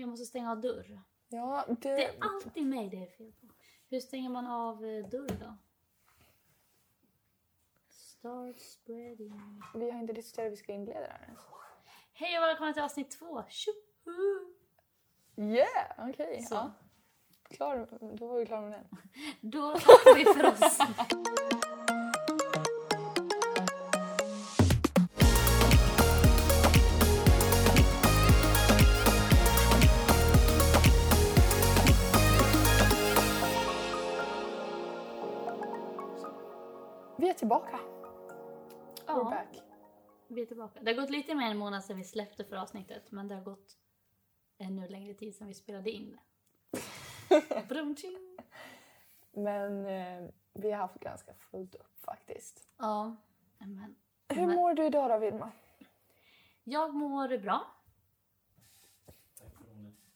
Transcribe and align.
jag 0.00 0.08
måste 0.08 0.26
stänga 0.26 0.50
av 0.50 0.60
dörr. 0.60 1.00
Ja, 1.28 1.64
det... 1.68 1.94
Det 1.94 2.04
är 2.04 2.14
alltid 2.20 2.66
mig 2.66 2.88
det 2.88 3.02
är 3.02 3.06
fel 3.06 3.32
på. 3.32 3.46
Hur 3.88 4.00
stänger 4.00 4.30
man 4.30 4.46
av 4.46 4.84
eh, 4.84 5.06
dörr 5.06 5.36
då? 5.40 5.56
Start 7.90 8.60
spreading. 8.60 9.62
Vi 9.74 9.90
har 9.90 10.00
inte 10.00 10.12
diskuterat 10.12 10.46
hur 10.46 10.50
vi 10.50 10.56
ska 10.56 10.72
inleda 10.72 11.00
det 11.00 11.06
här. 11.06 11.36
Hej 12.12 12.38
och 12.38 12.44
välkomna 12.44 12.72
till 12.72 12.82
avsnitt 12.82 13.10
två. 13.10 13.44
Tjoho! 13.48 14.54
Yeah! 15.36 16.10
Okej. 16.10 16.42
Så. 16.42 16.54
Ja. 16.54 16.72
Klar, 17.50 17.88
då 18.16 18.26
var 18.26 18.38
vi 18.38 18.46
klara 18.46 18.60
med 18.60 18.72
den. 18.72 18.98
Då 19.50 19.72
tackar 19.72 20.14
vi 20.14 20.24
för 20.24 20.46
oss. 20.46 20.78
Tillbaka. 37.40 37.76
We're 37.76 39.04
Ja, 39.06 39.24
back. 39.24 39.62
vi 40.28 40.42
är 40.42 40.46
tillbaka. 40.46 40.80
Det 40.82 40.90
har 40.94 41.00
gått 41.00 41.10
lite 41.10 41.34
mer 41.34 41.44
än 41.44 41.50
en 41.50 41.56
månad 41.58 41.84
sedan 41.84 41.96
vi 41.96 42.04
släppte 42.04 42.44
för 42.44 42.56
avsnittet, 42.56 43.10
men 43.10 43.28
det 43.28 43.34
har 43.34 43.42
gått 43.42 43.78
ännu 44.58 44.88
längre 44.88 45.14
tid 45.14 45.34
sedan 45.36 45.48
vi 45.48 45.54
spelade 45.54 45.90
in 45.90 46.18
det. 47.28 48.18
Men 49.32 49.86
eh, 49.86 50.30
vi 50.52 50.70
har 50.70 50.78
haft 50.78 51.00
ganska 51.00 51.34
fullt 51.34 51.74
upp 51.74 52.00
faktiskt. 52.04 52.68
Ja, 52.78 53.16
men 53.58 53.96
Hur 54.28 54.46
Men- 54.46 54.56
mår 54.56 54.74
du 54.74 54.84
idag 54.86 55.10
då 55.10 55.18
Vilma? 55.18 55.50
jag 56.64 56.94
mår 56.94 57.38
bra. 57.38 57.66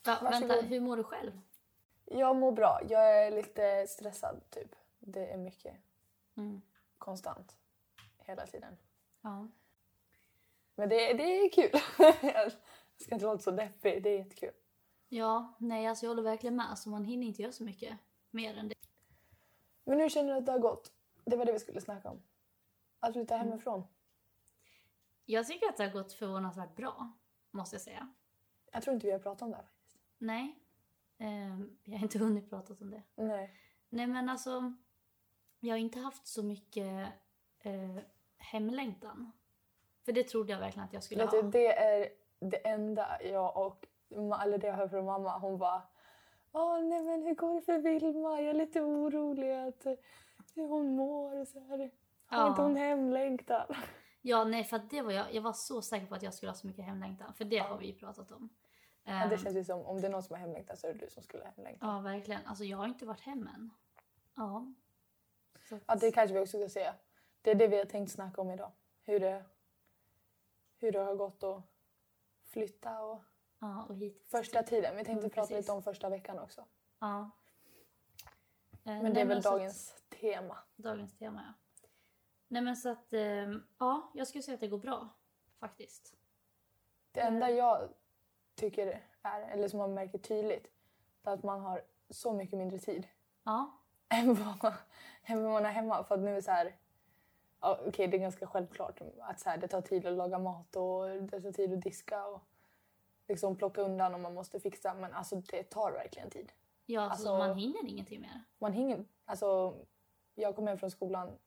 Ja, 0.06 0.18
Varsågod. 0.22 0.48
vänta, 0.48 0.66
hur 0.66 0.80
mår 0.80 0.96
du 0.96 1.04
själv? 1.04 1.40
Jag 2.04 2.36
mår 2.36 2.52
bra. 2.52 2.80
Jag 2.88 3.24
är 3.26 3.30
lite 3.30 3.86
stressad 3.88 4.50
typ. 4.50 4.74
Det 4.98 5.26
är 5.32 5.36
mycket 5.36 5.74
Mm. 6.36 6.62
Konstant. 7.04 7.56
Hela 8.18 8.46
tiden. 8.46 8.76
Ja. 9.20 9.48
Men 10.74 10.88
det, 10.88 10.96
det 10.96 11.22
är 11.22 11.50
kul. 11.50 11.80
jag 12.34 12.52
ska 12.96 13.14
inte 13.14 13.26
låta 13.26 13.38
så 13.38 13.50
deppig. 13.50 14.02
Det 14.02 14.10
är 14.10 14.18
jättekul. 14.18 14.52
ja, 15.08 15.54
nej 15.58 15.86
alltså 15.86 16.06
jag 16.06 16.10
håller 16.10 16.22
verkligen 16.22 16.56
med. 16.56 16.70
Alltså, 16.70 16.88
man 16.88 17.04
hinner 17.04 17.26
inte 17.26 17.42
göra 17.42 17.52
så 17.52 17.64
mycket 17.64 17.98
mer 18.30 18.56
än 18.56 18.68
det. 18.68 18.74
Men 19.84 20.00
hur 20.00 20.08
känner 20.08 20.32
du 20.32 20.38
att 20.38 20.46
det 20.46 20.52
har 20.52 20.58
gått? 20.58 20.92
Det 21.24 21.36
var 21.36 21.44
det 21.44 21.52
vi 21.52 21.58
skulle 21.58 21.80
snacka 21.80 22.10
om. 22.10 22.22
Att 23.00 23.12
flytta 23.12 23.36
hemifrån. 23.36 23.84
Jag 25.24 25.46
tycker 25.46 25.68
att 25.68 25.76
det 25.76 25.84
har 25.84 25.90
gått 25.90 26.12
förvånansvärt 26.12 26.76
bra, 26.76 27.12
måste 27.50 27.74
jag 27.74 27.80
säga. 27.82 28.12
Jag 28.72 28.82
tror 28.82 28.94
inte 28.94 29.06
vi 29.06 29.12
har 29.12 29.18
pratat 29.18 29.42
om 29.42 29.50
det 29.50 29.56
här 29.56 29.64
faktiskt. 29.64 29.98
Nej, 30.18 30.58
ehm, 31.18 31.76
jag 31.84 31.98
har 31.98 32.02
inte 32.02 32.18
hunnit 32.18 32.50
prata 32.50 32.74
om 32.80 32.90
det. 32.90 33.02
Nej. 33.14 33.54
Nej 33.88 34.06
men 34.06 34.28
alltså, 34.28 34.74
jag 35.64 35.74
har 35.74 35.78
inte 35.78 35.98
haft 35.98 36.26
så 36.26 36.42
mycket 36.42 37.08
eh, 37.60 37.96
hemlängtan. 38.38 39.32
För 40.04 40.12
det 40.12 40.22
trodde 40.24 40.52
jag 40.52 40.58
verkligen 40.58 40.86
att 40.86 40.92
jag 40.92 41.02
skulle 41.02 41.24
Vet 41.24 41.30
ha. 41.34 41.42
du, 41.42 41.50
det 41.50 41.78
är 41.78 42.08
det 42.40 42.68
enda 42.68 43.22
jag 43.22 43.56
och, 43.66 43.86
eller 44.42 44.58
det 44.58 44.66
jag 44.66 44.74
hör 44.74 44.88
från 44.88 45.04
mamma. 45.04 45.38
Hon 45.38 45.58
bara 45.58 45.82
Åh 46.52 46.80
nej 46.84 47.02
men 47.02 47.22
hur 47.22 47.34
går 47.34 47.54
det 47.54 47.60
för 47.62 47.78
Vilma? 47.78 48.40
Jag 48.40 48.50
är 48.50 48.54
lite 48.54 48.80
orolig 48.80 49.50
att 49.52 49.86
hur 50.54 50.68
hon 50.68 50.96
mår 50.96 51.40
och 51.40 51.48
så 51.48 51.60
här. 51.60 51.78
Har 52.26 52.38
Ja. 52.38 52.48
inte 52.48 52.62
hon 52.62 52.76
hemlängtan? 52.76 53.66
Ja, 54.26 54.44
nej 54.44 54.64
för 54.64 54.80
det 54.90 55.02
var 55.02 55.12
jag, 55.12 55.34
jag 55.34 55.42
var 55.42 55.52
så 55.52 55.82
säker 55.82 56.06
på 56.06 56.14
att 56.14 56.22
jag 56.22 56.34
skulle 56.34 56.50
ha 56.50 56.56
så 56.56 56.66
mycket 56.66 56.84
hemlängtan. 56.84 57.34
För 57.34 57.44
det 57.44 57.58
har 57.58 57.78
vi 57.78 57.92
pratat 57.92 58.32
om. 58.32 58.48
Ja, 59.04 59.12
Ehm, 59.12 59.28
det 59.30 59.38
känns 59.38 59.56
ju 59.56 59.64
som 59.64 59.80
om 59.80 60.00
det 60.00 60.06
är 60.06 60.10
någon 60.10 60.22
som 60.22 60.34
har 60.34 60.40
hemlängtan 60.40 60.76
så 60.76 60.86
är 60.86 60.92
det 60.92 60.98
du 60.98 61.10
som 61.10 61.22
skulle 61.22 61.42
ha 61.44 61.50
hemlängtan. 61.56 61.94
Ja, 61.94 62.00
verkligen. 62.00 62.46
Alltså 62.46 62.64
jag 62.64 62.78
har 62.78 62.84
inte 62.86 63.06
varit 63.06 63.20
hem 63.20 63.46
än. 63.54 63.70
Ja. 64.36 64.72
Ja, 65.86 65.94
det 65.94 66.12
kanske 66.12 66.34
vi 66.34 66.40
också 66.40 66.58
ska 66.58 66.68
säga. 66.68 66.94
Det 67.42 67.50
är 67.50 67.54
det 67.54 67.68
vi 67.68 67.78
har 67.78 67.84
tänkt 67.84 68.12
snacka 68.12 68.40
om 68.40 68.50
idag. 68.50 68.72
Hur 69.04 69.20
det, 69.20 69.44
hur 70.78 70.92
det 70.92 70.98
har 70.98 71.14
gått 71.14 71.42
att 71.42 71.62
flytta 72.44 73.00
och 73.02 73.22
ja, 73.58 73.84
och 73.88 73.96
hit. 73.96 74.26
första 74.30 74.62
tiden. 74.62 74.96
Vi 74.96 75.04
tänkte 75.04 75.20
Mm, 75.26 75.30
prata 75.30 75.54
lite 75.54 75.72
om 75.72 75.82
första 75.82 76.08
veckan 76.08 76.38
också. 76.38 76.64
Ja. 76.98 77.30
Eh, 78.72 78.78
Men 78.84 79.02
nej, 79.02 79.12
det 79.12 79.20
är 79.20 79.24
väl 79.26 79.42
så 79.42 79.48
att- 79.48 79.54
dagens 79.54 80.02
tema. 80.08 80.58
Dagens 80.76 81.16
tema, 81.18 81.42
ja. 81.46 81.52
Nej 82.48 82.62
men 82.62 82.76
så 82.76 82.88
att, 82.88 83.12
ehm, 83.12 83.62
ja, 83.78 84.10
jag 84.14 84.26
skulle 84.28 84.42
säga 84.42 84.54
att 84.54 84.60
det 84.60 84.68
går 84.68 84.78
bra. 84.78 85.08
Faktiskt. 85.60 86.14
Det 87.12 87.20
enda 87.20 87.50
jag 87.50 87.88
tycker 88.54 89.02
är, 89.22 89.40
eller 89.40 89.68
som 89.68 89.78
man 89.78 89.94
märker 89.94 90.18
tydligt, 90.18 90.66
är 91.22 91.32
att 91.32 91.42
man 91.42 91.60
har 91.60 91.82
så 92.10 92.32
mycket 92.32 92.58
mindre 92.58 92.78
tid 92.78 93.08
Ja, 93.44 93.78
än 94.14 94.34
vad, 94.34 94.72
än 95.24 95.42
vad 95.42 95.52
man 95.52 95.64
har 95.64 95.72
hemma. 95.72 96.04
För 96.04 96.14
att 96.14 96.20
nu 96.20 96.36
är 96.36 96.40
så 96.40 96.50
här, 96.50 96.76
ja, 97.60 97.80
okej 97.86 98.08
det 98.08 98.16
är 98.16 98.20
ganska 98.20 98.46
självklart 98.46 99.00
att 99.20 99.40
så 99.40 99.50
här, 99.50 99.58
det 99.58 99.68
tar 99.68 99.80
tid 99.80 100.06
att 100.06 100.16
laga 100.16 100.38
mat 100.38 100.76
och 100.76 101.08
det 101.08 101.40
tar 101.40 101.52
tid 101.52 101.72
att 101.72 101.80
diska 101.82 102.26
och 102.26 102.40
liksom 103.28 103.56
plocka 103.56 103.80
undan 103.82 104.14
och 104.14 104.20
man 104.20 104.34
måste 104.34 104.60
fixa. 104.60 104.94
Men 104.94 105.12
alltså 105.12 105.36
det 105.36 105.62
tar 105.62 105.92
verkligen 105.92 106.30
tid. 106.30 106.52
ja 106.86 107.00
alltså, 107.00 107.28
Alltså- 107.28 107.48
man 107.48 107.56
hinner 107.58 107.86
ingenting 107.86 108.20
mer. 108.20 108.44
Man 108.58 108.72
hinner, 108.72 109.04
alltså 109.24 109.76
jag 110.34 110.56
kom 110.56 110.66
hem 110.66 110.78
från 110.78 110.90
skolan 110.90 111.38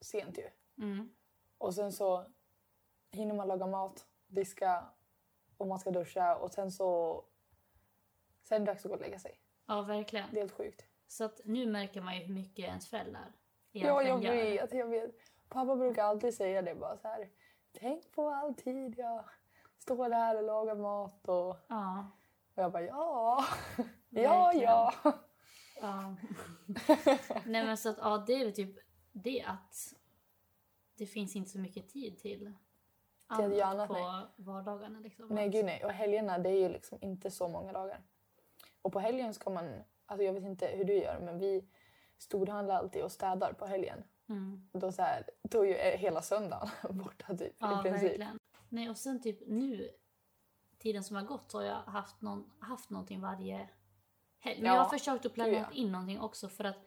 sent 0.00 0.38
ju. 0.38 0.48
Mm. 0.84 1.10
Och 1.58 1.74
sen 1.74 1.92
så 1.92 2.26
hinner 3.10 3.34
man 3.34 3.48
laga 3.48 3.66
mat, 3.66 4.06
diska 4.26 4.84
och 5.56 5.66
man 5.66 5.78
ska 5.78 5.90
duscha 5.90 6.36
och 6.36 6.52
sen 6.52 6.70
så... 6.72 7.24
Sen 8.42 8.56
är 8.62 8.66
det 8.66 8.72
dags 8.72 8.84
att 8.84 8.88
gå 8.90 8.94
och 8.94 9.00
lägga 9.00 9.18
sig. 9.18 9.40
Ja, 9.66 9.82
verkligen. 9.82 10.28
Det 10.30 10.36
är 10.36 10.40
helt 10.40 10.52
sjukt. 10.52 10.86
Så 11.08 11.24
att 11.24 11.40
nu 11.44 11.66
märker 11.66 12.00
man 12.00 12.14
ju 12.14 12.20
hur 12.24 12.34
mycket 12.34 12.64
ens 12.64 12.88
föräldrar 12.88 13.32
Ja, 13.72 14.02
jag 14.02 14.24
gör. 14.24 14.32
vet, 14.32 14.72
jag 14.72 14.86
vet. 14.86 15.10
Pappa 15.48 15.76
brukar 15.76 16.04
alltid 16.04 16.34
säga 16.34 16.62
det 16.62 16.74
bara 16.74 16.96
så 16.96 17.08
här. 17.08 17.30
Tänk 17.72 18.12
på 18.12 18.28
all 18.28 18.54
tid 18.54 18.94
jag 18.98 19.24
står 19.78 20.08
där 20.08 20.36
och 20.36 20.42
lagar 20.42 20.74
mat 20.74 21.28
och, 21.28 21.56
Ja, 21.68 22.10
och 22.54 22.62
jag 22.62 22.72
bara 22.72 22.82
ja. 22.82 23.44
ja, 24.10 24.52
ja. 24.54 24.94
ja. 25.80 26.16
Nej 27.46 27.66
men 27.66 27.76
så 27.76 27.88
att, 27.88 27.98
ja 27.98 28.24
det 28.26 28.32
är 28.32 28.44
väl 28.44 28.54
typ 28.54 28.78
det 29.12 29.42
att 29.42 29.94
det 30.94 31.06
finns 31.06 31.36
inte 31.36 31.50
så 31.50 31.58
mycket 31.58 31.88
tid 31.88 32.18
till 32.18 32.52
göra 33.30 33.64
annat, 33.64 33.88
på 33.88 33.94
nej. 33.94 34.26
vardagarna 34.36 35.00
liksom. 35.00 35.28
Nej 35.28 35.48
gud 35.48 35.64
nej. 35.64 35.84
Och 35.84 35.92
helgerna 35.92 36.38
det 36.38 36.50
är 36.50 36.60
ju 36.60 36.68
liksom 36.68 36.98
inte 37.00 37.30
så 37.30 37.48
många 37.48 37.72
dagar. 37.72 38.02
Och 38.82 38.92
på 38.92 39.00
helgen 39.00 39.34
ska 39.34 39.50
man, 39.50 39.82
alltså 40.06 40.24
jag 40.24 40.32
vet 40.32 40.44
inte 40.44 40.66
hur 40.66 40.84
du 40.84 40.94
gör 40.94 41.20
men 41.20 41.38
vi 41.38 41.68
storhandlar 42.18 42.74
alltid 42.74 43.02
och 43.04 43.12
städar 43.12 43.52
på 43.52 43.66
helgen. 43.66 44.04
Mm. 44.28 44.68
Då, 44.72 44.92
så 44.92 45.02
här, 45.02 45.30
då 45.42 45.66
är 45.66 45.68
ju 45.68 45.98
hela 45.98 46.22
söndagen 46.22 46.68
borta 46.90 47.36
typ 47.36 47.56
Ja, 47.58 47.80
i 47.80 47.82
princip. 47.82 48.10
verkligen. 48.10 48.38
Nej, 48.68 48.90
och 48.90 48.96
sen 48.96 49.22
typ 49.22 49.38
nu, 49.46 49.90
tiden 50.78 51.04
som 51.04 51.16
har 51.16 51.22
gått, 51.22 51.50
så 51.50 51.58
har 51.58 51.64
jag 51.64 51.82
haft, 51.82 52.20
någon, 52.22 52.52
haft 52.58 52.90
någonting 52.90 53.20
varje 53.20 53.68
helg. 54.38 54.62
Men 54.62 54.66
Ja, 54.70 54.74
jag 54.76 54.82
har 54.82 54.98
försökt 54.98 55.26
att 55.26 55.34
planera 55.34 55.66
ja. 55.70 55.72
in 55.72 55.92
någonting 55.92 56.20
också 56.20 56.48
för 56.48 56.64
att 56.64 56.86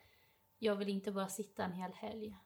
jag 0.57 0.75
vill 0.75 0.90
inte 0.90 1.12
bara 1.12 1.28
sitta 1.28 1.63
en 1.63 1.74
hel 1.74 1.94
helg. 1.94 2.38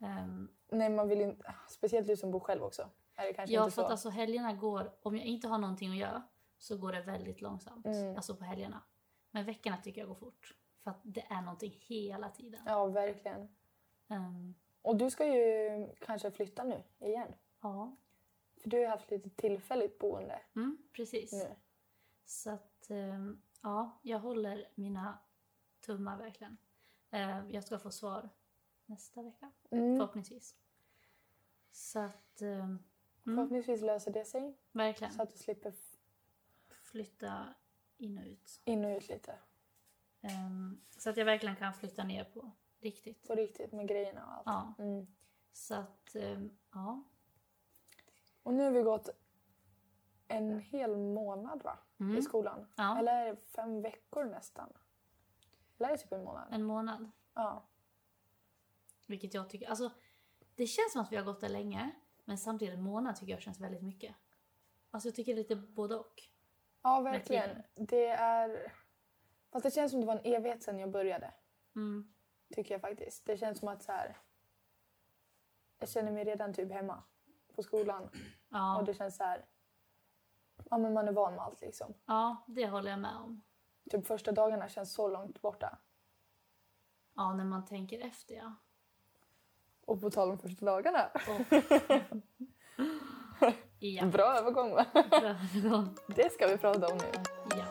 Ehm, 0.00 0.48
Nej 0.70 0.90
man 0.90 1.08
vill 1.08 1.20
inte, 1.20 1.54
speciellt 1.68 2.06
du 2.06 2.16
som 2.16 2.30
bor 2.30 2.40
själv 2.40 2.62
också. 2.62 2.90
Är 3.14 3.26
det 3.26 3.32
kanske 3.32 3.54
ja, 3.54 3.64
inte 3.64 3.74
för 3.74 3.82
så? 3.82 3.86
att 3.86 3.90
alltså 3.90 4.08
helgerna 4.08 4.52
går, 4.52 4.92
om 5.02 5.16
jag 5.16 5.26
inte 5.26 5.48
har 5.48 5.58
någonting 5.58 5.90
att 5.90 5.96
göra 5.96 6.22
så 6.58 6.76
går 6.76 6.92
det 6.92 7.02
väldigt 7.02 7.40
långsamt. 7.40 7.86
Mm. 7.86 8.16
Alltså 8.16 8.36
på 8.36 8.44
helgerna. 8.44 8.82
Men 9.34 9.44
veckorna 9.44 9.76
tycker 9.76 10.00
jag 10.00 10.08
går 10.08 10.14
fort. 10.14 10.56
För 10.82 10.90
att 10.90 11.00
det 11.02 11.20
är 11.30 11.42
någonting 11.42 11.72
hela 11.80 12.28
tiden. 12.30 12.60
Ja 12.66 12.86
verkligen. 12.86 13.48
Ehm, 14.08 14.54
Och 14.82 14.96
du 14.96 15.10
ska 15.10 15.26
ju 15.26 15.88
kanske 16.00 16.30
flytta 16.30 16.64
nu 16.64 16.82
igen. 16.98 17.34
ja, 17.60 17.96
För 18.62 18.70
du 18.70 18.78
har 18.80 18.86
haft 18.88 19.10
lite 19.10 19.30
tillfälligt 19.30 19.98
boende 19.98 20.40
mm, 20.56 20.78
precis. 20.92 21.32
nu. 21.32 21.54
Så 22.24 22.50
att, 22.50 22.90
ehm, 22.90 23.42
ja, 23.62 23.98
jag 24.02 24.18
håller 24.18 24.68
mina 24.74 25.18
tummar 25.80 26.16
verkligen. 26.18 26.56
Ehm, 27.10 27.50
jag 27.50 27.64
ska 27.64 27.78
få 27.78 27.90
svar 27.90 28.28
nästa 28.86 29.22
vecka, 29.22 29.50
Mm. 29.70 29.96
förhoppningsvis. 29.98 30.56
Så 31.72 31.98
att, 31.98 32.40
mm, 32.40 32.78
Förhoppningsvis 33.24 33.80
löser 33.82 34.12
det 34.12 34.24
sig 34.24 34.56
verkligen. 34.72 35.12
så 35.12 35.22
att 35.22 35.30
du 35.30 35.38
slipper 35.38 35.72
Flytta 36.82 37.54
in 38.02 38.18
och 38.18 38.24
ut. 38.24 38.60
in 38.64 38.84
och 38.84 38.96
ut 38.96 39.08
lite. 39.08 39.38
Ehm, 40.20 40.80
så 40.96 41.10
att 41.10 41.16
jag 41.16 41.24
verkligen 41.24 41.56
kan 41.56 41.74
flytta 41.74 42.04
ner 42.04 42.24
på 42.24 42.50
riktigt. 42.80 43.28
På 43.28 43.34
riktigt 43.34 43.72
med 43.72 43.88
grejerna 43.88 44.26
och 44.26 44.32
allt. 44.32 44.46
Ja, 44.78 44.84
Mm. 44.84 45.06
så 45.52 45.74
att, 45.74 46.14
ehm, 46.14 46.50
ja. 46.72 47.02
Och 48.42 48.54
nu 48.54 48.62
har 48.64 48.70
vi 48.70 48.82
gått 48.82 49.08
en 50.28 50.60
hel 50.60 50.96
månad 50.96 51.62
va? 51.62 51.78
Mm. 52.00 52.16
I 52.18 52.22
skolan. 52.22 52.66
Ja. 52.76 52.98
Eller 52.98 53.12
är 53.26 53.26
det 53.30 53.36
fem 53.36 53.82
veckor 53.82 54.24
nästan? 54.24 54.72
Eller 55.78 55.88
är 55.88 55.92
det 55.92 55.98
typ 55.98 56.12
en 56.12 56.24
månad? 56.24 56.48
En 56.50 56.62
månad. 56.64 57.10
Ja. 57.34 57.64
Vilket 59.06 59.34
jag 59.34 59.50
tycker, 59.50 59.68
alltså 59.70 59.90
det 60.54 60.66
känns 60.66 60.92
som 60.92 61.02
att 61.02 61.12
vi 61.12 61.16
har 61.16 61.24
gått 61.24 61.40
där 61.40 61.48
länge. 61.48 61.90
Men 62.24 62.38
samtidigt 62.38 62.74
en 62.74 62.82
månad 62.82 63.16
tycker 63.16 63.32
jag 63.32 63.42
känns 63.42 63.60
väldigt 63.60 63.82
mycket. 63.82 64.14
Alltså 64.90 65.08
jag 65.08 65.14
tycker 65.16 65.34
lite 65.34 65.56
både 65.56 65.96
och. 65.96 66.22
Ja, 66.82 67.00
verkligen. 67.00 67.62
Det 67.74 68.06
är... 68.08 68.72
Fast 69.52 69.64
det 69.64 69.70
känns 69.70 69.92
som 69.92 70.00
det 70.00 70.06
var 70.06 70.14
en 70.14 70.34
evighet 70.34 70.62
sedan 70.62 70.78
jag 70.78 70.90
började. 70.90 71.34
Mm. 71.76 72.12
Tycker 72.54 72.74
jag 72.74 72.80
faktiskt. 72.80 73.26
Det 73.26 73.36
känns 73.36 73.58
som 73.58 73.68
att 73.68 73.82
så 73.82 73.92
här... 73.92 74.16
Jag 75.78 75.88
känner 75.88 76.12
mig 76.12 76.24
redan 76.24 76.54
typ 76.54 76.72
hemma 76.72 77.02
på 77.54 77.62
skolan. 77.62 78.02
Och 78.04 78.10
Ja. 78.48 78.82
det 78.86 78.94
känns 78.94 79.16
så 79.16 79.24
här... 79.24 79.44
Ja, 80.70 80.78
men 80.78 80.92
man 80.92 81.08
är 81.08 81.12
van 81.12 81.34
med 81.34 81.44
allt 81.44 81.60
liksom. 81.60 81.94
ja, 82.06 82.36
det 82.46 82.68
håller 82.68 82.90
jag 82.90 83.00
med 83.00 83.16
om. 83.16 83.42
Typ 83.90 84.06
första 84.06 84.32
dagarna 84.32 84.68
känns 84.68 84.92
så 84.92 85.08
långt 85.08 85.42
borta. 85.42 85.78
Ja, 87.14 87.34
när 87.34 87.44
man 87.44 87.64
tänker 87.64 88.00
efter 88.00 88.34
ja. 88.34 88.54
Och 89.84 90.00
på 90.00 90.10
tal 90.10 90.30
om 90.30 90.38
första 90.38 90.66
dagarna. 90.66 91.10
Ja, 93.84 94.06
Bra 94.06 94.38
övergång 94.38 94.70
va? 94.74 94.86
bra 94.92 95.28
övergång. 95.28 95.96
Det 96.06 96.32
ska 96.32 96.46
vi 96.46 96.58
prata 96.58 96.86
om 96.86 96.98
nu. 96.98 97.04
Ja. 97.50 97.64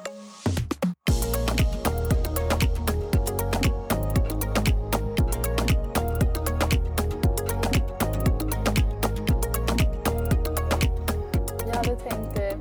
Jag 11.68 11.76
hade 11.76 11.96
tänkt 11.96 12.40
eh, 12.40 12.58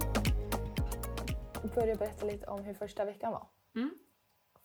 börja 1.74 1.94
berätta 1.96 2.26
lite 2.26 2.46
om 2.46 2.64
hur 2.64 2.74
första 2.74 3.04
veckan 3.04 3.32
var. 3.32 3.46
Mm. 3.74 3.90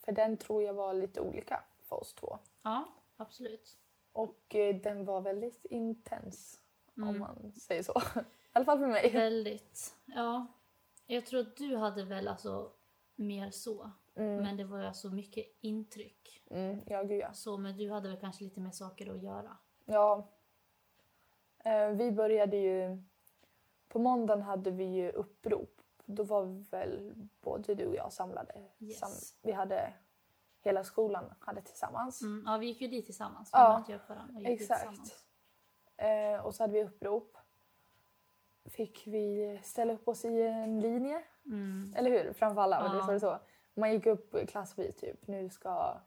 För 0.05 0.11
den 0.11 0.37
tror 0.37 0.63
jag 0.63 0.73
var 0.73 0.93
lite 0.93 1.21
olika 1.21 1.63
för 1.83 1.95
oss 1.95 2.13
två. 2.13 2.39
ja, 2.63 2.85
absolut. 3.17 3.77
Och 4.13 4.55
eh, 4.55 4.75
den 4.75 5.05
var 5.05 5.21
väldigt 5.21 5.65
intens 5.65 6.59
om 6.97 7.03
Mm. 7.03 7.19
man 7.19 7.51
säger 7.51 7.83
så. 7.83 7.93
I 8.15 8.21
alla 8.53 8.65
fall 8.65 8.79
för 8.79 8.87
mig. 8.87 9.11
Väldigt. 9.13 9.95
Ja. 10.05 10.47
Jag 11.07 11.25
tror 11.25 11.39
att 11.39 11.57
du 11.57 11.77
hade 11.77 12.03
väl 12.05 12.27
alltså 12.27 12.71
mer 13.15 13.51
så. 13.51 13.91
Mm. 14.15 14.43
Men 14.43 14.57
det 14.57 14.63
var 14.63 14.79
ju 14.79 14.85
alltså 14.85 15.09
mycket 15.09 15.45
intryck. 15.61 16.43
Mm, 16.49 16.81
ja, 16.85 17.03
gud 17.03 17.19
ja. 17.21 17.33
Så, 17.33 17.57
men 17.57 17.77
du 17.77 17.91
hade 17.91 18.09
väl 18.09 18.17
kanske 18.19 18.43
lite 18.43 18.59
mer 18.59 18.71
saker 18.71 19.11
att 19.15 19.23
göra. 19.23 19.57
Ja. 19.85 20.27
Eh, 21.59 21.89
vi 21.89 22.11
började 22.11 22.57
ju... 22.57 23.03
På 23.89 23.99
måndagen 23.99 24.41
hade 24.41 24.71
vi 24.71 24.83
ju 24.83 25.11
upprop. 25.11 25.81
Då 26.05 26.23
var 26.23 26.69
väl 26.71 27.13
både 27.41 27.75
du 27.75 27.85
och 27.87 27.95
jag 27.95 28.13
samlade. 28.13 28.53
Yes. 28.79 28.99
Sam, 28.99 29.09
vi 29.41 29.51
hade... 29.51 29.93
Hela 30.61 30.83
skolan 30.83 31.33
hade 31.39 31.61
tillsammans. 31.61 32.21
Mm. 32.21 32.43
Ja, 32.47 32.57
vi 32.57 32.65
gick 32.65 32.81
ju 32.81 32.87
dit 32.87 33.05
tillsammans. 33.05 33.49
Vi 33.53 33.57
Ja, 33.57 33.83
exakt. 33.87 34.57
tillsammans. 34.57 35.24
Eh, 35.97 36.45
och 36.45 36.55
så 36.55 36.63
hade 36.63 36.73
vi 36.73 36.83
upprop. 36.83 37.37
Fick 38.65 39.07
vi 39.07 39.59
ställa 39.63 39.93
upp 39.93 40.07
oss 40.07 40.25
i 40.25 40.41
en 40.41 40.79
linje. 40.79 41.23
Mm. 41.45 41.93
Eller 41.97 42.09
hur? 42.11 42.33
Framför 42.33 42.61
alla. 42.61 43.01
Ja. 43.07 43.11
det 43.13 43.19
så. 43.19 43.39
Man 43.73 43.91
gick 43.93 44.05
upp 44.05 44.35
klassvis 44.49 44.95
typ. 44.95 45.27
Nu 45.27 45.49
ska 45.49 45.97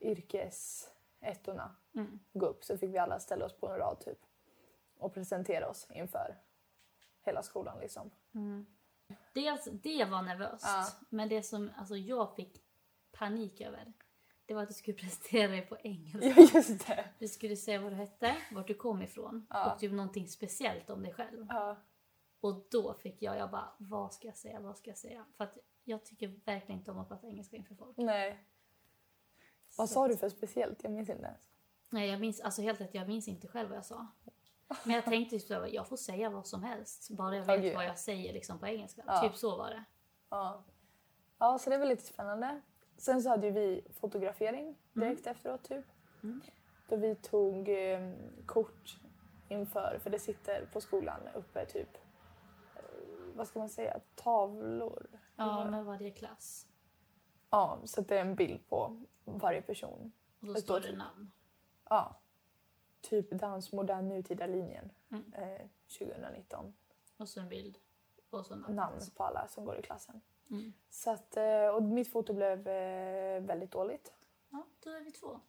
yrkesettorna 0.00 1.76
Mm. 1.94 2.18
gå 2.32 2.46
upp. 2.46 2.64
Så 2.64 2.78
fick 2.78 2.94
vi 2.94 2.98
alla 2.98 3.20
ställa 3.20 3.44
oss 3.44 3.52
på 3.52 3.68
en 3.68 3.76
rad 3.78 4.00
typ. 4.00 4.18
Och 4.98 5.14
presentera 5.14 5.68
oss 5.68 5.86
inför 5.90 6.36
hela 7.22 7.42
skolan 7.42 7.78
liksom. 7.80 8.10
Mm. 8.34 8.66
Dels 9.34 9.68
det 9.72 10.04
var 10.04 10.22
nervöst. 10.22 10.64
Ja. 10.66 10.86
Men 11.08 11.28
det 11.28 11.42
som 11.42 11.70
alltså, 11.76 11.96
jag 11.96 12.34
fick 12.36 12.62
panik 13.12 13.60
över. 13.60 13.92
Det 14.50 14.54
var 14.54 14.62
att 14.62 14.68
du 14.68 14.74
skulle 14.74 14.96
presentera 14.96 15.48
dig 15.48 15.66
på 15.66 15.76
engelska. 15.82 16.28
Ja 16.28 16.48
just 16.54 16.86
det. 16.86 17.04
Du 17.18 17.28
skulle 17.28 17.56
säga 17.56 17.80
vad 17.80 17.92
du 17.92 17.96
hette, 17.96 18.36
vart 18.52 18.66
du 18.66 18.74
kom 18.74 19.02
ifrån 19.02 19.46
Ja. 19.50 19.72
och 19.72 19.78
typ 19.80 19.92
någonting 19.92 20.28
speciellt 20.28 20.90
om 20.90 21.02
dig 21.02 21.12
själv. 21.14 21.46
Ja. 21.48 21.76
Och 22.40 22.66
då 22.70 22.94
fick 22.94 23.22
jag, 23.22 23.36
jag 23.36 23.50
bara, 23.50 23.72
vad 23.78 24.14
ska 24.14 24.26
jag 24.28 24.36
säga, 24.36 24.60
vad 24.60 24.76
ska 24.76 24.90
jag 24.90 24.98
säga? 24.98 25.24
För 25.36 25.44
att 25.44 25.58
jag 25.84 26.04
tycker 26.04 26.28
verkligen 26.44 26.78
inte 26.78 26.90
om 26.90 26.98
att 26.98 27.08
prata 27.08 27.26
engelska 27.26 27.56
inför 27.56 27.74
folk. 27.74 27.96
Nej. 27.96 28.44
Vad 29.76 29.88
Så 29.88 29.94
sa 29.94 30.08
du 30.08 30.16
för 30.16 30.28
speciellt? 30.28 30.82
Jag 30.82 30.92
minns 30.92 31.08
inte 31.08 31.22
ens. 31.26 31.50
Nej, 31.90 32.08
jag 32.10 32.20
minns, 32.20 32.40
alltså 32.40 32.62
helt 32.62 32.80
rätt, 32.80 32.94
jag 32.94 33.08
minns 33.08 33.28
inte 33.28 33.48
själv 33.48 33.68
vad 33.68 33.78
jag 33.78 33.84
sa. 33.86 34.06
Men 34.84 34.94
jag 34.94 35.04
tänkte 35.04 35.34
just 35.36 35.50
att 35.50 35.72
jag 35.72 35.88
får 35.88 35.96
säga 35.96 36.30
vad 36.30 36.46
som 36.46 36.62
helst, 36.62 37.10
bara 37.10 37.36
jag 37.36 37.42
Ja, 37.48 37.52
vet 37.52 37.62
gud. 37.62 37.74
vad 37.74 37.84
jag 37.84 37.98
säger 37.98 38.32
liksom 38.32 38.58
på 38.58 38.66
engelska. 38.66 39.02
Ja. 39.06 39.20
Typ 39.20 39.36
så 39.36 39.56
var 39.56 39.70
det. 39.70 39.84
Ja. 40.28 40.64
ja, 41.38 41.58
så 41.58 41.70
det 41.70 41.78
var 41.78 41.86
lite 41.86 42.02
spännande. 42.04 42.60
Sen 43.00 43.22
så 43.22 43.28
hade 43.28 43.46
ju 43.46 43.52
vi 43.52 43.84
fotografering 43.90 44.78
direkt 44.92 45.26
efteråt 45.26 45.62
typ. 45.62 45.84
Mm. 46.22 46.40
Då 46.88 46.96
vi 46.96 47.14
tog 47.14 47.68
eh, 47.68 48.12
kort 48.46 48.98
inför, 49.48 49.98
för 50.02 50.10
det 50.10 50.18
sitter 50.18 50.66
på 50.72 50.80
skolan 50.80 51.20
uppe 51.34 51.66
typ, 51.66 51.96
eh, 52.76 52.82
vad 53.34 53.48
ska 53.48 53.58
man 53.58 53.68
säga, 53.68 54.00
tavlor. 54.14 55.06
Ja, 55.36 55.70
med 55.70 55.84
varje 55.84 56.10
klass. 56.10 56.66
Ja, 57.50 57.78
så 57.84 58.00
det 58.00 58.16
är 58.16 58.20
en 58.20 58.34
bild 58.34 58.68
på 58.68 59.02
varje 59.24 59.62
person. 59.62 60.12
Och 60.40 60.46
Det 60.46 60.60
står 60.60 60.80
det 60.80 60.96
namn. 60.96 61.30
Ja. 61.90 62.20
Typ 63.00 63.30
dans 63.30 63.72
modern 63.72 64.08
nutida 64.08 64.46
linjen 64.46 64.90
Mm. 65.10 65.32
eh, 65.32 65.66
2019. 65.98 66.74
Och 67.16 67.28
så 67.28 67.40
en 67.40 67.48
bild. 67.48 67.78
Och 68.30 68.46
så 68.46 68.54
namn. 68.56 68.76
Namn 68.76 68.98
på 69.16 69.24
alla 69.24 69.48
som 69.48 69.64
går 69.64 69.78
i 69.78 69.82
klassen. 69.82 70.20
Mm. 70.50 70.72
Så 70.90 71.10
att, 71.10 71.36
eh, 71.36 71.66
och 71.66 71.82
mitt 71.82 72.12
foto 72.12 72.32
blev 72.32 72.68
eh, 72.68 73.40
väldigt 73.40 73.70
dåligt. 73.70 74.12
Ja, 74.50 74.66
då 74.84 74.90
är 74.90 75.00
vi 75.00 75.10
två. 75.10 75.40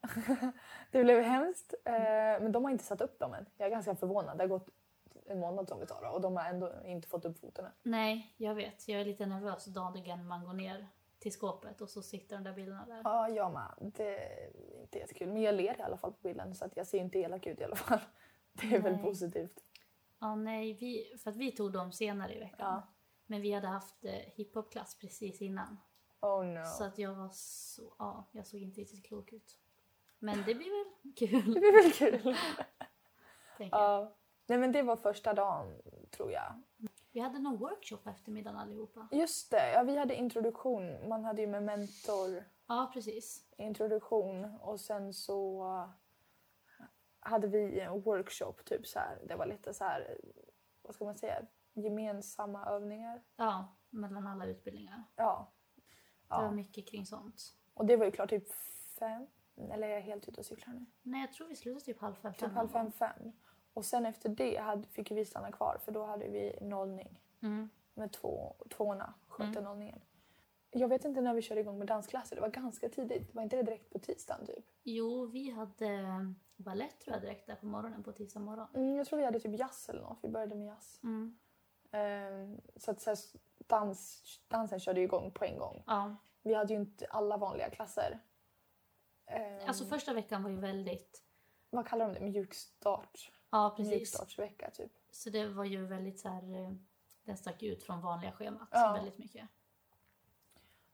Det 0.91 1.03
blev 1.03 1.21
hemskt, 1.21 1.73
eh, 1.85 1.93
men 2.41 2.51
de 2.51 2.63
har 2.63 2.71
inte 2.71 2.83
satt 2.83 3.01
upp 3.01 3.19
dem 3.19 3.33
än. 3.33 3.45
Jag 3.57 3.65
är 3.65 3.71
ganska 3.71 3.95
förvånad. 3.95 4.37
Det 4.37 4.43
har 4.43 4.47
gått 4.47 4.69
en 5.25 5.39
månad 5.39 5.67
som 5.67 5.79
vi 5.79 5.85
tar 5.85 6.11
och 6.13 6.21
de 6.21 6.35
har 6.37 6.45
ändå 6.45 6.73
inte 6.85 7.07
fått 7.07 7.25
upp 7.25 7.39
foten 7.39 7.65
än. 7.65 7.71
Nej, 7.83 8.33
jag 8.37 8.55
vet. 8.55 8.87
Jag 8.87 9.01
är 9.01 9.05
lite 9.05 9.25
nervös 9.25 9.65
dagen 9.65 10.27
man 10.27 10.45
går 10.45 10.53
ner 10.53 10.87
till 11.19 11.31
skåpet 11.31 11.81
och 11.81 11.89
så 11.89 12.01
sitter 12.01 12.35
de 12.35 12.43
där 12.43 12.53
bilderna 12.53 12.85
där. 12.85 13.01
Ja, 13.03 13.29
jag 13.29 13.53
med. 13.53 13.93
Det 13.95 14.17
är 14.17 14.81
inte 14.81 14.97
jättekul. 14.97 15.27
Men 15.27 15.41
jag 15.41 15.55
ler 15.55 15.79
i 15.79 15.81
alla 15.81 15.97
fall 15.97 16.11
på 16.11 16.19
bilden 16.21 16.55
så 16.55 16.65
att 16.65 16.77
jag 16.77 16.87
ser 16.87 16.99
inte 16.99 17.19
elak 17.19 17.47
ut 17.47 17.59
i 17.59 17.63
alla 17.63 17.75
fall. 17.75 17.99
Det 18.53 18.75
är 18.75 18.81
väl 18.81 18.93
Nej. 18.93 19.03
positivt. 19.03 19.63
Ja, 20.19 20.35
nej, 20.35 20.73
vi, 20.73 21.17
för 21.23 21.29
att 21.29 21.35
vi 21.35 21.51
tog 21.51 21.71
dem 21.71 21.91
senare 21.91 22.35
i 22.35 22.39
veckan. 22.39 22.73
Ja. 22.73 22.87
Men 23.31 23.41
vi 23.41 23.51
hade 23.51 23.67
haft 23.67 24.05
eh, 24.05 24.11
hiphopklass 24.11 24.95
precis 24.99 25.41
innan. 25.41 25.77
Oh 26.21 26.45
no. 26.45 26.65
Så 26.65 26.83
att 26.83 26.97
jag 26.97 27.15
var 27.15 27.29
så, 27.33 27.93
ja, 27.99 28.25
jag 28.31 28.47
såg 28.47 28.59
inte 28.61 28.81
riktigt 28.81 29.05
klok 29.05 29.33
ut. 29.33 29.59
Men 30.19 30.37
det 30.45 30.55
blir 30.55 30.69
väl 30.69 31.13
kul, 31.15 31.53
Det 31.53 31.59
blir 31.59 31.83
väl 31.83 31.91
kul. 31.91 32.35
Ja. 33.71 34.15
Nej 34.45 34.57
men 34.57 34.71
det 34.71 34.81
var 34.81 34.95
första 34.95 35.33
dagen 35.33 35.81
tror 36.11 36.31
jag. 36.31 36.61
Vi 37.11 37.19
hade 37.19 37.39
någon 37.39 37.57
workshop 37.57 37.97
på 37.97 38.09
eftermiddagen 38.09 38.59
allihopa. 38.59 39.07
Just 39.11 39.51
det, 39.51 39.71
ja, 39.71 39.83
vi 39.83 39.97
hade 39.97 40.15
introduktion. 40.15 41.09
Man 41.09 41.23
hade 41.23 41.41
ju 41.41 41.47
med 41.47 41.63
mentor 41.63 42.43
Ja, 42.67 42.91
precis. 42.93 43.45
introduktion 43.57 44.45
och 44.61 44.79
sen 44.79 45.13
så 45.13 45.63
hade 47.19 47.47
vi 47.47 47.79
en 47.79 48.01
workshop 48.01 48.53
typ 48.65 48.87
så 48.87 48.99
här. 48.99 49.21
Det 49.27 49.35
var 49.35 49.45
lite 49.45 49.73
så 49.73 49.83
här, 49.83 50.17
vad 50.81 50.95
ska 50.95 51.05
man 51.05 51.17
säga, 51.17 51.45
gemensamma 51.73 52.65
övningar. 52.65 53.21
Ja, 53.35 53.67
mellan 53.89 54.27
alla 54.27 54.45
utbildningar. 54.45 55.03
Ja. 55.15 55.51
Det 56.27 56.35
var 56.35 56.43
ja. 56.43 56.51
mycket 56.51 56.87
kring 56.87 57.05
sånt. 57.05 57.55
Och 57.73 57.85
det 57.85 57.97
var 57.97 58.05
ju 58.05 58.11
klart 58.11 58.29
typ 58.29 58.51
fem, 58.99 59.27
eller 59.71 59.87
är 59.87 59.93
jag 59.93 60.01
helt 60.01 60.27
ute 60.29 60.39
och 60.39 60.45
cyklar 60.45 60.73
nu? 60.73 60.85
Nej, 61.01 61.21
jag 61.21 61.33
tror 61.33 61.47
vi 61.47 61.55
slutade 61.55 61.85
typ 61.85 61.99
halv 62.01 62.15
fem. 62.15 62.33
Typ 62.33 62.51
halv 62.53 62.67
fem, 62.69 62.91
fem. 62.91 63.31
Och 63.73 63.85
sen 63.85 64.05
efter 64.05 64.29
det 64.29 64.57
hade, 64.57 64.87
fick 64.87 65.11
vi 65.11 65.25
stanna 65.25 65.51
kvar 65.51 65.77
för 65.85 65.91
då 65.91 66.05
hade 66.05 66.27
vi 66.29 66.57
nollning 66.61 67.19
Mm. 67.41 67.69
med 67.93 68.11
två, 68.11 68.55
tvåorna, 68.69 69.13
skötte 69.27 69.49
Mm. 69.59 69.63
nollningen. 69.63 70.01
Jag 70.71 70.87
vet 70.87 71.05
inte 71.05 71.21
när 71.21 71.33
vi 71.33 71.41
körde 71.41 71.61
igång 71.61 71.77
med 71.77 71.87
dansklasser, 71.87 72.35
det 72.35 72.41
var 72.41 72.49
ganska 72.49 72.89
tidigt. 72.89 73.35
Var 73.35 73.43
inte 73.43 73.55
det 73.55 73.63
direkt 73.63 73.89
på 73.89 73.99
tisdagen 73.99 74.45
typ? 74.45 74.65
Jo, 74.83 75.25
vi 75.25 75.51
hade 75.51 76.05
balett 76.55 76.99
tror 76.99 77.13
jag 77.15 77.21
direkt 77.23 77.47
där 77.47 77.55
på 77.55 77.65
morgonen 77.65 78.03
på 78.03 78.11
tisdag 78.11 78.39
morgon. 78.39 78.67
Mm, 78.73 78.95
jag 78.95 79.07
tror 79.07 79.19
vi 79.19 79.25
hade 79.25 79.39
typ 79.39 79.59
jazz 79.59 79.89
eller 79.89 80.01
något, 80.01 80.19
vi 80.21 80.29
började 80.29 80.55
med 80.55 80.67
jazz. 80.67 80.99
Mm. 81.03 81.37
Ehm, 81.91 82.61
så 82.75 82.91
att 82.91 83.01
så 83.01 83.09
här, 83.09 83.17
dans, 83.57 84.23
dansen 84.47 84.79
körde 84.79 85.01
igång 85.01 85.31
på 85.31 85.45
en 85.45 85.57
gång. 85.57 85.83
Ja, 85.87 86.15
Vi 86.41 86.53
hade 86.53 86.73
ju 86.73 86.79
inte 86.79 87.05
alla 87.09 87.37
vanliga 87.37 87.69
klasser. 87.69 88.19
Ehm, 89.25 89.67
alltså 89.67 89.85
första 89.85 90.13
veckan 90.13 90.43
var 90.43 90.49
ju 90.49 90.55
väldigt, 90.59 91.23
Vad 91.69 91.87
kallar 91.87 92.07
de 92.07 92.13
det? 92.13 92.19
Mjukstart? 92.25 93.31
ja 93.49 93.73
precis. 93.77 93.93
Mjukstartsvecka 93.93 94.69
typ. 94.71 94.91
Så 95.11 95.29
det 95.29 95.47
var 95.47 95.65
ju 95.65 95.85
väldigt 95.85 96.19
så 96.19 96.29
här, 96.29 96.55
eh, 96.55 96.71
den 97.23 97.37
stack 97.37 97.63
ut 97.63 97.83
från 97.83 98.01
vanliga 98.01 98.31
schemat 98.31 98.69
Ja. 98.71 98.93
väldigt 98.93 99.17
mycket. 99.17 99.47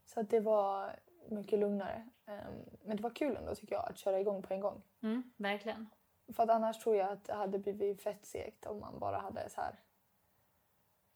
Så 0.05 0.19
att 0.19 0.29
det 0.29 0.39
var 0.39 0.99
mycket 1.29 1.59
lugnare. 1.59 2.09
Ehm, 2.25 2.53
men 2.83 2.97
det 2.97 3.03
var 3.03 3.09
kul 3.09 3.35
ändå 3.37 3.55
tycker 3.55 3.75
jag 3.75 3.89
att 3.89 3.97
köra 3.97 4.19
igång 4.19 4.43
på 4.43 4.53
en 4.53 4.59
gång. 4.61 4.81
Mm, 5.01 5.31
verkligen. 5.37 5.89
För 6.33 6.43
att 6.43 6.49
annars 6.49 6.79
tror 6.79 6.95
jag 6.95 7.09
att 7.11 7.23
det 7.23 7.33
hade 7.33 7.59
blivit 7.59 8.01
fett 8.03 8.25
segt 8.25 8.65
om 8.65 8.79
man 8.79 8.99
bara 8.99 9.17
hade 9.17 9.49
så 9.49 9.61
här... 9.61 9.79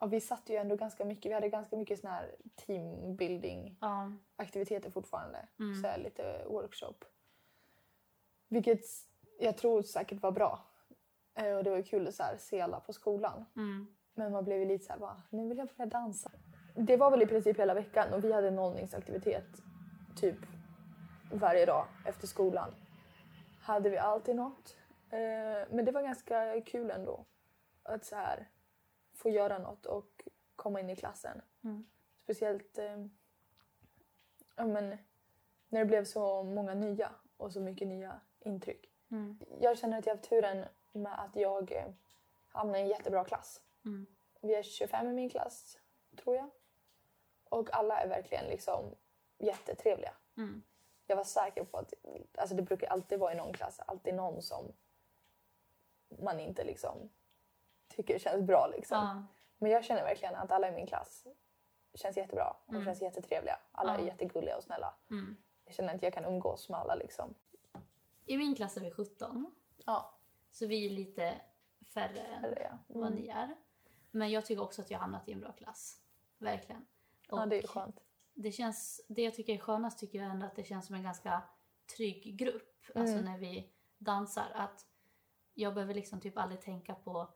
Ja, 0.01 0.08
vi 0.08 0.22
satt 0.22 0.50
ju 0.50 0.55
ändå 0.55 0.75
ganska 0.75 1.05
mycket, 1.05 1.29
vi 1.29 1.34
hade 1.34 1.50
ganska 1.50 1.77
mycket 1.77 2.00
sån 2.00 2.10
här 2.10 2.36
teambuilding 2.55 3.77
Ja, 3.81 4.12
aktiviteter 4.36 4.89
fortfarande. 4.91 5.48
Mm. 5.60 5.81
Så 5.81 5.88
här, 5.88 5.98
lite 5.98 6.46
workshop. 6.48 6.93
Vilket 8.48 8.81
jag 9.39 9.58
tror 9.58 9.81
säkert 9.81 10.22
var 10.22 10.31
bra. 10.31 10.60
Eh, 11.36 11.55
Och 11.58 11.63
det 11.63 11.70
var 11.70 11.81
kul 11.81 12.08
att 12.08 12.15
så 12.15 12.24
här, 12.24 12.38
se 12.38 12.62
alla 12.62 12.79
på 12.79 12.93
skolan. 12.93 13.46
mm. 13.55 13.88
Men 14.13 14.31
man 14.31 14.43
blev 14.43 14.60
ju 14.60 14.65
lite 14.65 14.86
så 14.86 14.91
här, 14.93 15.00
bara, 15.00 15.22
nu 15.29 15.48
vill 15.48 15.58
jag 15.58 15.67
börja 15.67 15.86
dansa. 15.89 16.31
det 16.75 16.98
var 16.98 17.12
väl 17.12 17.22
i 17.22 17.25
princip 17.27 17.60
hela 17.60 17.74
veckan 17.74 18.13
och 18.13 18.24
vi 18.24 18.31
hade 18.34 18.51
nollningsaktivitet 18.51 19.46
typ 20.15 20.38
varje 21.34 21.65
dag 21.65 21.86
efter 22.05 22.27
skolan. 22.27 22.70
Hade 23.62 23.89
vi 23.89 23.98
alltid 23.98 24.36
något. 24.36 24.77
Eh, 25.10 25.67
men 25.70 25.86
det 25.86 25.91
var 25.91 26.01
ganska 26.01 26.62
kul 26.62 26.91
ändå 26.91 27.25
att 27.84 28.05
så 28.05 28.15
här 28.15 28.48
få 29.21 29.29
göra 29.29 29.57
något 29.57 29.85
och 29.85 30.27
komma 30.55 30.79
in 30.79 30.89
i 30.89 30.95
klassen. 30.95 31.41
Mm. 31.63 31.85
Speciellt 32.23 32.77
eh, 32.77 33.05
ja, 34.55 34.65
men, 34.65 34.97
när 35.69 35.79
det 35.79 35.85
blev 35.85 36.05
så 36.05 36.43
många 36.43 36.73
nya 36.73 37.11
och 37.37 37.53
så 37.53 37.59
mycket 37.59 37.87
nya 37.87 38.21
intryck. 38.39 38.91
Mm. 39.11 39.39
Jag 39.59 39.77
känner 39.77 39.97
att 39.97 40.05
jag 40.05 40.13
har 40.13 40.17
haft 40.17 40.29
turen 40.29 40.65
med 40.91 41.23
att 41.23 41.35
jag 41.35 41.71
eh, 41.71 41.91
hamnade 42.49 42.79
i 42.79 42.81
en 42.81 42.87
jättebra 42.87 43.23
klass. 43.23 43.61
Mm. 43.85 44.05
Vi 44.41 44.55
är 44.55 44.63
25 44.63 45.07
i 45.07 45.13
min 45.13 45.29
klass, 45.29 45.79
tror 46.15 46.35
jag. 46.35 46.49
Och 47.49 47.73
alla 47.73 48.01
är 48.01 48.07
verkligen 48.07 48.45
liksom 48.45 48.95
jättetrevliga. 49.37 50.13
Mm. 50.37 50.63
Jag 51.07 51.15
var 51.15 51.23
säker 51.23 51.63
på 51.63 51.77
att 51.77 51.93
alltså 52.35 52.55
det 52.55 52.61
brukar 52.61 52.87
alltid 52.87 53.19
vara 53.19 53.33
i 53.33 53.37
någon 53.37 53.53
klass, 53.53 53.79
alltid 53.79 54.13
någon 54.13 54.41
som 54.41 54.73
man 56.19 56.39
inte 56.39 56.63
liksom 56.63 57.09
tycker 57.91 58.19
känns 58.19 58.41
bra. 58.48 58.67
Liksom. 58.67 58.98
Ja. 58.98 59.24
Men 59.57 59.71
jag 59.71 59.83
känner 59.86 60.03
verkligen 60.03 60.36
att 60.36 60.51
alla 60.51 60.69
i 60.69 60.71
min 60.71 60.88
klass 60.88 61.27
känns 61.93 62.17
jättebra 62.17 62.55
och 62.65 62.74
Mm. 62.74 62.86
känns 62.86 63.01
jättetrevliga. 63.01 63.60
Alla 63.71 63.98
är 63.98 64.05
jättegulliga 64.05 64.57
och 64.57 64.63
snälla. 64.63 64.95
Mm. 65.10 65.38
Jag 65.65 65.74
känner 65.74 65.95
att 65.95 66.03
jag 66.03 66.13
kan 66.13 66.25
umgås 66.25 66.69
med 66.69 66.79
alla. 66.79 66.95
Liksom. 66.95 67.33
I 68.25 68.38
min 68.38 68.55
klass 68.55 68.77
är 68.77 68.81
vi 68.81 68.91
17. 68.91 69.55
Ja, 69.86 70.17
Så 70.51 70.67
vi 70.67 70.86
är 70.86 70.89
lite 70.89 71.41
färre 71.93 72.19
än 72.19 72.53
ja. 72.62 72.77
vad 72.88 73.07
Mm. 73.07 73.19
ni 73.19 73.27
är. 73.27 73.55
Men 74.12 74.29
jag 74.31 74.45
tycker 74.45 74.63
också 74.63 74.81
att 74.81 74.91
jag 74.91 74.98
har 74.98 75.01
hamnat 75.01 75.29
i 75.29 75.31
en 75.31 75.39
bra 75.39 75.51
klass. 75.51 76.01
Verkligen. 76.38 76.86
ja, 77.29 77.45
det 77.45 77.57
är 77.57 77.63
Och 77.63 77.69
skönt. 77.69 78.00
det, 78.33 78.51
känns, 78.51 79.05
det 79.07 79.21
jag 79.21 79.33
tycker 79.33 79.53
är 79.53 79.57
skönast 79.57 80.00
tycker 80.00 80.19
jag 80.19 80.31
ändå 80.31 80.45
att 80.45 80.55
det 80.55 80.63
känns 80.63 80.86
som 80.86 80.95
en 80.95 81.03
ganska 81.03 81.41
trygg 81.98 82.36
grupp. 82.38 82.67
Alltså 82.95 83.13
Mm. 83.13 83.25
när 83.25 83.38
vi 83.38 83.74
dansar. 83.98 84.51
Att 84.53 84.86
jag 85.53 85.74
behöver 85.74 85.93
liksom 85.93 86.19
typ 86.21 86.38
aldrig 86.38 86.62
tänka 86.62 86.95
på 86.95 87.33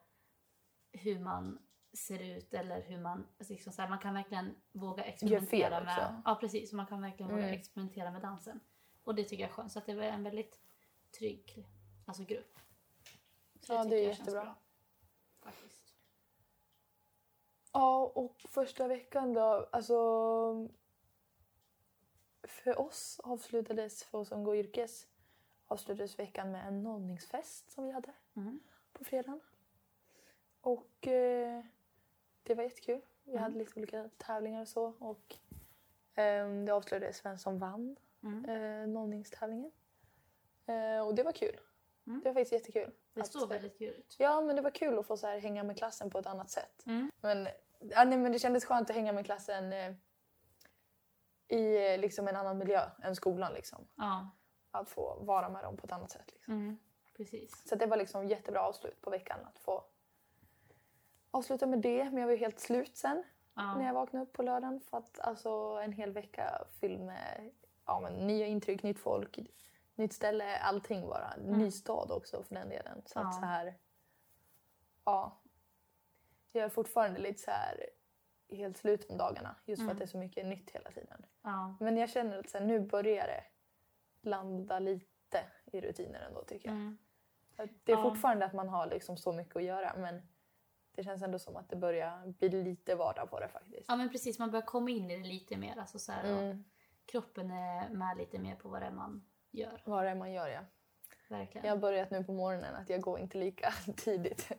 hur 0.98 1.20
man 1.20 1.60
ser 1.94 2.20
ut 2.20 2.54
eller 2.54 2.82
hur 2.82 2.98
man... 3.02 3.28
alltså 3.40 3.54
Liksom 3.54 3.74
så 3.74 3.82
här, 3.82 3.90
man 3.90 4.00
kan 4.00 4.14
verkligen 4.14 4.56
våga 4.72 5.04
experimentera 5.04 5.84
med... 5.84 6.22
Ja, 6.26 6.36
precis. 6.42 6.74
Man 6.74 6.88
kan 6.88 7.02
verkligen 7.02 7.32
våga 7.32 7.44
Mm. 7.44 7.60
experimentera 7.60 8.12
med 8.12 8.22
dansen. 8.22 8.60
Och 9.04 9.16
det 9.16 9.24
tycker 9.24 9.44
jag 9.44 9.50
är 9.50 9.54
skönt. 9.54 9.72
Så 9.72 9.80
att 9.80 9.86
det 9.86 9.96
var 9.96 10.04
en 10.04 10.24
väldigt 10.24 10.60
trygg 11.20 11.66
alltså 12.06 12.24
grupp. 12.24 12.60
Så 13.62 13.74
Ja, 13.74 13.78
det 13.78 13.84
tycker 13.84 13.98
är 13.98 14.02
jag 14.08 14.16
känns 14.16 14.20
jättebra. 14.20 14.44
bra, 14.44 14.56
Faktiskt. 15.40 15.96
Ja, 17.74 18.12
och 18.16 18.42
första 18.50 18.88
veckan 18.88 19.34
då, 19.34 19.70
alltså... 19.72 20.70
För 22.44 22.80
oss 22.80 23.20
avslutades, 23.24 24.04
för 24.04 24.18
oss 24.18 24.28
som 24.28 24.44
går 24.44 24.56
yrkes, 24.56 25.08
avslutades 25.68 26.20
veckan 26.20 26.52
med 26.52 26.68
en 26.68 26.84
nollningsfest 26.84 27.72
som 27.72 27.86
vi 27.86 27.92
hade 27.92 28.14
Mm. 28.36 28.60
på 28.94 29.04
fredagen. 29.04 29.42
Och 30.66 31.08
eh, 31.08 31.64
det 32.44 32.54
var 32.56 32.64
jättekul. 32.64 33.02
Vi 33.24 33.32
Mm. 33.32 33.44
hade 33.44 33.58
lite 33.58 33.80
olika 33.80 34.10
tävlingar 34.18 34.62
och 34.62 34.68
så. 34.68 34.94
Och 35.00 35.36
eh, 36.20 36.50
det 36.66 36.72
avslöjades 36.72 37.26
vem 37.26 37.38
som 37.38 37.60
vann 37.60 37.96
Mm. 38.24 38.46
eh, 38.46 38.88
nollningstävlingen. 38.88 39.72
Eh, 40.66 41.08
och 41.08 41.16
det 41.16 41.24
var 41.24 41.32
kul. 41.32 41.60
Mm. 42.08 42.20
Det 42.24 42.30
var 42.30 42.34
faktiskt 42.34 42.52
jättekul. 42.54 42.92
Det 43.14 43.22
Att, 43.22 43.32
såg 43.32 43.50
väldigt 43.50 43.78
kul 43.78 43.94
ut. 43.94 44.16
Ja, 44.20 44.42
men 44.42 44.56
det 44.56 44.62
var 44.62 44.72
kul 44.72 45.00
att 45.00 45.06
få 45.08 45.18
så 45.18 45.28
här, 45.28 45.40
hänga 45.40 45.64
med 45.64 45.78
klassen 45.78 46.10
på 46.10 46.20
ett 46.20 46.26
annat 46.26 46.50
sätt. 46.50 46.84
Mm. 46.86 47.12
Men, 47.22 47.48
ja, 47.80 48.04
nej, 48.04 48.18
men 48.18 48.32
det 48.32 48.40
kändes 48.40 48.66
skönt 48.66 48.90
att 48.90 48.96
hänga 48.96 49.14
med 49.14 49.26
klassen 49.26 49.74
eh, 49.74 49.94
i 51.48 51.94
eh, 51.94 52.00
liksom, 52.00 52.28
en 52.28 52.36
annan 52.36 52.58
miljö 52.58 52.90
än 53.04 53.16
skolan. 53.16 53.54
Liksom. 53.54 53.88
Ja, 53.96 54.30
Att 54.72 54.90
få 54.90 55.20
vara 55.20 55.50
med 55.50 55.64
dem 55.64 55.78
på 55.78 55.86
ett 55.86 55.92
annat 55.92 56.12
sätt. 56.12 56.32
Liksom. 56.34 56.54
mm. 56.54 56.78
precis. 57.18 57.68
Så 57.70 57.76
det 57.76 57.86
var 57.86 57.98
liksom 57.98 58.28
jättebra 58.28 58.62
avslut 58.62 59.02
på 59.02 59.10
veckan 59.10 59.40
att 59.46 59.60
få 59.60 59.84
avsluta 61.36 61.68
med 61.68 61.80
det. 61.80 62.04
Men 62.04 62.18
jag 62.18 62.28
var 62.28 62.36
helt 62.36 62.60
slut 62.60 62.98
sen 62.98 63.24
Ja. 63.58 63.76
när 63.78 63.86
jag 63.86 63.94
vaknade 63.94 64.26
upp 64.26 64.34
på 64.34 64.44
lördagen. 64.44 64.80
För 64.82 64.98
att 64.98 65.20
alltså, 65.20 65.50
en 65.84 65.92
hel 65.92 66.12
vecka 66.12 66.64
fylld 66.80 67.02
med 67.02 67.52
ja, 67.86 68.00
men, 68.00 68.28
nya 68.28 68.46
intryck, 68.48 68.84
nytt 68.84 69.00
folk, 69.00 69.40
nytt 69.96 70.14
ställe, 70.14 70.58
allting 70.58 71.02
bara. 71.08 71.34
Ny 71.38 71.72
stad 71.72 72.12
också 72.12 72.44
för 72.44 72.56
den 72.56 72.70
delen. 72.70 73.02
Så 73.06 73.20
Mm. 73.20 73.30
Ja. 73.32 73.36
att 73.36 73.36
så 73.42 73.46
här, 73.46 73.76
ja. 75.06 75.38
Jag 76.52 76.64
är 76.64 76.70
fortfarande 76.70 77.20
lite 77.20 77.42
så 77.42 77.52
här 77.52 77.90
helt 78.50 78.78
slut 78.78 79.10
om 79.12 79.18
dagarna 79.18 79.56
just 79.66 79.80
för 79.80 79.84
Mm. 79.84 79.92
att 79.92 79.98
det 79.98 80.06
är 80.06 80.08
så 80.08 80.18
mycket 80.18 80.46
nytt 80.46 80.72
hela 80.72 80.92
tiden. 80.92 81.26
Ja. 81.42 81.76
Men 81.80 81.98
jag 81.98 82.10
känner 82.10 82.40
att 82.40 82.50
så 82.50 82.58
här, 82.58 82.66
nu 82.66 82.80
börjar 82.80 83.28
det 83.28 83.44
landa 84.30 84.80
lite 84.80 85.44
i 85.66 85.82
rutiner 85.82 86.20
ändå 86.28 86.44
tycker 86.44 86.70
jag. 86.70 86.76
Mm. 86.78 86.98
Det 87.84 87.92
är 87.92 87.98
Ja. 87.98 88.04
fortfarande 88.04 88.46
att 88.46 88.54
man 88.54 88.70
har 88.70 88.88
liksom 88.88 89.18
så 89.18 89.32
mycket 89.34 89.56
att 89.56 89.64
göra 89.64 89.94
men 89.98 90.22
det 90.96 91.04
känns 91.04 91.22
ändå 91.24 91.40
som 91.40 91.56
att 91.56 91.70
det 91.70 91.76
börjar 91.76 92.28
bli 92.40 92.50
lite 92.64 92.96
vardag 92.96 93.30
på 93.30 93.40
det 93.40 93.48
faktiskt. 93.48 93.86
ja, 93.88 93.96
men 93.96 94.10
precis. 94.10 94.40
Man 94.40 94.52
börjar 94.52 94.66
komma 94.66 94.90
in 94.90 95.12
i 95.12 95.18
det 95.18 95.24
lite 95.28 95.58
mer. 95.58 95.78
Alltså 95.80 96.00
så 96.00 96.12
här, 96.12 96.24
Mm. 96.24 96.64
kroppen 97.06 97.52
är 97.52 97.90
med 97.90 98.18
lite 98.18 98.40
mer 98.40 98.56
på 98.56 98.70
vad 98.70 98.82
det 98.82 98.86
är 98.86 98.92
man 98.92 99.26
gör. 99.52 99.82
Vad 99.86 100.04
det 100.04 100.10
är 100.10 100.16
man 100.16 100.34
gör 100.34 100.48
ja. 100.48 100.60
Verkligen. 101.30 101.68
Jag 101.68 101.74
har 101.76 101.78
börjat 101.82 102.12
nu 102.12 102.24
på 102.24 102.32
morgonen 102.34 102.76
att 102.76 102.90
jag 102.90 103.02
går 103.02 103.20
inte 103.20 103.38
lika 103.38 103.72
tidigt 103.98 104.52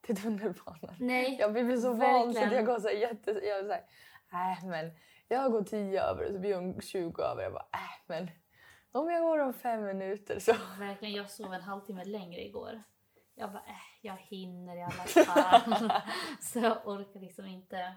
till 0.00 0.16
tunnelbanan. 0.22 0.94
Nej, 1.00 1.36
Jag 1.40 1.52
blir 1.52 1.76
så 1.76 1.92
van 1.92 2.34
så 2.34 2.44
att 2.44 2.52
jag 2.52 2.66
går 2.66 2.78
så 2.78 2.88
här 2.88 2.94
jätte... 2.94 3.30
Jag 3.30 3.66
så 3.66 3.72
här, 4.28 4.52
äh, 4.52 4.64
men 4.66 4.90
jag 5.28 5.52
går 5.52 5.62
tio 5.62 6.02
över 6.02 6.26
och 6.26 6.32
så 6.32 6.38
blir 6.38 6.54
hon 6.54 6.80
20 6.80 7.22
över. 7.22 7.42
Jag 7.42 7.52
bara, 7.52 7.68
äh, 7.72 8.00
men 8.06 8.30
om 8.92 9.10
jag 9.10 9.22
går 9.22 9.38
om 9.38 9.52
fem 9.52 9.84
minuter 9.84 10.38
så... 10.38 10.52
verkligen. 10.78 11.14
Jag 11.14 11.30
sov 11.30 11.52
en 11.54 11.62
halvtimme 11.62 12.04
längre 12.04 12.40
igår. 12.40 12.82
Jag 13.34 13.52
bara, 13.52 13.62
äh, 13.66 13.74
jag 14.00 14.16
hinner 14.16 14.76
i 14.76 14.82
alla 14.82 14.92
fall. 14.92 15.90
så 16.40 16.58
jag 16.58 16.88
orkar 16.88 17.20
liksom 17.20 17.46
inte. 17.46 17.94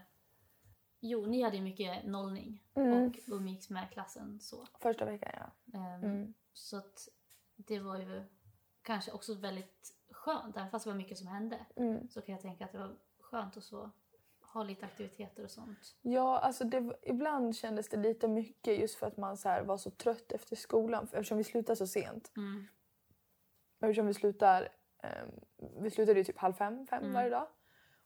Jo, 1.00 1.26
ni 1.26 1.42
hade 1.42 1.58
ju 1.58 1.64
mycket 1.64 2.06
nollning 2.06 2.64
Mm. 2.76 3.08
och 3.08 3.16
umgicks 3.28 3.70
med 3.70 3.92
klassen 3.92 4.40
så. 4.40 4.68
Första 4.80 5.06
veckan 5.06 5.32
ja. 5.34 5.80
Ehm, 5.80 6.04
Mm. 6.04 6.34
Så 6.54 6.78
att 6.78 7.08
det 7.56 7.80
var 7.80 7.98
ju 7.98 8.24
kanske 8.82 9.12
också 9.12 9.34
väldigt 9.36 9.94
skönt. 10.12 10.58
Även 10.58 10.70
fast 10.70 10.86
det 10.86 10.90
var 10.92 10.98
mycket 10.98 11.18
som 11.18 11.28
hände 11.28 11.66
Mm. 11.76 12.10
så 12.10 12.22
kan 12.22 12.34
jag 12.34 12.42
tänka 12.42 12.66
att 12.66 12.72
det 12.72 12.78
var 12.78 12.96
skönt 13.20 13.58
att 13.58 13.64
så 13.64 13.92
ha 14.42 14.64
lite 14.64 14.86
aktiviteter 14.86 15.44
och 15.44 15.52
sånt. 15.52 15.96
Ja, 16.02 16.40
alltså 16.40 16.64
det, 16.64 16.98
ibland 17.02 17.56
kändes 17.56 17.90
det 17.90 17.98
lite 17.98 18.28
mycket 18.28 18.80
just 18.80 18.96
för 18.96 19.08
att 19.08 19.18
man 19.18 19.38
så 19.38 19.64
var 19.64 19.78
så 19.78 19.92
trött 19.92 20.32
efter 20.32 20.56
skolan 20.56 21.04
eftersom 21.04 21.38
vi 21.38 21.44
slutade 21.44 21.76
så 21.76 21.88
sent. 21.88 22.32
Mm. 22.38 22.68
Eftersom 23.80 24.08
vi 24.08 24.14
slutar, 24.14 24.70
vi 25.82 25.90
slutade 25.92 26.20
ju 26.20 26.24
typ 26.24 26.38
halv 26.38 26.54
fem, 26.54 26.88
fem 26.88 27.00
Mm. 27.04 27.14
varje 27.14 27.30
dag. 27.30 27.48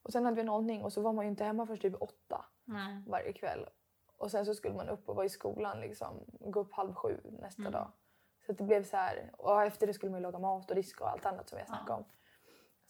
Och 0.04 0.12
sen 0.12 0.26
hade 0.26 0.36
vi 0.38 0.44
nollning 0.44 0.84
och 0.84 0.94
så 0.94 1.02
var 1.02 1.14
man 1.14 1.26
ju 1.26 1.32
inte 1.32 1.44
hemma 1.44 1.66
förrän 1.66 1.80
typ 1.80 2.02
åtta 2.02 2.46
Nej. 2.66 3.04
varje 3.08 3.34
kväll. 3.34 3.70
Och 4.18 4.32
sen 4.32 4.46
så 4.46 4.56
skulle 4.56 4.74
man 4.76 4.90
upp 4.90 5.10
och 5.10 5.16
vara 5.16 5.26
i 5.26 5.30
skolan 5.30 5.82
liksom, 5.82 6.26
gå 6.40 6.60
upp 6.60 6.74
halv 6.74 6.94
sju 6.94 7.18
nästa 7.42 7.62
Mm. 7.62 7.72
dag. 7.72 7.92
Så 8.46 8.52
det 8.54 8.64
blev 8.64 8.84
så 8.84 8.98
här, 8.98 9.32
och 9.38 9.64
efter 9.64 9.88
det 9.88 9.94
skulle 9.94 10.12
man 10.12 10.20
ju 10.20 10.24
laga 10.24 10.40
mat 10.40 10.70
och 10.70 10.76
diska 10.76 11.04
och 11.04 11.10
allt 11.10 11.26
annat 11.26 11.50
som 11.50 11.58
jag 11.58 11.68
snackade 11.68 11.92
Ja. 11.92 11.96
om. 11.96 12.06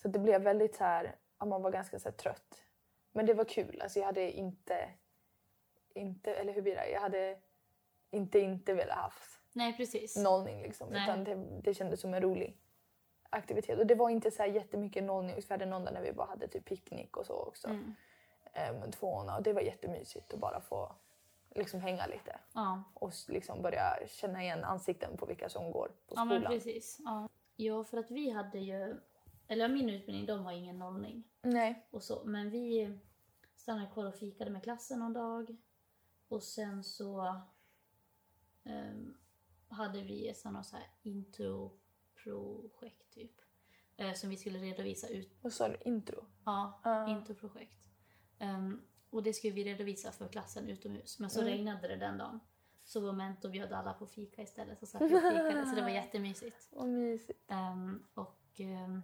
Så 0.02 0.08
det 0.08 0.20
blev 0.20 0.42
väldigt 0.42 0.76
så 0.76 0.84
här, 0.84 1.16
ja, 1.40 1.46
man 1.46 1.62
var 1.62 1.72
ganska 1.72 2.00
så 2.00 2.10
här, 2.10 2.16
trött. 2.16 2.64
Men 3.12 3.26
det 3.26 3.34
var 3.34 3.46
kul, 3.46 3.82
alltså 3.82 4.00
jag 4.00 4.06
hade 4.06 4.32
inte, 4.32 4.90
inte, 5.96 6.34
eller 6.36 6.54
hur 6.54 6.62
blir 6.62 6.76
det? 6.76 6.90
Jag 6.90 7.02
hade 7.02 7.38
inte 8.12 8.40
inte 8.40 8.74
velat 8.74 8.98
haft 8.98 9.40
Nej, 9.54 9.78
precis. 9.78 10.18
nollning 10.18 10.62
liksom. 10.62 10.90
Nej. 10.90 11.04
Utan 11.04 11.24
det, 11.24 11.62
det 11.64 11.74
kändes 11.74 12.02
som 12.02 12.14
en 12.14 12.22
rolig 12.22 12.58
aktivitet. 13.32 13.80
Och 13.80 13.86
det 13.86 13.96
var 13.96 14.10
inte 14.10 14.32
så 14.32 14.44
här 14.44 14.50
jättemycket 14.50 15.04
nollning. 15.04 15.36
Vi 15.36 15.44
hade 15.50 15.66
någon 15.66 15.86
dag 15.86 15.94
när 15.94 16.02
vi 16.02 16.14
bara 16.14 16.28
hade 16.28 16.48
typ 16.48 16.66
picknick 16.66 17.18
och 17.18 17.26
så 17.26 17.34
också. 17.34 17.68
Mm. 17.68 17.96
Mm. 18.54 18.92
tvåorna. 18.92 19.38
Och 19.38 19.44
det 19.44 19.54
var 19.54 19.62
jättemysigt 19.62 20.34
att 20.34 20.40
bara 20.40 20.62
få 20.62 20.96
liksom 21.56 21.82
hänga 21.82 22.08
lite. 22.08 22.40
Ja. 22.54 22.84
Och 22.94 23.12
liksom 23.28 23.62
börja 23.62 23.98
känna 24.08 24.44
igen 24.44 24.64
ansikten 24.64 25.18
på 25.18 25.26
vilka 25.26 25.50
som 25.50 25.72
går 25.72 25.88
på 25.88 26.16
ja, 26.16 26.22
skolan. 26.22 26.42
men 26.42 26.52
precis. 26.52 26.98
Ja. 27.06 27.30
ja, 27.56 27.84
för 27.84 27.98
att 27.98 28.12
vi 28.12 28.30
hade 28.30 28.60
ju... 28.60 28.98
Eller 29.48 29.70
min 29.70 29.90
utbildning, 29.90 30.26
de 30.26 30.46
har 30.46 30.52
ingen 30.52 30.80
nollning. 30.80 31.24
Nej. 31.42 31.88
och 31.92 32.04
så. 32.04 32.22
Men 32.26 32.50
vi 32.50 32.98
stannade 33.56 33.88
kvar 33.94 34.06
och 34.06 34.16
fikade 34.16 34.52
med 34.52 34.64
klassen 34.64 35.00
någon 35.00 35.14
dag. 35.14 35.58
Och 36.28 36.44
sen 36.44 36.84
så 36.84 37.42
ehm, 38.64 39.18
hade 39.68 40.02
vi 40.02 40.34
sånt 40.36 40.66
så 40.66 40.76
här 40.76 40.88
intro-projekt 42.26 43.10
typ. 43.14 43.32
Eh, 43.98 44.14
som 44.14 44.30
vi 44.30 44.38
skulle 44.38 44.60
redovisa 44.60 45.08
ut. 45.08 45.38
Vad 45.42 45.54
sa 45.54 45.68
du? 45.70 45.78
Intro? 45.86 46.26
Ja, 46.46 46.82
Ja. 46.84 47.08
intro-projekt. 47.10 47.90
Ehm, 48.40 48.82
och 49.10 49.24
det 49.24 49.34
skulle 49.34 49.54
vi 49.54 49.64
redovisa 49.64 50.12
för 50.12 50.28
klassen 50.28 50.70
utomhus. 50.70 51.20
Men 51.20 51.30
så 51.30 51.42
Mm. 51.42 51.54
regnade 51.54 51.88
det 51.88 51.96
den 51.96 52.18
dagen. 52.18 52.40
Så 52.84 53.00
vår 53.02 53.12
mentor 53.14 53.50
bjöd 53.50 53.74
alla 53.74 53.94
på 53.94 54.08
fika 54.08 54.42
istället. 54.42 54.80
Så 54.80 54.86
satt 54.86 55.02
och 55.02 55.08
fikade. 55.10 55.66
så 55.70 55.76
det 55.76 55.82
var 55.82 55.90
jättemysigt. 56.04 56.68
Vad 56.72 56.88
mysigt. 56.88 57.52
Ehm, 57.52 58.04
och 58.14 58.42
ehm, 58.60 59.02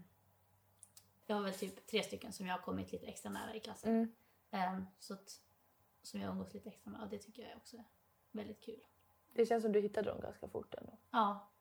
jag 1.26 1.36
har 1.36 1.44
väl 1.44 1.54
typ 1.54 1.88
tre 1.88 2.04
stycken 2.04 2.34
som 2.34 2.46
jag 2.46 2.54
har 2.54 2.62
kommit 2.62 2.92
lite 2.92 3.06
extra 3.06 3.30
nära 3.32 3.56
i 3.56 3.60
klassen. 3.60 3.92
Mm. 3.96 4.12
Ehm, 4.52 4.86
så 5.00 5.14
att, 5.14 5.42
som 6.02 6.20
jag 6.22 6.32
umgås 6.32 6.54
lite 6.54 6.70
extra 6.70 6.92
med 6.92 7.02
och 7.02 7.10
det 7.10 7.18
tycker 7.18 7.44
jag 7.50 7.58
också 7.58 7.78
är 7.78 7.84
väldigt 8.32 8.62
kul. 8.62 8.80
Det 9.34 9.46
känns 9.46 9.64
som 9.64 9.72
du 9.72 9.80
hittade 9.82 10.10
dem 10.10 10.22
ganska 10.22 10.48
fort 10.48 10.74
ändå. 10.74 10.98
Ja, 11.12 11.52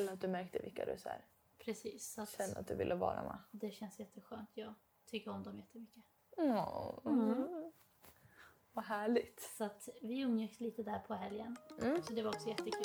Eller 0.00 0.12
att 0.12 0.20
du 0.20 0.28
märkte 0.28 0.58
vilka 0.58 0.84
du 0.84 0.98
så 0.98 1.08
här, 1.08 1.24
precis. 1.58 2.18
Att 2.18 2.30
kände 2.30 2.60
att 2.60 2.68
du 2.68 2.74
ville 2.74 2.94
vara 2.94 3.22
med. 3.22 3.38
det 3.50 3.70
känns 3.70 3.98
jätteskönt. 3.98 4.50
Jag 4.54 4.74
tycker 5.06 5.30
om 5.30 5.42
dem 5.42 5.58
jättemycket. 5.58 6.04
Mm. 6.36 6.58
Mm. 7.06 7.72
Vad 8.72 8.84
härligt. 8.84 9.40
Så 9.58 9.64
att 9.64 9.88
vi 10.02 10.20
umgicks 10.20 10.60
lite 10.60 10.82
där 10.82 10.98
på 10.98 11.14
helgen. 11.14 11.56
Mm. 11.82 12.02
Så 12.02 12.12
det 12.12 12.22
var 12.22 12.30
också 12.30 12.48
jättekul. 12.48 12.82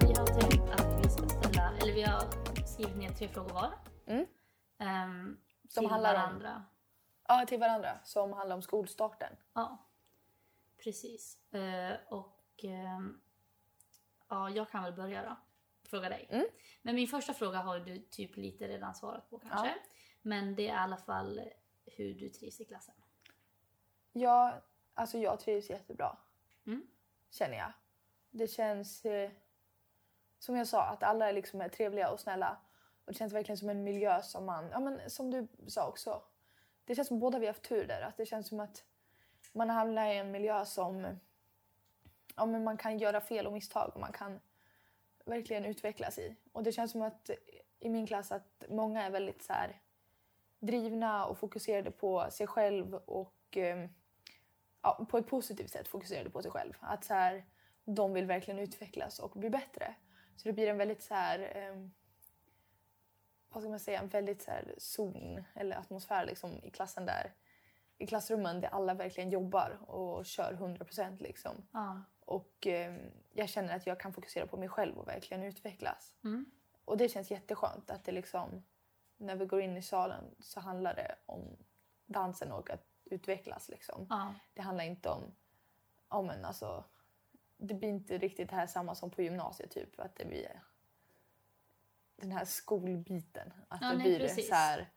Vi 0.00 0.12
har 0.18 0.40
tänkt 0.40 0.80
att 0.80 1.04
vi 1.04 1.10
ska 1.10 1.28
ställa, 1.28 1.72
eller 1.82 1.92
vi 1.94 2.02
har 2.02 2.22
skrivit 2.66 2.96
ner 2.96 3.08
tre 3.08 3.28
frågor 3.28 3.50
var. 3.52 3.72
Mm. 4.06 4.26
Ehm, 4.82 5.40
Som 5.68 5.80
till 5.82 5.90
handlar 5.90 6.14
om- 6.14 6.20
varandra. 6.20 6.64
Ja, 7.28 7.44
till 7.48 7.60
varandra. 7.60 7.98
Som 8.04 8.32
handlar 8.32 8.56
om 8.56 8.62
skolstarten. 8.62 9.36
Ja, 9.52 9.78
precis. 10.84 11.52
Eh, 11.54 11.96
och 12.08 12.64
ehm, 12.64 13.20
ja, 14.28 14.50
jag 14.50 14.70
kan 14.70 14.82
väl 14.84 14.92
börja 14.92 15.22
då. 15.22 15.36
Fråga 15.88 16.08
dig. 16.08 16.26
Mm. 16.30 16.46
Men 16.82 16.94
min 16.94 17.08
första 17.08 17.34
fråga 17.34 17.58
har 17.58 17.80
du 17.80 17.98
typ 17.98 18.36
lite 18.36 18.68
redan 18.68 18.94
svarat 18.94 19.30
på 19.30 19.38
kanske. 19.38 19.66
Ja. 19.68 19.74
Men 20.22 20.54
det 20.54 20.62
är 20.68 20.74
i 20.74 20.78
alla 20.78 20.96
fall 20.96 21.40
hur 21.86 22.14
du 22.14 22.28
trivs 22.28 22.60
i 22.60 22.64
klassen. 22.64 22.94
Ja, 24.12 24.62
alltså 24.94 25.18
jag 25.18 25.40
trivs 25.40 25.70
jättebra. 25.70 26.16
Mm. 26.66 26.86
Känner 27.30 27.56
jag. 27.56 27.72
Det 28.30 28.48
känns, 28.48 29.04
eh, 29.04 29.30
som 30.38 30.56
jag 30.56 30.68
sa, 30.68 30.82
att 30.84 31.02
alla 31.02 31.32
liksom 31.32 31.60
är 31.60 31.68
trevliga 31.68 32.10
och 32.10 32.20
snälla. 32.20 32.56
Och 33.04 33.12
det 33.12 33.18
känns 33.18 33.32
verkligen 33.32 33.58
som 33.58 33.68
en 33.68 33.84
miljö 33.84 34.22
som 34.22 34.46
man, 34.46 34.68
ja 34.70 34.80
men 34.80 35.10
som 35.10 35.30
du 35.30 35.48
sa 35.66 35.88
också. 35.88 36.22
Det 36.84 36.94
känns 36.94 37.08
som 37.08 37.18
båda 37.18 37.38
vi 37.38 37.46
har 37.46 37.52
haft 37.52 37.68
tur 37.68 37.86
där. 37.86 38.02
Att 38.02 38.16
det 38.16 38.26
känns 38.26 38.48
som 38.48 38.60
att 38.60 38.84
man 39.52 39.70
hamnar 39.70 40.06
i 40.06 40.16
en 40.16 40.30
miljö 40.30 40.64
som, 40.64 41.18
ja 42.36 42.46
men 42.46 42.64
man 42.64 42.76
kan 42.76 42.98
göra 42.98 43.20
fel 43.20 43.46
och 43.46 43.52
misstag 43.52 43.90
och 43.94 44.00
man 44.00 44.12
kan 44.12 44.40
verkligen 45.24 45.64
utvecklas 45.64 46.18
i. 46.18 46.36
Och 46.52 46.62
det 46.62 46.72
känns 46.72 46.92
som 46.92 47.02
att 47.02 47.30
i 47.80 47.88
min 47.88 48.06
klass 48.06 48.32
att 48.32 48.64
många 48.68 49.02
är 49.02 49.10
väldigt 49.10 49.42
så 49.42 49.52
här 49.52 49.80
drivna 50.58 51.26
och 51.26 51.38
fokuserade 51.38 51.90
på 51.90 52.26
sig 52.30 52.46
själv 52.46 52.94
och 52.94 53.56
eh, 53.56 53.88
ja, 54.82 55.06
på 55.10 55.18
ett 55.18 55.26
positivt 55.26 55.70
sätt 55.70 55.88
fokuserade 55.88 56.30
på 56.30 56.42
sig 56.42 56.50
själv. 56.50 56.72
Att 56.80 57.04
så 57.04 57.14
här, 57.14 57.44
de 57.84 58.12
vill 58.12 58.26
verkligen 58.26 58.60
utvecklas 58.60 59.18
och 59.18 59.30
bli 59.30 59.50
bättre. 59.50 59.94
Så 60.36 60.48
det 60.48 60.52
blir 60.52 60.68
en 60.68 60.78
väldigt 60.78 61.02
så 61.02 61.14
här, 61.14 61.56
eh, 61.56 61.88
vad 63.52 63.62
ska 63.62 63.70
man 63.70 63.80
säga, 63.80 64.00
en 64.00 64.08
väldigt 64.08 64.42
så 64.42 64.50
här 64.50 64.74
zon 64.78 65.44
eller 65.54 65.76
atmosfär 65.76 66.26
liksom 66.26 66.50
i 66.62 66.70
klassen 66.70 67.06
där 67.06 67.32
i 68.02 68.06
klassrummen 68.06 68.60
där 68.60 68.68
alla 68.68 68.94
verkligen 68.94 69.30
jobbar 69.30 69.90
och 69.90 70.26
kör 70.26 70.52
100% 70.52 71.22
liksom. 71.22 71.68
Ja. 71.72 72.02
Och 72.20 72.66
eh, 72.66 72.96
jag 73.32 73.48
känner 73.48 73.76
att 73.76 73.86
jag 73.86 74.00
kan 74.00 74.12
fokusera 74.12 74.46
på 74.46 74.56
mig 74.56 74.68
själv 74.68 74.98
och 74.98 75.08
verkligen 75.08 75.42
utvecklas. 75.42 76.14
Mm. 76.24 76.46
Och 76.84 76.96
det 76.96 77.08
känns 77.08 77.30
jätteskönt 77.30 77.90
att 77.90 78.04
det 78.04 78.12
liksom, 78.12 78.64
när 79.16 79.36
vi 79.36 79.46
går 79.46 79.60
in 79.60 79.76
i 79.76 79.82
salen 79.82 80.24
så 80.40 80.60
handlar 80.60 80.94
det 80.94 81.14
om 81.26 81.56
dansen 82.06 82.52
och 82.52 82.70
att 82.70 82.86
utvecklas 83.04 83.68
liksom. 83.68 84.06
Ja. 84.10 84.34
Det 84.54 84.62
handlar 84.62 84.84
inte 84.84 85.08
om, 85.08 85.22
ja 86.10 86.22
men 86.22 86.44
alltså, 86.44 86.84
det 87.56 87.74
blir 87.74 87.88
inte 87.88 88.18
riktigt 88.18 88.50
det 88.50 88.56
här 88.56 88.66
samma 88.66 88.94
som 88.94 89.10
på 89.10 89.22
gymnasiet 89.22 89.70
typ, 89.70 90.00
att 90.00 90.16
det 90.16 90.24
blir 90.24 90.62
den 92.16 92.32
här 92.32 92.44
skolbiten. 92.44 93.52
Att 93.68 93.80
Ja, 93.82 93.88
det 93.88 93.96
nej, 93.96 94.06
blir 94.06 94.18
precis. 94.18 94.48
så 94.48 94.54
här, 94.54 94.90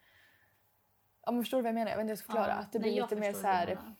ja 1.25 1.31
men 1.31 1.43
förstår 1.43 1.57
du 1.57 1.61
vad 1.61 1.69
jag 1.69 1.75
menar? 1.75 1.91
Jag 1.91 1.97
vet 1.97 2.03
inte 2.03 2.11
hur 2.11 2.11
jag 2.11 2.17
ska 2.17 2.25
förklara. 2.25 2.49
Ja. 2.49 2.55
Att 2.55 2.71
det 2.71 2.79
Nej, 2.79 2.91
blir 2.91 3.01
lite 3.01 3.15
mer 3.15 3.33
så 3.33 3.47
här, 3.47 3.95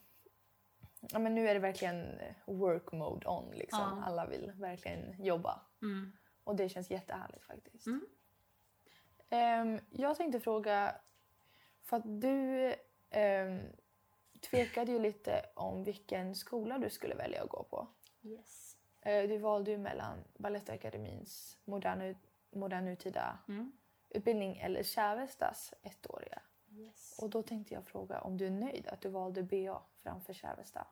ja 1.01 1.19
men 1.19 1.35
nu 1.35 1.49
är 1.49 1.53
det 1.53 1.59
verkligen 1.59 2.19
work 2.45 2.91
mode 2.91 3.27
on 3.27 3.51
liksom. 3.51 3.79
Ja. 3.79 4.03
Alla 4.05 4.25
vill 4.25 4.51
verkligen 4.55 5.23
jobba. 5.23 5.61
Mm. 5.81 6.11
Och 6.43 6.55
det 6.55 6.69
känns 6.69 6.91
jättehärligt 6.91 7.43
faktiskt. 7.45 7.87
Mm. 7.87 8.05
Ehm, 9.29 9.79
jag 9.89 10.17
tänkte 10.17 10.39
fråga, 10.39 10.95
för 11.81 11.97
att 11.97 12.21
du 12.21 12.67
um, 13.15 13.61
tvekade 14.49 14.91
ju 14.91 14.99
lite 14.99 15.45
om 15.55 15.83
vilken 15.83 16.35
skola 16.35 16.77
du 16.77 16.89
skulle 16.89 17.15
välja 17.15 17.43
att 17.43 17.49
gå 17.49 17.63
på. 17.63 17.87
Yes. 18.23 18.77
Eh, 19.01 19.29
du 19.29 19.37
valde 19.37 19.71
ju 19.71 19.77
mellan 19.77 20.23
Balettakademins 20.37 21.57
moderna, 21.65 22.15
modern 22.55 22.85
nutida 22.85 23.37
Mm. 23.47 23.71
utbildning 24.09 24.57
eller 24.57 24.83
Kävestas 24.83 25.73
ettåriga. 25.81 26.41
Yes. 26.71 27.19
Och 27.21 27.29
då 27.29 27.43
tänkte 27.43 27.73
jag 27.73 27.85
fråga 27.85 28.21
om 28.21 28.37
du 28.37 28.47
är 28.47 28.51
nöjd 28.51 28.87
att 28.87 29.01
du 29.01 29.09
valde 29.09 29.43
BA 29.43 29.81
framför 30.03 30.33
Kävesta? 30.33 30.87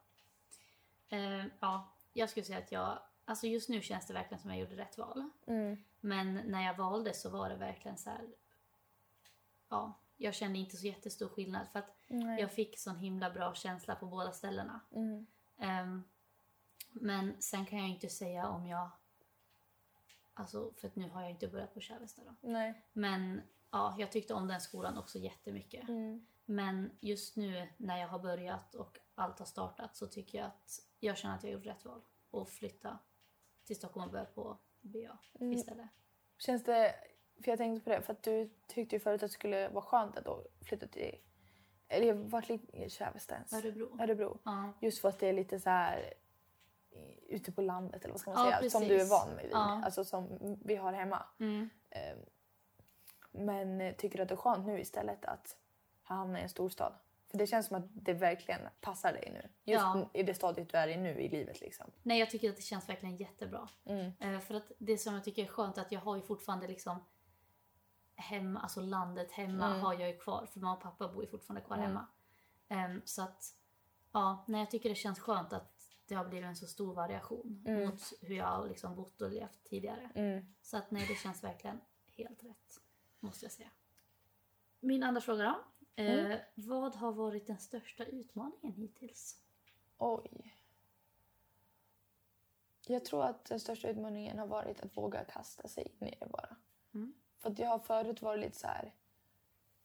Eh, 1.10 1.46
ja, 1.60 1.94
jag 2.14 2.30
skulle 2.30 2.44
säga 2.44 2.60
att 2.60 2.72
jag... 2.72 3.00
Alltså 3.26 3.48
just 3.48 3.70
nu 3.70 3.82
känns 3.82 4.08
det 4.08 4.14
verkligen 4.14 4.42
som 4.42 4.50
jag 4.50 4.60
gjorde 4.60 4.78
rätt 4.78 4.98
val. 4.98 5.30
Mm. 5.48 5.84
Men 6.00 6.34
när 6.34 6.66
jag 6.66 6.74
valde 6.78 7.14
så 7.14 7.30
var 7.30 7.50
det 7.50 7.56
verkligen 7.56 7.98
så 7.98 8.10
här... 8.10 8.30
Ja, 9.70 9.94
jag 10.18 10.34
kände 10.34 10.60
inte 10.60 10.78
så 10.78 10.88
jättestor 10.88 11.28
skillnad 11.30 11.68
för 11.72 11.80
att 11.80 11.96
Nej. 12.08 12.42
jag 12.42 12.52
fick 12.52 12.80
sån 12.80 12.98
himla 12.98 13.30
bra 13.30 13.54
känsla 13.54 13.96
på 13.96 14.06
båda 14.06 14.32
ställena. 14.32 14.80
Mm. 14.92 15.26
Ehm, 15.58 16.04
men 16.92 17.42
sen 17.42 17.66
kan 17.66 17.80
jag 17.80 17.90
inte 17.90 18.10
säga 18.10 18.48
om 18.48 18.68
jag... 18.68 18.90
Alltså, 20.34 20.74
för 20.78 20.88
att 20.88 20.96
nu 20.96 21.10
har 21.10 21.22
jag 21.22 21.32
inte 21.32 21.48
börjat 21.48 21.74
på 21.74 21.80
Kävesta 21.80 22.22
då. 22.24 22.36
Nej. 22.50 22.84
Men 22.94 23.42
ja, 23.72 23.96
jag 24.00 24.12
tyckte 24.12 24.34
om 24.34 24.48
den 24.48 24.62
skolan 24.62 24.98
också 24.98 25.20
jättemycket. 25.20 25.90
Mm. 25.90 26.26
Men 26.46 26.92
just 27.00 27.36
nu 27.36 27.68
när 27.78 27.98
jag 27.98 28.08
har 28.08 28.20
börjat 28.20 28.76
och 28.76 29.00
allt 29.16 29.40
har 29.40 29.46
startat 29.46 29.96
så 29.96 30.08
tycker 30.08 30.38
jag 30.38 30.48
att 30.48 30.80
jag 31.00 31.18
känner 31.18 31.36
att 31.36 31.44
jag 31.44 31.54
gjort 31.54 31.66
rätt 31.66 31.86
val. 31.86 32.02
Och 32.32 32.50
flytta 32.50 33.00
till 33.66 33.76
Stockholm 33.76 34.06
och 34.06 34.12
börja 34.12 34.26
på 34.26 34.58
BA 34.82 35.18
Mm. 35.40 35.54
istället. 35.54 35.90
Känns 36.38 36.64
det, 36.64 36.96
för 37.44 37.52
jag 37.52 37.58
tänkte 37.58 37.84
på 37.84 37.90
det, 37.90 38.02
för 38.02 38.14
att 38.14 38.24
du 38.24 38.50
tyckte 38.68 38.96
ju 38.96 39.00
förut 39.00 39.24
att 39.24 39.30
det 39.30 39.34
skulle 39.34 39.70
vara 39.70 39.86
skönt 39.86 40.18
att 40.18 40.26
då 40.26 40.46
flytta 40.62 40.88
till, 40.88 41.16
eller 41.88 42.14
vart 42.14 42.50
ligger 42.50 42.90
Kävesta 42.90 43.36
ens? 43.36 43.54
Örebro. 43.54 44.02
Örebro. 44.02 44.40
Ja. 44.44 44.74
Just 44.82 45.02
för 45.02 45.10
att 45.10 45.20
det 45.20 45.28
är 45.28 45.34
lite 45.34 45.60
så 45.60 45.70
här 45.70 46.14
ute 47.30 47.52
på 47.52 47.62
landet 47.62 48.04
eller 48.04 48.14
vad 48.14 48.22
ska 48.22 48.32
man 48.34 48.46
Ja, 48.46 48.58
säga, 48.58 48.70
som 48.70 48.82
precis. 48.82 48.98
du 48.98 49.02
är 49.02 49.10
van 49.10 49.30
med 49.36 49.44
vid. 49.44 49.54
Ja. 49.54 49.82
Alltså 49.86 50.04
som 50.06 50.38
vi 50.66 50.76
har 50.76 50.94
hemma. 50.94 51.26
Mm. 51.40 51.70
Eh, 51.90 52.18
Men 53.32 53.96
tycker 53.98 54.18
du 54.18 54.24
att 54.24 54.30
det 54.30 54.36
är 54.36 54.38
skönt 54.38 54.66
nu 54.66 54.80
istället 54.80 55.26
att 55.26 55.58
hamna 56.04 56.40
i 56.40 56.44
en 56.44 56.50
storstad? 56.50 56.94
För 57.32 57.38
det 57.38 57.48
känns 57.48 57.68
som 57.68 57.78
att 57.78 57.84
det 57.94 58.14
verkligen 58.14 58.62
passar 58.82 59.14
dig 59.14 59.30
nu. 59.34 59.50
Just 59.72 59.82
Ja. 59.84 60.10
i 60.14 60.24
det 60.24 60.34
stadiet 60.34 60.70
du 60.70 60.78
är 60.78 60.88
i 60.88 60.98
nu 60.98 61.10
i 61.22 61.30
livet 61.30 61.62
liksom. 61.62 61.92
Nej, 62.04 62.20
jag 62.20 62.30
tycker 62.30 62.50
att 62.50 62.56
det 62.56 62.62
känns 62.62 62.90
verkligen 62.90 63.16
jättebra. 63.18 63.70
Mm. 63.86 64.12
Eh, 64.20 64.40
för 64.40 64.54
att 64.56 64.72
det 64.78 64.98
som 64.98 65.14
jag 65.14 65.24
tycker 65.24 65.44
är 65.44 65.48
skönt 65.48 65.78
är 65.78 65.82
att 65.82 65.92
jag 65.92 66.00
har 66.00 66.16
ju 66.16 66.22
fortfarande 66.22 66.68
liksom 66.68 67.04
hemma, 68.16 68.60
alltså 68.60 68.82
landet 68.82 69.32
hemma 69.32 69.68
Mm. 69.68 69.80
har 69.82 69.94
jag 69.94 70.10
ju 70.10 70.18
kvar. 70.18 70.46
För 70.54 70.60
mamma 70.60 70.76
och 70.76 70.82
pappa 70.84 71.08
bor 71.08 71.24
ju 71.24 71.30
fortfarande 71.30 71.62
kvar 71.66 71.78
Mm. 71.78 71.88
hemma. 71.88 72.08
Ehm, 72.70 73.02
så 73.06 73.22
att, 73.22 73.54
ja, 74.12 74.44
nej, 74.48 74.60
jag 74.62 74.72
tycker 74.72 74.90
det 74.90 74.96
känns 74.96 75.20
skönt 75.20 75.54
att 75.54 75.73
det 76.06 76.16
har 76.16 76.26
blivit 76.26 76.46
en 76.48 76.56
så 76.56 76.68
stor 76.68 76.94
variation 76.94 77.64
Mm. 77.68 77.86
mot 77.90 78.14
hur 78.22 78.36
jag 78.36 78.46
har 78.46 78.68
liksom 78.68 78.96
bott 78.96 79.22
och 79.22 79.32
levt 79.32 79.64
tidigare. 79.64 80.10
Mm. 80.16 80.54
Så 80.62 80.78
att 80.78 80.92
nej, 80.92 81.06
det 81.08 81.16
känns 81.16 81.44
verkligen 81.44 81.82
helt 82.06 82.44
rätt. 82.44 82.82
Måste 83.20 83.46
jag 83.46 83.52
säga. 83.52 83.70
Min 84.80 85.04
andra 85.04 85.22
fråga 85.22 85.44
då. 85.44 86.04
Eh, 86.04 86.26
Mm. 86.26 86.40
Vad 86.56 86.96
har 86.96 87.12
varit 87.12 87.48
den 87.48 87.58
största 87.58 88.04
utmaningen 88.06 88.74
hittills? 88.74 89.40
Oj. 89.98 90.56
Jag 92.88 93.06
tror 93.06 93.24
att 93.24 93.46
den 93.46 93.60
största 93.60 93.88
utmaningen 93.90 94.40
har 94.40 94.48
varit 94.48 94.82
att 94.82 94.98
våga 94.98 95.24
kasta 95.24 95.68
sig 95.68 95.84
in 96.00 96.08
i 96.08 96.16
det 96.20 96.26
bara. 96.26 96.56
Mm. 96.94 97.14
För 97.38 97.50
att 97.52 97.60
jag 97.60 97.70
har 97.70 97.80
förut 97.80 98.22
varit 98.22 98.40
lite 98.42 98.58
så 98.60 98.68
här 98.68 98.94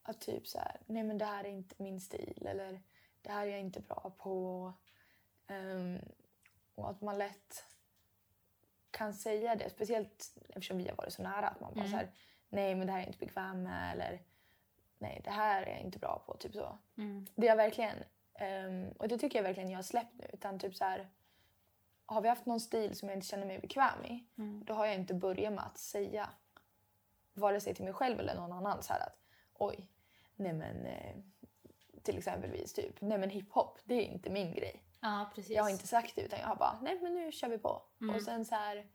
att 0.02 0.20
typ 0.20 0.46
så 0.46 0.58
här, 0.58 0.80
nej 0.86 1.02
men 1.02 1.18
det 1.18 1.24
här 1.24 1.44
är 1.44 1.48
inte 1.48 1.82
min 1.82 2.00
stil 2.00 2.46
eller 2.46 2.82
det 3.22 3.30
här 3.30 3.46
är 3.46 3.50
jag 3.50 3.60
inte 3.60 3.80
bra 3.80 4.12
på. 4.18 4.72
Ehm, 5.48 5.98
och 6.74 6.90
att 6.90 7.00
man 7.00 7.18
lätt 7.18 7.64
kan 8.90 9.14
säga 9.14 9.56
det, 9.56 9.70
speciellt 9.70 10.36
eftersom 10.48 10.78
vi 10.78 10.88
har 10.88 10.96
varit 10.96 11.12
så 11.12 11.22
nära. 11.22 11.48
Att 11.48 11.60
man 11.60 11.74
bara 11.74 11.80
Mm. 11.80 11.90
så 11.90 11.96
här, 11.96 12.10
nej 12.48 12.74
men 12.74 12.86
det 12.86 12.92
här 12.92 12.98
är 12.98 13.02
jag 13.02 13.08
inte 13.08 13.18
bekväm 13.26 13.62
med 13.62 13.92
eller 13.92 14.22
nej 14.98 15.20
det 15.24 15.30
här 15.30 15.62
är 15.62 15.70
jag 15.70 15.80
inte 15.80 15.98
bra 15.98 16.22
på. 16.26 16.36
Typ 16.36 16.54
så. 16.54 16.78
Mm. 16.96 17.26
Det 17.34 17.48
har 17.48 17.56
verkligen, 17.56 17.96
ehm, 18.34 18.88
och 18.98 19.08
det 19.08 19.18
tycker 19.18 19.38
jag 19.38 19.42
verkligen 19.42 19.70
jag 19.70 19.78
har 19.78 19.82
släppt 19.82 20.14
nu. 20.14 20.26
Utan 20.32 20.58
typ 20.58 20.76
så 20.76 20.84
här, 20.84 21.08
har 22.06 22.20
vi 22.20 22.28
haft 22.28 22.46
någon 22.46 22.60
stil 22.60 22.96
som 22.96 23.08
jag 23.08 23.16
inte 23.16 23.26
känner 23.26 23.46
mig 23.46 23.58
bekväm 23.58 24.04
i, 24.04 24.24
Mm. 24.38 24.64
då 24.64 24.74
har 24.74 24.86
jag 24.86 24.94
inte 24.94 25.14
börjat 25.14 25.52
med 25.52 25.64
att 25.66 25.78
säga, 25.78 26.30
vare 27.32 27.60
sig 27.60 27.74
till 27.74 27.84
mig 27.84 27.92
själv 27.94 28.20
eller 28.20 28.34
någon 28.34 28.52
annan, 28.52 28.82
så 28.82 28.92
här 28.92 29.00
att 29.00 29.18
oj, 29.54 29.88
nej 30.36 30.52
men 30.52 30.86
eh, 30.86 31.16
till 32.08 32.18
exempelvis 32.18 32.72
typ, 32.72 33.00
nej 33.00 33.18
men 33.18 33.30
hiphop, 33.30 33.78
det 33.84 33.94
är 33.94 34.02
inte 34.02 34.30
min 34.30 34.54
grej. 34.54 34.82
Ja, 35.00 35.30
precis. 35.34 35.50
Jag 35.50 35.62
har 35.62 35.70
inte 35.70 35.86
sagt 35.86 36.14
det 36.16 36.22
utan 36.22 36.38
jag 36.38 36.46
har 36.46 36.56
bara, 36.56 36.78
nej 36.82 36.98
men 37.02 37.14
nu 37.14 37.32
kör 37.32 37.48
vi 37.48 37.58
på. 37.58 37.82
Mm. 38.00 38.14
Och 38.14 38.22
sen 38.22 38.44
så 38.44 38.54
här, 38.54 38.86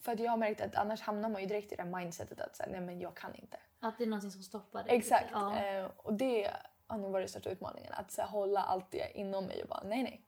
För 0.00 0.12
att 0.12 0.20
jag 0.20 0.30
har 0.30 0.36
märkt 0.36 0.60
att 0.60 0.74
annars 0.74 1.00
hamnar 1.00 1.28
man 1.28 1.40
ju 1.40 1.46
direkt 1.48 1.72
i 1.72 1.76
det 1.76 1.82
här 1.82 1.90
mindsetet 1.90 2.40
att 2.40 2.56
säga, 2.56 2.68
nej 2.72 2.80
men 2.80 3.00
jag 3.00 3.16
kan 3.16 3.34
inte. 3.34 3.58
Att 3.80 3.98
det 3.98 4.04
är 4.04 4.08
någonting 4.08 4.30
som 4.30 4.42
stoppar 4.42 4.84
dig. 4.84 4.96
Exakt. 4.96 5.26
Ja. 5.32 5.58
Eh, 5.58 5.90
och 5.96 6.14
det 6.14 6.50
har 6.86 6.98
nog 6.98 7.12
varit 7.12 7.22
den 7.22 7.28
största 7.28 7.50
utmaningen. 7.50 7.92
Att 7.92 8.12
så 8.12 8.20
här, 8.22 8.28
hålla 8.28 8.60
allt 8.62 8.90
det 8.90 9.18
inom 9.18 9.44
mig 9.46 9.62
och 9.62 9.68
bara 9.68 9.82
nej 9.84 10.02
nej. 10.02 10.26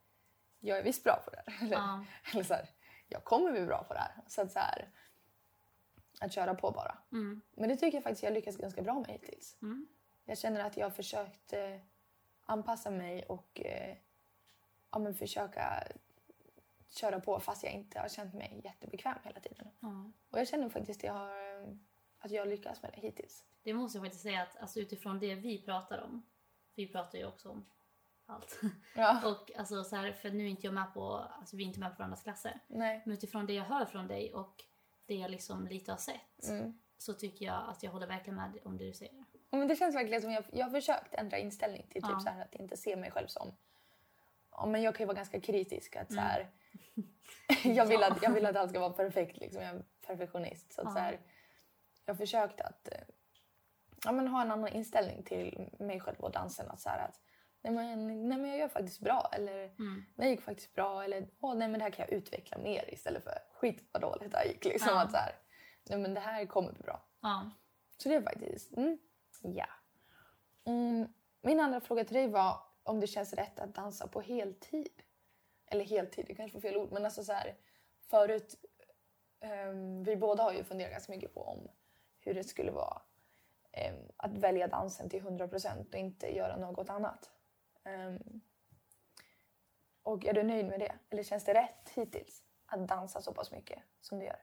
Jag 0.61 0.79
är 0.79 0.83
visst 0.83 1.05
bra 1.05 1.23
på 1.25 1.31
det 1.31 1.43
här. 1.47 1.63
Eller, 1.67 1.77
Ja. 1.77 2.05
eller 2.33 2.45
så 2.45 2.55
här, 2.55 2.69
jag 3.09 3.25
kommer 3.25 3.53
bli 3.53 3.67
bra 3.67 3.85
på 3.85 3.95
det 3.95 4.01
här. 4.01 4.15
Så 4.27 4.43
att 4.43 4.53
så 4.53 4.59
här, 4.59 4.89
att 6.21 6.33
köra 6.33 6.55
på 6.55 6.71
bara. 6.71 6.99
Mm. 7.13 7.41
Men 7.57 7.69
det 7.69 7.77
tycker 7.77 7.97
jag 7.97 8.05
faktiskt 8.05 8.23
jag 8.23 8.33
lyckats 8.33 8.57
ganska 8.57 8.83
bra 8.83 8.95
med 8.95 9.09
hittills. 9.09 9.57
Mm. 9.63 9.87
Jag 10.29 10.39
känner 10.39 10.61
att 10.61 10.77
jag 10.77 10.87
har 10.87 10.91
försökt 10.91 11.53
eh, 11.53 11.77
anpassa 12.43 12.91
mig 12.91 13.23
och 13.23 13.61
eh, 13.61 13.97
ja, 14.91 14.99
men 14.99 15.15
försöka 15.15 15.83
köra 16.89 17.21
på 17.21 17.41
fast 17.41 17.65
jag 17.65 17.73
inte 17.73 18.01
har 18.01 18.09
känt 18.09 18.35
mig 18.35 18.61
jättebekväm 18.65 19.19
hela 19.25 19.41
tiden. 19.41 19.69
Ja. 19.81 20.13
Och 20.31 20.39
jag 20.39 20.49
känner 20.49 20.69
faktiskt 20.69 21.01
att 21.01 21.05
jag 21.05 21.13
har, 21.13 21.61
eh, 21.63 21.69
att 22.19 22.31
jag 22.31 22.43
har 22.43 22.47
lyckats 22.47 22.83
med 22.83 22.93
det 22.95 23.01
hittills. 23.01 23.45
Det 23.63 23.75
måste 23.75 23.99
jag 23.99 24.05
faktiskt 24.05 24.23
säga 24.23 24.43
att 24.43 24.57
alltså, 24.57 24.81
utifrån 24.81 25.19
det 25.19 25.35
vi 25.35 25.63
pratar 25.63 25.99
om. 25.99 26.27
Vi 26.75 26.89
pratar 26.89 27.19
ju 27.19 27.27
också 27.27 27.49
om 27.51 27.67
allt. 28.27 28.61
Ja. 28.97 29.21
och 29.33 29.57
alltså 29.57 29.85
så 29.85 29.97
här, 29.97 30.13
för 30.13 30.31
nu 30.31 30.45
är 30.45 30.49
inte 30.49 30.67
jag 30.67 30.75
med 30.75 30.95
på, 30.95 31.17
alltså 31.17 31.57
vi 31.57 31.63
är 31.63 31.67
inte 31.67 31.81
med 31.81 31.91
på 31.91 31.99
varandras 31.99 32.23
klasser. 32.23 32.61
Nej. 32.67 33.03
Men 33.05 33.15
utifrån 33.15 33.47
det 33.47 33.53
jag 33.53 33.65
hör 33.65 33.85
från 33.85 34.07
dig 34.07 34.35
och 34.35 34.65
det 35.07 35.15
jag 35.15 35.31
liksom 35.31 35.67
lite 35.67 35.93
har 35.93 35.99
sett. 35.99 36.49
Mm. 36.49 36.79
Så 36.99 37.15
tycker 37.15 37.47
jag 37.47 37.69
att 37.69 37.83
jag 37.83 37.91
håller 37.91 38.07
verkligen 38.07 38.37
med 38.37 38.59
om 38.65 38.77
det 38.77 38.85
du 38.85 38.93
säger. 38.93 39.25
Men 39.51 39.69
det 39.69 39.77
känns 39.77 39.95
verkligen 39.97 40.23
som 40.23 40.31
jag, 40.33 40.45
jag 40.53 40.67
har 40.67 40.71
försökt 40.71 41.15
ändra 41.15 41.39
inställning 41.39 41.83
till 41.83 42.03
typ 42.03 42.11
Ja. 42.13 42.21
så 42.21 42.29
här, 42.29 42.43
att 42.43 42.55
inte 42.55 42.77
se 42.77 42.97
mig 42.97 43.11
själv 43.11 43.27
som... 43.27 43.53
Ja, 44.51 44.67
men 44.67 44.83
jag 44.83 44.95
kan 44.95 45.05
ju 45.05 45.07
vara 45.07 45.17
ganska 45.17 45.41
kritisk. 45.41 45.97
Att, 45.97 46.13
så 46.13 46.21
här, 46.21 46.51
jag, 47.65 47.87
vill 47.87 48.03
att, 48.03 48.23
jag 48.23 48.31
vill 48.31 48.47
att 48.47 48.57
allt 48.57 48.71
ska 48.71 48.81
vara 48.81 48.93
perfekt. 48.93 49.37
Liksom. 49.37 49.63
Jag 49.63 49.71
är 49.77 49.85
perfektionist. 50.07 50.73
Så 50.73 50.81
att, 50.81 50.87
Ja. 50.87 50.93
så 50.93 50.99
här, 50.99 51.21
jag 52.05 52.15
har 52.15 52.19
försökt 52.19 52.61
att 52.61 52.89
eh, 52.93 53.01
ja, 54.05 54.13
men 54.13 54.29
ha 54.29 54.43
en 54.43 54.51
annan 54.51 54.69
inställning 54.69 55.23
till 55.23 55.71
mig 55.79 56.01
själv 56.01 56.19
och 56.21 56.33
dansen. 56.33 56.71
Att, 56.71 56.81
så 56.81 56.89
här, 56.89 57.05
att 57.09 57.21
nej, 57.63 57.73
men, 57.73 58.07
nej, 58.29 58.39
men 58.39 58.51
jag 58.51 58.59
gör 58.59 58.69
faktiskt 58.69 59.01
bra. 59.01 59.29
Eller 59.33 59.65
Mm. 59.65 60.05
det 60.17 60.29
gick 60.29 60.41
faktiskt 60.43 60.75
bra. 60.75 61.05
Eller 61.05 61.29
Åh, 61.41 61.55
nej, 61.55 61.69
men 61.69 61.79
det 61.79 61.85
här 61.85 61.91
kan 61.91 62.07
jag 62.09 62.13
utveckla 62.19 62.59
mer 62.59 62.95
istället 62.95 63.23
för 63.25 63.39
skit 63.53 63.89
vad 63.93 64.03
dåligt 64.03 64.31
det 64.33 64.39
här 64.39 64.45
gick. 64.47 64.65
Liksom, 64.65 64.89
Ja. 64.95 65.03
att, 65.03 65.11
så 65.11 65.17
här, 65.17 65.33
nej, 65.89 65.99
men 65.99 66.15
det 66.15 66.21
här 66.21 66.47
kommer 66.47 66.73
bli 66.73 66.83
bra. 66.83 67.03
Ja. 67.23 67.51
Så 67.97 68.09
det 68.09 68.15
är 68.15 68.23
faktiskt... 68.23 68.77
Mm, 68.77 68.99
ja. 69.43 69.69
Mm, 70.65 71.13
min 71.41 71.61
andra 71.61 71.81
fråga 71.81 72.05
till 72.05 72.17
dig 72.17 72.29
var 72.29 72.61
om 72.83 73.01
det 73.01 73.07
känns 73.07 73.33
rätt 73.33 73.61
att 73.61 73.75
dansa 73.75 74.09
på 74.09 74.21
heltid. 74.21 75.03
Eller 75.67 75.85
heltid, 75.85 76.25
det 76.29 76.35
kanske 76.35 76.57
var 76.57 76.61
fel 76.61 76.77
ord. 76.77 76.93
Men 76.93 77.05
alltså 77.05 77.25
så 77.25 77.33
här, 77.33 77.57
förut... 78.11 78.55
um, 79.69 80.05
vi 80.05 80.17
båda 80.17 80.43
har 80.43 80.53
ju 80.53 80.65
funderat 80.65 80.93
ganska 80.93 81.13
mycket 81.13 81.35
på 81.35 81.43
om 81.43 81.69
hur 82.21 82.35
det 82.35 82.45
skulle 82.45 82.71
vara 82.71 83.03
um, 83.91 84.13
att 84.17 84.39
välja 84.39 84.67
dansen 84.67 85.11
till 85.11 85.21
100 85.21 85.49
procent 85.49 85.95
och 85.95 86.01
inte 86.01 86.37
göra 86.37 86.57
något 86.57 86.91
annat. 86.91 87.31
Um, 87.85 88.41
och 90.03 90.27
är 90.27 90.33
du 90.33 90.43
nöjd 90.43 90.67
med 90.67 90.81
det? 90.81 90.95
Eller 91.11 91.23
känns 91.23 91.45
det 91.45 91.55
rätt 91.55 91.89
hittills 91.95 92.43
att 92.67 92.89
dansa 92.89 93.23
så 93.23 93.33
pass 93.33 93.53
mycket 93.53 93.83
som 94.01 94.19
du 94.19 94.25
gör? 94.25 94.43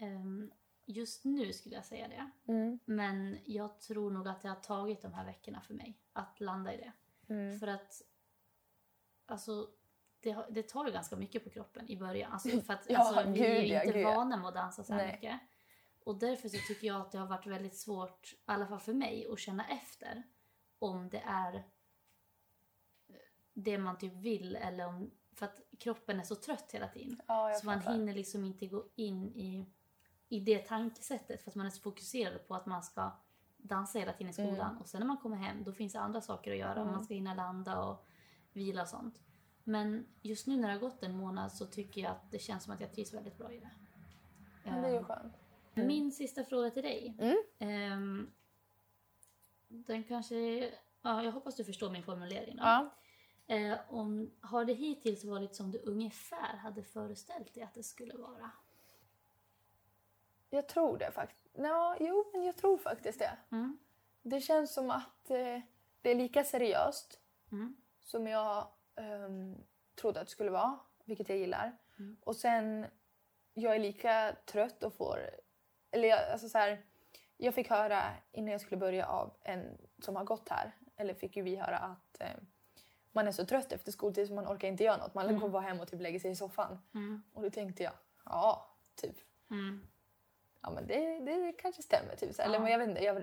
Um, 0.00 0.52
just 0.86 1.24
nu 1.24 1.52
skulle 1.52 1.74
jag 1.74 1.84
säga 1.84 2.08
det. 2.08 2.52
Mm. 2.52 2.78
Men 2.84 3.38
jag 3.44 3.80
tror 3.80 4.10
nog 4.10 4.28
att 4.28 4.42
det 4.42 4.48
har 4.48 4.56
tagit 4.56 5.02
de 5.02 5.14
här 5.14 5.24
veckorna 5.24 5.60
för 5.60 5.74
mig 5.74 5.98
att 6.12 6.40
landa 6.40 6.74
i 6.74 6.76
det. 6.76 6.92
Mm. 7.34 7.58
För 7.58 7.66
att 7.66 8.02
alltså, 9.26 9.68
det, 10.20 10.46
det 10.50 10.62
tar 10.62 10.86
ju 10.86 10.92
ganska 10.92 11.16
mycket 11.16 11.44
på 11.44 11.50
kroppen 11.50 11.88
i 11.88 11.96
början. 11.96 12.32
Alltså, 12.32 12.60
för 12.66 12.72
att 12.72 12.86
Ja, 12.88 12.98
alltså, 12.98 13.30
vi 13.30 13.46
är 13.46 13.62
ju 13.62 13.86
inte 13.86 13.98
ja. 13.98 14.14
vana 14.14 14.36
med 14.36 14.48
att 14.48 14.54
dansa 14.54 14.84
så 14.84 14.92
här 14.92 15.06
Nej. 15.06 15.12
mycket. 15.12 15.40
Och 16.04 16.18
därför 16.18 16.48
så 16.48 16.58
tycker 16.68 16.86
jag 16.86 17.00
att 17.00 17.12
det 17.12 17.18
har 17.18 17.26
varit 17.26 17.46
väldigt 17.46 17.76
svårt, 17.76 18.32
i 18.32 18.36
alla 18.44 18.66
fall 18.66 18.80
för 18.80 18.92
mig, 18.92 19.26
att 19.32 19.38
känna 19.38 19.68
efter 19.68 20.22
om 20.78 21.08
det 21.08 21.22
är 21.26 21.64
det 23.52 23.78
man 23.78 23.98
typ 23.98 24.12
vill 24.14 24.56
eller 24.56 24.86
om... 24.86 25.10
För 25.34 25.46
att 25.46 25.60
kroppen 25.78 26.20
är 26.20 26.24
så 26.24 26.34
trött 26.34 26.72
hela 26.72 26.88
tiden. 26.88 27.20
Ja, 27.28 27.54
Så 27.60 27.66
man 27.66 27.80
hinner 27.80 28.14
liksom 28.14 28.44
inte 28.44 28.66
gå 28.66 28.84
in 28.94 29.28
i, 29.28 29.66
i 30.32 30.40
det 30.40 30.58
tankesättet 30.58 31.42
för 31.42 31.50
att 31.50 31.54
man 31.54 31.66
är 31.66 31.70
så 31.70 31.80
fokuserad 31.80 32.48
på 32.48 32.54
att 32.54 32.66
man 32.66 32.82
ska 32.82 33.10
dansa 33.56 33.98
hela 33.98 34.12
tiden 34.12 34.30
i 34.30 34.32
skolan. 34.32 34.70
Mm. 34.70 34.78
Och 34.78 34.88
sen 34.88 35.00
när 35.00 35.06
man 35.06 35.16
kommer 35.16 35.36
hem 35.36 35.64
då 35.64 35.72
finns 35.72 35.92
det 35.92 36.00
andra 36.00 36.20
saker 36.20 36.52
att 36.52 36.58
göra. 36.58 36.80
Mm. 36.80 36.92
Man 36.92 37.04
ska 37.04 37.14
hinna 37.14 37.34
landa 37.34 37.82
och 37.82 38.06
vila 38.52 38.82
och 38.82 38.88
sånt. 38.88 39.20
Men 39.64 40.06
just 40.22 40.46
nu 40.46 40.56
när 40.56 40.68
det 40.68 40.74
har 40.74 40.80
gått 40.80 41.02
en 41.02 41.16
månad 41.16 41.52
så 41.52 41.66
tycker 41.66 42.00
jag 42.00 42.10
att 42.10 42.30
det 42.30 42.38
känns 42.38 42.64
som 42.64 42.72
att 42.72 42.80
jag 42.80 42.92
trivs 42.92 43.14
väldigt 43.14 43.38
bra 43.38 43.52
i 43.52 43.60
det. 43.60 43.70
Men 44.64 44.82
det 44.82 44.88
är 44.88 44.92
ju 44.92 44.98
Ehm, 44.98 45.04
skönt. 45.04 45.34
Min 45.74 46.12
sista 46.12 46.44
fråga 46.44 46.70
till 46.70 46.82
dig. 46.82 47.16
Mm. 47.18 47.36
Ehm, 47.58 48.30
den 49.68 50.04
kanske... 50.04 50.36
Ja, 51.02 51.22
jag 51.22 51.32
hoppas 51.32 51.56
du 51.56 51.64
förstår 51.64 51.90
min 51.90 52.02
formulering. 52.02 52.56
Då. 52.56 52.62
Ja. 52.62 52.90
Eh, 53.46 53.78
om, 53.88 54.30
har 54.40 54.64
det 54.64 54.72
hittills 54.72 55.24
varit 55.24 55.54
som 55.54 55.70
du 55.70 55.78
ungefär 55.78 56.56
hade 56.56 56.82
föreställt 56.82 57.54
dig 57.54 57.62
att 57.62 57.74
det 57.74 57.82
skulle 57.82 58.16
vara? 58.16 58.50
Jag 60.54 60.66
tror 60.68 60.98
det 60.98 61.10
faktiskt. 61.10 61.50
Ja, 61.58 61.96
jo, 62.00 62.30
men 62.32 62.44
jag 62.44 62.56
tror 62.56 62.78
faktiskt 62.78 63.18
det. 63.18 63.36
Mm. 63.52 63.78
Det 64.22 64.40
känns 64.40 64.74
som 64.74 64.90
att 64.90 65.30
eh, 65.30 65.60
det 66.02 66.10
är 66.10 66.14
lika 66.14 66.44
seriöst 66.44 67.18
Mm. 67.52 67.76
som 68.00 68.26
jag 68.26 68.66
um, 68.96 69.56
trodde 70.00 70.20
att 70.20 70.26
det 70.26 70.30
skulle 70.30 70.50
vara, 70.50 70.78
vilket 71.04 71.28
jag 71.28 71.38
gillar. 71.38 71.76
Mm. 71.98 72.16
Och 72.24 72.36
sen, 72.36 72.86
jag 73.54 73.74
är 73.74 73.78
lika 73.78 74.36
trött 74.46 74.82
och 74.82 74.94
får... 74.94 75.18
Eller 75.90 76.08
jag, 76.08 76.32
alltså 76.32 76.48
så 76.48 76.58
här, 76.58 76.82
jag 77.36 77.54
fick 77.54 77.70
höra 77.70 78.02
innan 78.32 78.52
jag 78.52 78.60
skulle 78.60 78.76
börja 78.76 79.06
av 79.06 79.34
en 79.42 79.78
som 79.98 80.16
har 80.16 80.24
gått 80.24 80.48
här, 80.48 80.72
eller 80.96 81.14
fick 81.14 81.36
ju 81.36 81.42
vi 81.42 81.56
höra 81.56 81.78
att 81.78 82.20
eh, 82.20 82.28
man 83.12 83.28
är 83.28 83.32
så 83.32 83.46
trött 83.46 83.72
efter 83.72 83.92
skoltid 83.92 84.28
så 84.28 84.34
man 84.34 84.46
orkar 84.46 84.68
inte 84.68 84.84
göra 84.84 84.96
något. 84.96 85.14
Man 85.14 85.26
Mm. 85.28 85.40
går 85.40 85.48
bara 85.48 85.62
hem 85.62 85.80
och 85.80 85.88
typ 85.88 86.00
lägger 86.00 86.18
sig 86.20 86.30
i 86.30 86.36
soffan. 86.36 86.78
Mm. 86.94 87.22
Och 87.34 87.42
då 87.42 87.50
tänkte 87.50 87.82
jag, 87.82 87.92
ja, 88.24 88.66
typ. 88.94 89.16
Mm. 89.50 89.86
Ja 90.62 90.70
men 90.70 90.86
det, 90.86 91.20
det 91.20 91.52
kanske 91.58 91.82
stämmer. 91.82 92.16
Typ. 92.16 92.38
Eller, 92.38 92.58
men 92.60 92.72
jag 92.72 92.78
vet 92.78 92.88
inte, 92.88 93.04
jag, 93.04 93.22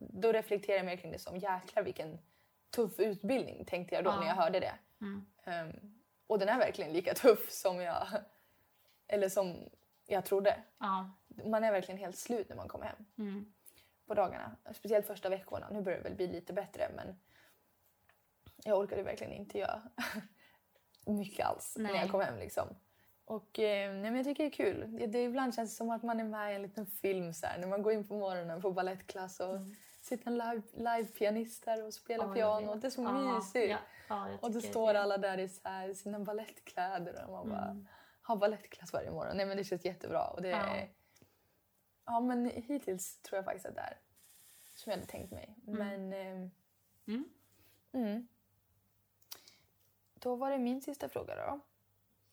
då 0.00 0.32
reflekterar 0.32 0.76
jag 0.76 0.86
mer 0.86 0.96
kring 0.96 1.12
det 1.12 1.18
som 1.18 1.36
jäklar 1.36 1.82
vilken 1.82 2.18
tuff 2.70 3.00
utbildning 3.00 3.64
tänkte 3.64 3.94
jag 3.94 4.04
då 4.04 4.10
när 4.10 4.26
jag 4.26 4.34
hörde 4.34 4.60
det. 4.60 4.74
Mm. 5.00 5.26
Ehm, 5.44 5.98
och 6.26 6.38
den 6.38 6.48
är 6.48 6.58
verkligen 6.58 6.92
lika 6.92 7.14
tuff 7.14 7.50
som 7.50 7.80
jag, 7.80 8.06
eller 9.06 9.28
som 9.28 9.68
jag 10.06 10.24
trodde. 10.24 10.62
Man 11.44 11.64
är 11.64 11.72
verkligen 11.72 11.98
helt 12.00 12.16
slut 12.18 12.48
när 12.48 12.56
man 12.56 12.68
kommer 12.68 12.86
hem 12.86 13.04
Mm. 13.18 13.52
på 14.06 14.14
dagarna. 14.14 14.56
Speciellt 14.74 15.06
första 15.06 15.28
veckorna. 15.28 15.68
Nu 15.70 15.80
börjar 15.82 15.98
det 15.98 16.04
väl 16.04 16.14
bli 16.16 16.26
lite 16.26 16.52
bättre 16.52 16.88
men 16.96 17.20
jag 18.64 18.78
orkade 18.78 19.02
verkligen 19.02 19.32
inte 19.32 19.58
göra 19.58 19.82
mycket 21.06 21.46
alls 21.46 21.76
när 21.76 21.92
Nej. 21.92 22.00
jag 22.00 22.10
kom 22.10 22.20
hem. 22.20 22.38
Liksom. 22.38 22.68
Och 23.28 23.58
eh, 23.58 23.92
nej, 23.92 24.02
men 24.02 24.16
jag 24.16 24.24
tycker 24.24 24.42
det 24.44 24.48
är 24.48 24.72
kul. 24.72 24.98
Det, 24.98 25.06
det, 25.06 25.22
ibland 25.24 25.54
känns 25.54 25.70
det 25.70 25.76
som 25.76 25.90
att 25.90 26.02
man 26.02 26.20
är 26.20 26.24
med 26.24 26.52
i 26.52 26.56
en 26.56 26.62
liten 26.62 26.86
film 26.86 27.32
så 27.34 27.46
här, 27.46 27.58
när 27.58 27.66
man 27.68 27.82
går 27.82 27.92
in 27.92 28.08
på 28.08 28.14
morgonen 28.14 28.62
på 28.62 28.70
balettklass 28.72 29.40
och 29.40 29.58
sitter 30.00 30.26
en 30.28 30.38
live, 30.38 30.62
live-pianist 30.74 31.64
där 31.64 31.84
och 31.84 31.94
spelar 31.94 32.24
jag 32.24 32.34
piano. 32.34 32.74
Det 32.74 32.86
är 32.86 32.90
så 32.90 33.02
mysigt. 33.02 33.76
Ja, 34.08 34.28
jag 34.30 34.44
och 34.44 34.50
då 34.52 34.60
står 34.60 34.92
det. 34.92 35.00
alla 35.00 35.18
där 35.18 35.38
i 35.38 35.48
så 35.48 35.68
här, 35.68 35.94
sina 35.94 36.18
balettkläder 36.18 37.24
och 37.24 37.32
man 37.32 37.48
bara 37.48 37.64
Mm. 37.70 37.86
har 38.22 38.36
balettklass 38.36 38.92
varje 38.92 39.10
morgon. 39.10 39.36
Nej 39.36 39.46
men 39.46 39.56
det 39.56 39.64
känns 39.64 39.84
jättebra. 39.84 40.26
Och 40.26 40.42
det, 40.42 40.48
Ja. 40.48 40.76
ja. 42.04 42.20
men 42.20 42.46
hittills 42.46 43.18
tror 43.18 43.36
jag 43.36 43.44
faktiskt 43.44 43.66
att 43.66 43.74
det 43.74 43.80
är 43.80 43.98
som 44.74 44.90
jag 44.90 44.96
hade 44.98 45.10
tänkt 45.10 45.30
mig. 45.32 45.54
Mm. 45.66 45.78
Men 46.10 46.50
Mm. 47.06 47.24
mm. 47.92 48.28
Då 50.14 50.36
var 50.36 50.50
det 50.50 50.58
min 50.58 50.80
sista 50.82 51.08
fråga 51.08 51.34
då. 51.36 51.60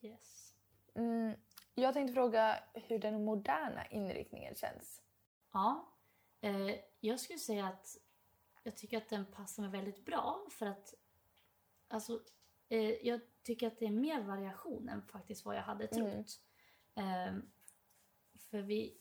Yes. 0.07 0.42
Mm. 0.95 1.35
Jag 1.75 1.93
tänkte 1.93 2.13
fråga 2.13 2.63
hur 2.73 2.99
den 2.99 3.25
moderna 3.25 3.87
inriktningen 3.87 4.55
känns. 4.55 5.01
Ja, 5.53 5.93
eh, 6.41 6.75
jag 6.99 7.19
skulle 7.19 7.39
säga 7.39 7.67
att 7.67 7.97
jag 8.63 8.77
tycker 8.77 8.97
att 8.97 9.09
den 9.09 9.25
passar 9.25 9.63
mig 9.63 9.71
väldigt 9.71 10.05
bra 10.05 10.45
för 10.51 10.65
att 10.65 10.93
alltså, 11.87 12.19
eh, 12.69 12.89
jag 13.07 13.21
tycker 13.43 13.67
att 13.67 13.79
det 13.79 13.85
är 13.85 13.91
mer 13.91 14.21
variation 14.21 14.89
än 14.89 15.01
faktiskt 15.01 15.45
vad 15.45 15.55
jag 15.55 15.61
hade 15.63 15.87
trott. 15.87 16.41
Mm. 16.95 17.35
Eh, 17.37 17.43
för 18.39 18.61
vi 18.61 18.97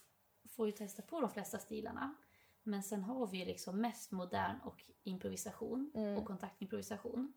får 0.49 0.67
ju 0.67 0.73
testa 0.73 1.03
på 1.03 1.21
de 1.21 1.31
flesta 1.31 1.59
stilarna. 1.59 2.15
Men 2.63 2.83
sen 2.83 3.03
har 3.03 3.27
vi 3.27 3.45
liksom 3.45 3.81
mest 3.81 4.11
modern 4.11 4.61
och 4.61 4.85
improvisation 5.03 5.93
Mm. 5.95 6.19
och 6.19 6.27
kontaktimprovisation. 6.27 7.33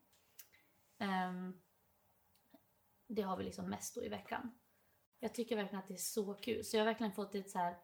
Ehm, 0.98 1.62
det 3.08 3.22
har 3.22 3.38
vi 3.38 3.44
liksom 3.44 3.70
mest 3.70 3.96
då 3.96 4.04
i 4.04 4.10
veckan. 4.10 4.52
Jag 5.20 5.34
tycker 5.34 5.56
verkligen 5.56 5.80
att 5.80 5.88
det 5.88 5.94
är 5.94 5.98
så 5.98 6.34
kul. 6.34 6.64
Så 6.64 6.78
jag 6.78 6.82
har 6.82 6.86
verkligen 6.86 7.12
fått 7.14 7.36
ett 7.36 7.50
så 7.50 7.58
här, 7.58 7.78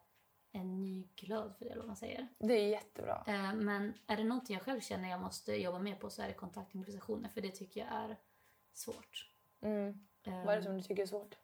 en 0.51 0.79
ny 0.79 1.07
glöd 1.15 1.55
för 1.57 1.65
det, 1.65 1.71
eller 1.71 1.83
man 1.83 1.95
säger. 1.95 2.27
Det 2.39 2.53
är 2.53 2.69
jättebra. 2.69 3.23
Eh, 3.27 3.53
men 3.53 3.93
är 4.07 4.17
det 4.17 4.23
någonting 4.23 4.53
jag 4.55 4.63
själv 4.65 4.79
känner 4.81 5.09
jag 5.09 5.21
måste 5.21 5.55
jobba 5.55 5.79
mer 5.79 5.95
på 5.95 6.09
så 6.09 6.21
är 6.21 6.27
det 6.27 6.33
kontaktimprovisationer. 6.33 7.29
För 7.29 7.41
det 7.41 7.51
tycker 7.51 7.79
jag 7.79 7.89
är 7.89 8.17
svårt. 8.73 9.31
Mm. 9.61 10.07
Ehm, 10.23 10.45
Vad 10.45 10.53
är 10.53 10.57
det 10.57 10.63
som 10.63 10.77
du 10.77 10.81
tycker 10.83 11.01
är 11.03 11.07
svårt? 11.07 11.37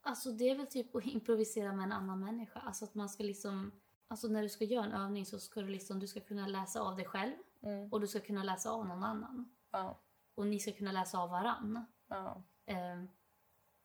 Alltså 0.00 0.32
det 0.32 0.50
är 0.50 0.56
väl 0.56 0.66
typ 0.66 0.94
att 0.94 1.04
improvisera 1.06 1.72
med 1.72 1.84
en 1.84 1.92
annan 1.92 2.20
människa. 2.20 2.60
Alltså 2.60 2.84
att 2.84 2.94
man 2.94 3.08
ska 3.08 3.22
liksom... 3.22 3.72
Alltså 4.08 4.28
när 4.28 4.42
du 4.42 4.48
ska 4.48 4.64
göra 4.64 4.84
en 4.84 4.92
övning 4.92 5.26
så 5.26 5.38
ska 5.38 5.60
du 5.60 5.68
liksom, 5.68 5.98
du 6.00 6.06
ska 6.06 6.20
kunna 6.20 6.46
läsa 6.46 6.80
av 6.80 6.96
dig 6.96 7.04
själv 7.06 7.34
Mm. 7.62 7.92
och 7.92 8.00
du 8.00 8.06
ska 8.06 8.20
kunna 8.20 8.42
läsa 8.44 8.70
av 8.70 8.86
någon 8.86 9.02
annan. 9.02 9.54
Ja. 9.70 10.00
Och 10.34 10.46
ni 10.46 10.58
ska 10.58 10.72
kunna 10.72 10.92
läsa 10.92 11.18
av 11.18 11.30
varann. 11.30 11.84
Ja. 12.08 12.42
Ehm, 12.66 13.08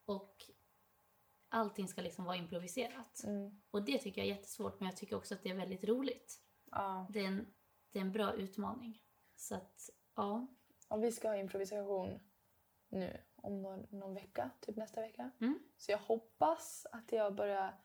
och 0.06 0.44
allting 1.50 1.88
ska 1.88 2.02
liksom 2.02 2.26
vara 2.26 2.36
improviserat. 2.36 3.24
Mm. 3.24 3.62
Och 3.72 3.84
det 3.84 3.98
tycker 3.98 4.22
jag 4.22 4.30
är 4.30 4.36
jättesvårt 4.36 4.80
men 4.80 4.90
jag 4.90 4.98
tycker 4.98 5.16
också 5.16 5.34
att 5.34 5.44
det 5.44 5.50
är 5.50 5.56
väldigt 5.56 5.84
roligt. 5.84 6.40
Ja. 6.72 7.08
Det 7.10 7.20
är 7.20 7.28
en, 7.28 7.54
det 7.92 8.00
är 8.00 8.02
en 8.02 8.12
bra 8.12 8.34
utmaning. 8.34 9.02
Så 9.36 9.56
att, 9.56 9.90
ja. 10.16 10.48
ja. 10.90 10.96
Vi 10.96 11.12
ska 11.12 11.28
ha 11.28 11.36
improvisation 11.36 12.20
nu 12.90 13.22
om 13.36 13.62
någon, 13.62 13.88
någon 13.90 14.14
vecka, 14.14 14.50
typ 14.60 14.76
nästa 14.76 15.02
vecka. 15.02 15.32
Mm. 15.42 15.60
Så 15.78 15.92
jag 15.92 16.00
hoppas 16.00 16.88
att 16.92 17.12
jag 17.12 17.36
börjar 17.36 17.80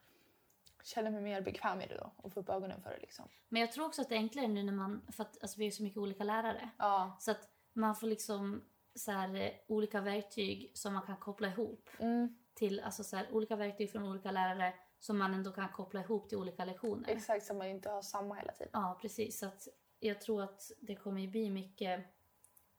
känna 0.84 1.10
mig 1.10 1.22
mer 1.22 1.40
bekväm 1.40 1.80
i 1.80 1.86
det 1.86 1.96
då 1.96 2.12
och 2.16 2.32
få 2.32 2.40
upp 2.40 2.48
ögonen 2.48 2.82
för 2.82 2.90
det 2.90 2.98
liksom. 3.00 3.28
Men 3.48 3.60
jag 3.60 3.72
tror 3.72 3.86
också 3.86 4.02
att 4.02 4.08
det 4.08 4.14
är 4.14 4.18
enklare 4.18 4.48
nu 4.48 4.62
när 4.62 4.72
man, 4.72 5.06
för 5.12 5.22
att 5.22 5.42
alltså, 5.42 5.58
vi 5.58 5.64
har 5.64 5.70
så 5.70 5.82
mycket 5.82 5.98
olika 5.98 6.24
lärare. 6.24 6.70
Ja. 6.78 7.16
Så 7.20 7.30
att 7.30 7.53
man 7.74 7.96
får 7.96 8.06
liksom 8.06 8.64
så 8.94 9.10
här, 9.12 9.34
eh, 9.34 9.50
olika 9.66 10.00
verktyg 10.00 10.70
som 10.74 10.94
man 10.94 11.02
kan 11.06 11.16
koppla 11.16 11.48
ihop 11.48 11.88
Mm. 11.98 12.36
till, 12.54 12.80
alltså 12.80 13.04
så 13.04 13.16
här, 13.16 13.28
olika 13.32 13.56
verktyg 13.56 13.90
från 13.92 14.04
olika 14.08 14.30
lärare 14.30 14.74
som 15.00 15.18
man 15.18 15.34
ändå 15.34 15.52
kan 15.52 15.68
koppla 15.68 16.00
ihop 16.00 16.28
till 16.28 16.38
olika 16.38 16.64
lektioner. 16.64 17.08
Exakt, 17.08 17.46
så 17.46 17.54
man 17.54 17.66
inte 17.66 17.90
har 17.90 18.02
samma 18.02 18.34
hela 18.34 18.52
tiden. 18.52 18.70
Ja, 18.72 18.98
precis. 19.02 19.38
Så 19.38 19.46
att 19.46 19.68
jag 20.00 20.20
tror 20.20 20.42
att 20.42 20.72
det 20.80 20.94
kommer 20.96 21.28
bli 21.28 21.50
mycket... 21.50 22.04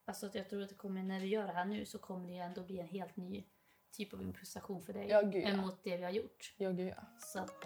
Alltså 0.06 0.26
att 0.26 0.36
jag 0.36 0.50
tror 0.50 0.62
att 0.64 0.70
det 0.70 0.76
kommer, 0.76 1.04
när 1.04 1.20
vi 1.20 1.28
gör 1.28 1.48
det 1.48 1.54
här 1.54 1.66
nu 1.66 1.86
så 1.86 2.00
kommer 2.00 2.30
det 2.30 2.38
ändå 2.38 2.64
bli 2.64 2.80
en 2.80 2.88
helt 2.88 3.16
ny 3.16 3.44
typ 3.92 4.14
av 4.14 4.22
improvisation 4.22 4.82
för 4.82 4.94
dig. 4.94 5.08
Ja, 5.10 5.22
gud, 5.22 5.44
ja. 5.48 5.56
mot 5.56 5.84
det 5.84 5.98
vi 5.98 6.04
har 6.04 6.12
gjort. 6.12 6.54
Ja, 6.58 6.72
gud 6.72 6.88
ja. 6.98 7.06
Så 7.20 7.40
att... 7.40 7.66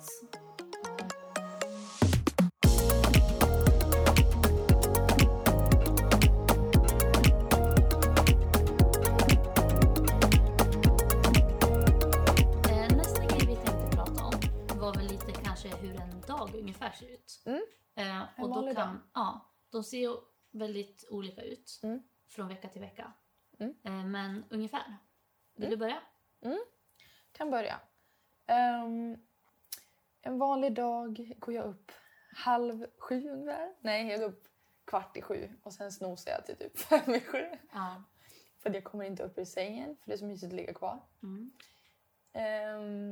Eh, 18.00 18.24
och 18.38 18.50
då 18.50 18.74
kan. 18.74 19.10
Ja, 19.14 19.46
de 19.70 19.84
ser 19.84 19.98
ju 20.00 20.18
väldigt 20.52 21.08
olika 21.10 21.42
ut 21.42 21.80
Mm. 21.84 22.04
från 22.28 22.48
vecka 22.48 22.70
till 22.70 22.82
vecka. 22.82 23.14
Mm. 23.60 23.76
Eh, 23.84 24.06
men 24.06 24.44
ungefär. 24.50 24.98
Vill 25.56 25.66
Mm. 25.68 25.70
du 25.80 25.86
börja? 25.86 26.02
Kan 27.32 27.52
börja. 27.52 27.80
Ehm, 28.46 29.18
en 30.22 30.40
vanlig 30.40 30.74
dag 30.74 31.36
går 31.40 31.54
jag 31.56 31.66
upp 31.66 31.92
halv 32.36 32.86
sju 32.98 33.30
ungefär. 33.30 33.74
Nej, 33.80 34.08
jag 34.08 34.20
går 34.20 34.28
upp 34.28 34.48
kvart 34.86 35.18
i 35.18 35.22
sju 35.22 35.50
och 35.64 35.74
sen 35.74 35.92
snosar 35.92 36.32
jag 36.32 36.46
till 36.46 36.56
typ 36.56 36.78
fem 36.90 37.16
i 37.16 37.20
sju. 37.20 37.46
Ja. 37.74 38.04
För 38.58 38.74
jag 38.74 38.84
kommer 38.84 39.06
inte 39.06 39.24
upp 39.24 39.38
ur 39.38 39.46
sängen 39.46 39.96
för 39.96 40.08
det 40.08 40.14
är 40.14 40.18
så 40.18 40.26
mysigt 40.26 40.52
att 40.54 40.56
ligga 40.58 40.74
kvar. 40.74 41.00
Mm. 41.24 41.52
Ehm, 42.34 43.12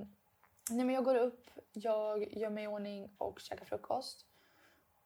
nej 0.70 0.86
men 0.86 0.90
jag 0.90 1.04
går 1.04 1.16
upp, 1.16 1.50
jag 1.74 2.38
gör 2.38 2.50
mig 2.50 2.64
i 2.64 2.68
ordning 2.68 3.16
och 3.18 3.40
käkar 3.40 3.66
frukost. 3.66 4.27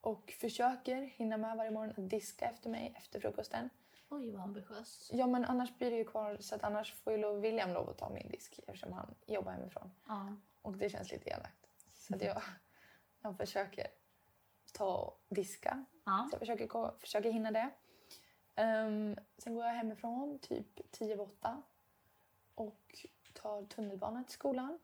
Och 0.02 0.34
försöker 0.40 1.02
hinna 1.02 1.38
med 1.38 1.58
varje 1.58 1.72
morgon 1.72 1.94
att 1.98 2.10
diska 2.10 2.46
efter 2.46 2.70
mig 2.70 2.94
efter 2.98 3.20
frukosten. 3.20 3.70
Oj, 4.10 4.32
vad 4.32 4.42
ambitiös. 4.42 5.10
Ja 5.14 5.28
men 5.28 5.46
annars 5.46 5.78
blir 5.78 5.92
det 5.92 5.98
ju 5.98 6.06
kvar 6.06 6.38
så 6.40 6.56
att 6.56 6.64
annars 6.64 6.94
får 6.94 7.14
ju 7.14 7.20
lov, 7.20 7.42
William 7.42 7.74
lov 7.74 7.90
att 7.90 7.98
ta 7.98 8.10
min 8.10 8.30
disk 8.30 8.60
eftersom 8.68 8.94
han 8.94 9.16
jobbar 9.26 9.52
hemifrån. 9.52 9.92
Ja. 10.08 10.36
Och 10.62 10.78
det 10.78 10.90
känns 10.90 11.12
lite 11.12 11.30
elakt. 11.30 11.68
Så 11.94 12.16
att 12.16 12.22
jag, 12.22 12.42
jag 13.22 13.38
försöker 13.38 13.88
ta 14.74 14.98
och 14.98 15.36
diska. 15.36 15.86
Ja. 16.06 16.28
Så 16.30 16.34
jag 16.34 16.40
försöker, 16.40 17.00
försöker 17.00 17.32
hinna 17.32 17.52
det. 17.52 17.70
Ehm, 18.56 19.16
sen 19.38 19.56
går 19.56 19.66
jag 19.66 19.74
hemifrån 19.74 20.40
typ 20.40 20.92
10 20.92 21.14
över 21.14 21.24
8 21.24 21.62
och 22.56 23.06
tar 23.34 23.66
tunnelbanan 23.66 24.26
till 24.26 24.34
skolan. 24.34 24.80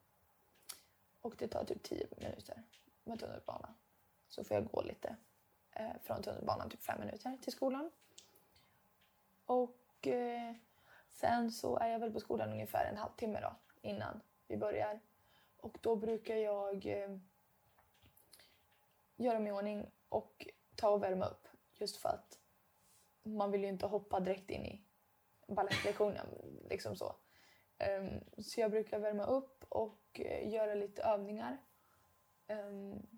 Och 1.22 1.36
det 1.38 1.48
tar 1.48 1.64
typ 1.64 1.84
10 1.84 2.08
minuter 2.18 2.64
med 3.04 3.20
tunnelbana. 3.20 3.74
Så 4.28 4.44
får 4.44 4.56
jag 4.56 4.68
gå 4.68 4.82
lite 4.82 5.16
eh, 5.72 5.92
från 6.02 6.24
tunnelbanan, 6.24 6.70
typ 6.70 6.84
fem 6.84 7.00
minuter 7.00 7.38
till 7.42 7.52
skolan. 7.52 7.92
Och 9.46 10.08
eh, 10.08 10.54
sen 11.10 11.52
så 11.52 11.78
är 11.78 11.88
jag 11.88 12.00
väl 12.00 12.13
på 12.13 12.20
skolan 12.20 12.52
ungefär 12.52 12.86
en 12.86 12.98
halvtimme 12.98 13.40
då 13.42 13.56
innan 13.82 14.22
vi 14.48 14.58
börjar. 14.58 15.00
Och 15.58 15.78
då 15.82 15.96
brukar 15.96 16.36
jag 16.36 16.86
eh, 16.86 17.18
göra 19.16 19.40
mig 19.40 19.50
i 19.50 19.52
ordning 19.52 19.92
och 20.10 20.48
ta 20.76 20.90
och 20.90 21.04
värma 21.04 21.26
upp. 21.26 21.48
Just 21.74 21.98
för 21.98 22.10
att 22.10 22.40
man 23.24 23.52
vill 23.52 23.62
ju 23.62 23.68
inte 23.68 23.86
hoppa 23.86 24.20
direkt 24.20 24.50
in 24.50 24.66
i 24.66 24.82
balettlektionen. 25.48 26.28
Liksom 26.70 26.96
så. 26.96 27.16
Um, 28.00 28.44
så 28.44 28.62
jag 28.62 28.72
brukar 28.72 29.00
värma 29.00 29.26
upp 29.26 29.66
och 29.70 30.02
eh, 30.13 30.50
göra 30.50 30.74
lite 30.74 31.04
övningar. 31.04 31.58
Um, 32.48 33.17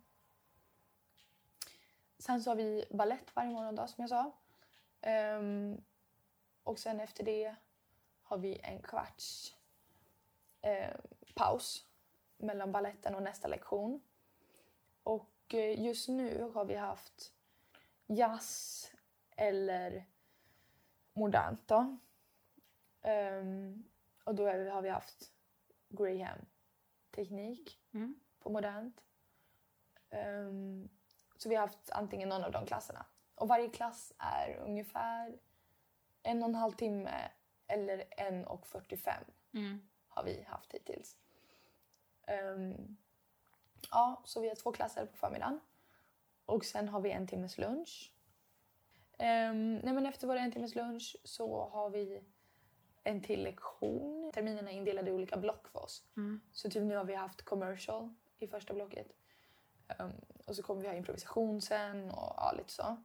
sen 2.20 2.44
så 2.44 2.50
har 2.50 2.56
vi 2.56 2.86
ballett 2.90 3.36
varje 3.36 3.50
morgon 3.50 3.76
då, 3.76 3.88
som 3.88 4.02
jag 4.02 4.10
sa. 4.10 4.32
Ehm, 5.02 5.82
och 6.64 6.80
sen 6.80 7.00
efter 7.00 7.24
det 7.24 7.56
har 8.24 8.38
vi 8.38 8.60
en 8.64 8.82
kvarts 8.82 9.56
eh, 10.62 10.96
paus 11.36 11.86
mellan 12.38 12.72
balletten 12.72 13.16
och 13.16 13.24
nästa 13.24 13.48
lektion. 13.48 14.02
Och 15.04 15.54
eh, 15.54 15.82
just 15.86 16.10
nu 16.10 16.44
har 16.54 16.66
vi 16.66 16.76
haft 16.76 17.34
jazz 18.08 18.92
eller 19.36 20.06
modernt 21.14 21.68
då. 21.68 21.98
Ehm, 23.02 23.84
och 24.24 24.36
då 24.36 24.46
är, 24.46 24.66
har 24.66 24.82
vi 24.82 24.90
haft 24.90 25.32
Graham-teknik 25.90 27.80
Mm. 27.94 28.20
på 28.40 28.50
modernt. 28.50 29.02
Ehm, 30.10 30.90
så 31.40 31.50
vi 31.50 31.56
har 31.56 31.62
haft 31.62 31.90
antingen 31.92 32.30
någon 32.30 32.44
av 32.44 32.52
de 32.52 32.66
klasserna. 32.66 33.06
Och 33.36 33.48
varje 33.48 33.70
klass 33.70 34.14
är 34.18 34.56
ungefär 34.58 35.40
en 36.24 36.44
och 36.44 36.50
en 36.50 36.56
halv 36.56 36.72
timme 36.72 37.30
eller 37.68 38.04
en 38.18 38.46
och 38.46 38.68
45 38.68 39.24
Mm. 39.54 39.82
har 40.08 40.24
vi 40.24 40.44
haft 40.44 40.74
hittills. 40.74 41.18
Ehm, 42.28 42.98
ja, 43.92 44.22
så 44.26 44.42
vi 44.42 44.48
har 44.48 44.56
två 44.56 44.72
klasser 44.72 45.06
på 45.06 45.18
förmiddagen. 45.18 45.60
Och 46.46 46.66
sen 46.66 46.90
har 46.90 47.00
vi 47.02 47.12
en 47.12 47.28
timmes 47.28 47.58
lunch. 47.58 48.14
Um, 49.20 49.76
nej 49.76 49.94
men 49.94 50.06
efter 50.06 50.28
vår 50.28 50.36
en 50.36 50.52
timmes 50.52 50.76
lunch 50.76 51.16
så 51.24 51.70
har 51.70 51.90
vi 51.90 52.22
en 53.04 53.22
till 53.22 53.44
lektion. 53.44 54.32
Terminerna 54.34 54.72
är 54.72 54.76
indelade 54.76 55.10
i 55.10 55.14
olika 55.14 55.38
block 55.38 55.68
för 55.68 55.80
oss. 55.84 56.04
Mm. 56.18 56.42
Så 56.52 56.70
typ 56.70 56.84
nu 56.84 56.96
har 56.96 57.04
vi 57.04 57.16
haft 57.16 57.42
commercial 57.46 58.14
i 58.40 58.48
första 58.48 58.74
blocket. 58.74 59.08
Ehm, 59.88 60.12
och 60.50 60.56
så 60.56 60.64
kommer 60.64 60.82
vi 60.82 60.88
ha 60.88 60.96
improvisation 60.96 61.62
sen 61.62 62.12
och 62.12 62.34
ja, 62.38 62.54
lite 62.58 62.72
så. 62.72 62.98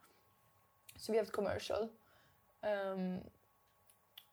Så 0.97 1.13
vi 1.13 1.19
har 1.19 1.25
haft 1.25 1.35
commercial. 1.37 1.89
Ehm, 2.61 3.21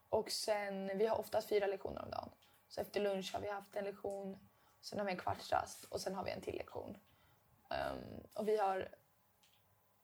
och 0.10 0.32
sen, 0.32 0.98
vi 0.98 1.08
har 1.08 1.18
oftast 1.18 1.50
fyra 1.50 1.68
lektioner 1.68 2.02
om 2.04 2.10
dagen. 2.12 2.30
Så 2.68 2.82
efter 2.82 3.02
lunch 3.02 3.34
har 3.34 3.42
vi 3.42 3.50
haft 3.50 3.76
en 3.76 3.84
lektion, 3.84 4.40
sen 4.82 5.00
har 5.00 5.06
vi 5.06 5.12
en 5.12 5.18
kvartsrast 5.18 5.84
och 5.84 6.02
sen 6.02 6.16
har 6.16 6.24
vi 6.24 6.32
en 6.32 6.42
till 6.42 6.56
lektion. 6.56 6.98
Ehm, 7.70 8.24
och 8.34 8.48
vi 8.48 8.58
har, 8.58 8.90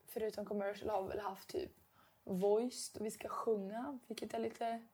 förutom 0.06 0.46
commercial, 0.46 0.89
har 0.89 1.04
vi 1.04 1.10
väl 1.10 1.20
haft 1.20 1.50
typ 1.50 1.72
voiced 2.24 3.00
och 3.02 3.06
vi 3.06 3.12
ska 3.12 3.28
sjunga, 3.30 4.00
vilket 4.08 4.34
är 4.34 4.39
lite 4.39 4.88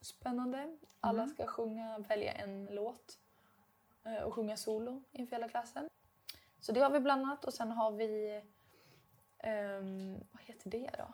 spännande. 0.00 0.78
Alla 1.00 1.22
Mm. 1.22 1.34
ska 1.34 1.46
sjunga, 1.46 1.98
välja 1.98 2.32
en 2.32 2.66
låt 2.66 3.18
eh, 4.04 4.22
och 4.22 4.34
sjunga 4.34 4.56
solo 4.56 5.02
inför 5.12 5.36
hela 5.36 5.48
klassen. 5.48 5.88
Så 6.60 6.72
det 6.72 6.80
har 6.80 6.90
vi 6.90 7.00
blandat 7.00 7.44
och 7.44 7.54
sen 7.54 7.70
har 7.70 7.92
vi, 7.92 8.42
ehm, 9.38 10.24
vad 10.32 10.42
heter 10.42 10.70
det 10.70 10.90
då? 10.98 11.12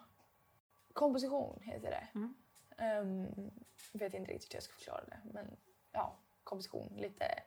Komposition 0.93 1.61
heter 1.63 1.91
det. 1.91 2.09
Mm. 2.15 2.35
Um, 2.79 3.51
vet 3.93 4.15
inte 4.15 4.33
riktigt 4.33 4.53
hur 4.53 4.57
jag 4.57 4.63
ska 4.63 4.75
förklara 4.75 5.05
det. 5.05 5.21
Men 5.25 5.57
ja, 5.93 6.17
komposition. 6.45 6.97
Lite... 6.97 7.43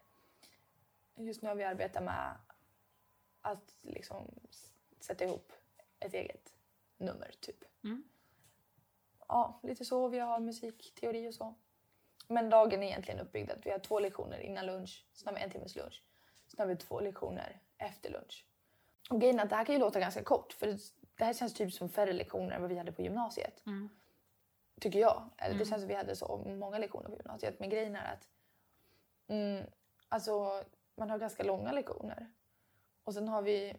Just 1.16 1.42
nu 1.42 1.48
har 1.48 1.56
vi 1.56 1.64
arbetat 1.64 2.04
med 2.04 2.38
att 3.42 3.76
liksom 3.82 4.40
sätta 5.00 5.24
ihop 5.24 5.54
ett 6.00 6.14
eget 6.14 6.54
nummer, 6.98 7.32
typ. 7.40 7.64
Mm. 7.84 8.04
Ja, 9.28 9.60
lite 9.64 9.86
så. 9.86 10.08
Vi 10.08 10.20
har 10.20 10.40
musikteori 10.40 11.30
och 11.30 11.34
så. 11.34 11.56
Men 12.28 12.50
dagen 12.50 12.84
är 12.84 12.88
egentligen 12.88 13.20
uppbyggd 13.20 13.52
att 13.52 13.66
vi 13.66 13.72
har 13.72 13.80
två 13.80 14.00
lektioner 14.00 14.40
innan 14.40 14.66
lunch, 14.66 15.08
sen 15.14 15.28
har 15.28 15.36
vi 15.36 15.42
en 15.42 15.52
timmes 15.52 15.76
lunch. 15.76 16.04
Sen 16.48 16.60
har 16.60 16.66
vi 16.66 16.76
två 16.76 17.00
lektioner 17.00 17.62
efter 17.80 18.10
lunch. 18.12 18.46
Och 19.10 19.22
grejen 19.22 19.40
att 19.40 19.50
det 19.50 19.56
här 19.56 19.66
kan 19.66 19.76
ju 19.76 19.80
låta 19.82 20.00
ganska 20.00 20.24
kort, 20.24 20.54
för 20.54 20.68
det, 20.68 20.80
här 21.26 21.34
känns 21.34 21.54
typ 21.54 21.74
som 21.74 21.90
färre 21.90 22.14
lektioner 22.14 22.52
än 22.56 22.62
vad 22.62 22.70
vi 22.70 22.78
hade 22.78 22.92
på 22.92 23.02
gymnasiet 23.02 23.64
Mm. 23.66 23.90
tycker 24.82 25.00
jag. 25.00 25.30
Eller 25.38 25.50
Det 25.50 25.56
Mm. 25.56 25.66
känns 25.68 25.82
som 25.82 25.88
vi 25.88 25.96
hade 25.96 26.16
så 26.16 26.38
många 26.38 26.78
lektioner 26.78 27.10
på 27.10 27.16
gymnasiet. 27.16 27.60
Men 27.60 27.70
grejen 27.70 27.96
är 27.96 28.14
att 28.14 28.28
Mm, 29.28 29.66
alltså, 30.10 30.64
man 30.96 31.10
har 31.10 31.18
ganska 31.20 31.44
långa 31.44 31.72
lektioner. 31.72 32.32
Och 33.04 33.14
sen 33.14 33.28
har 33.28 33.42
vi, 33.42 33.74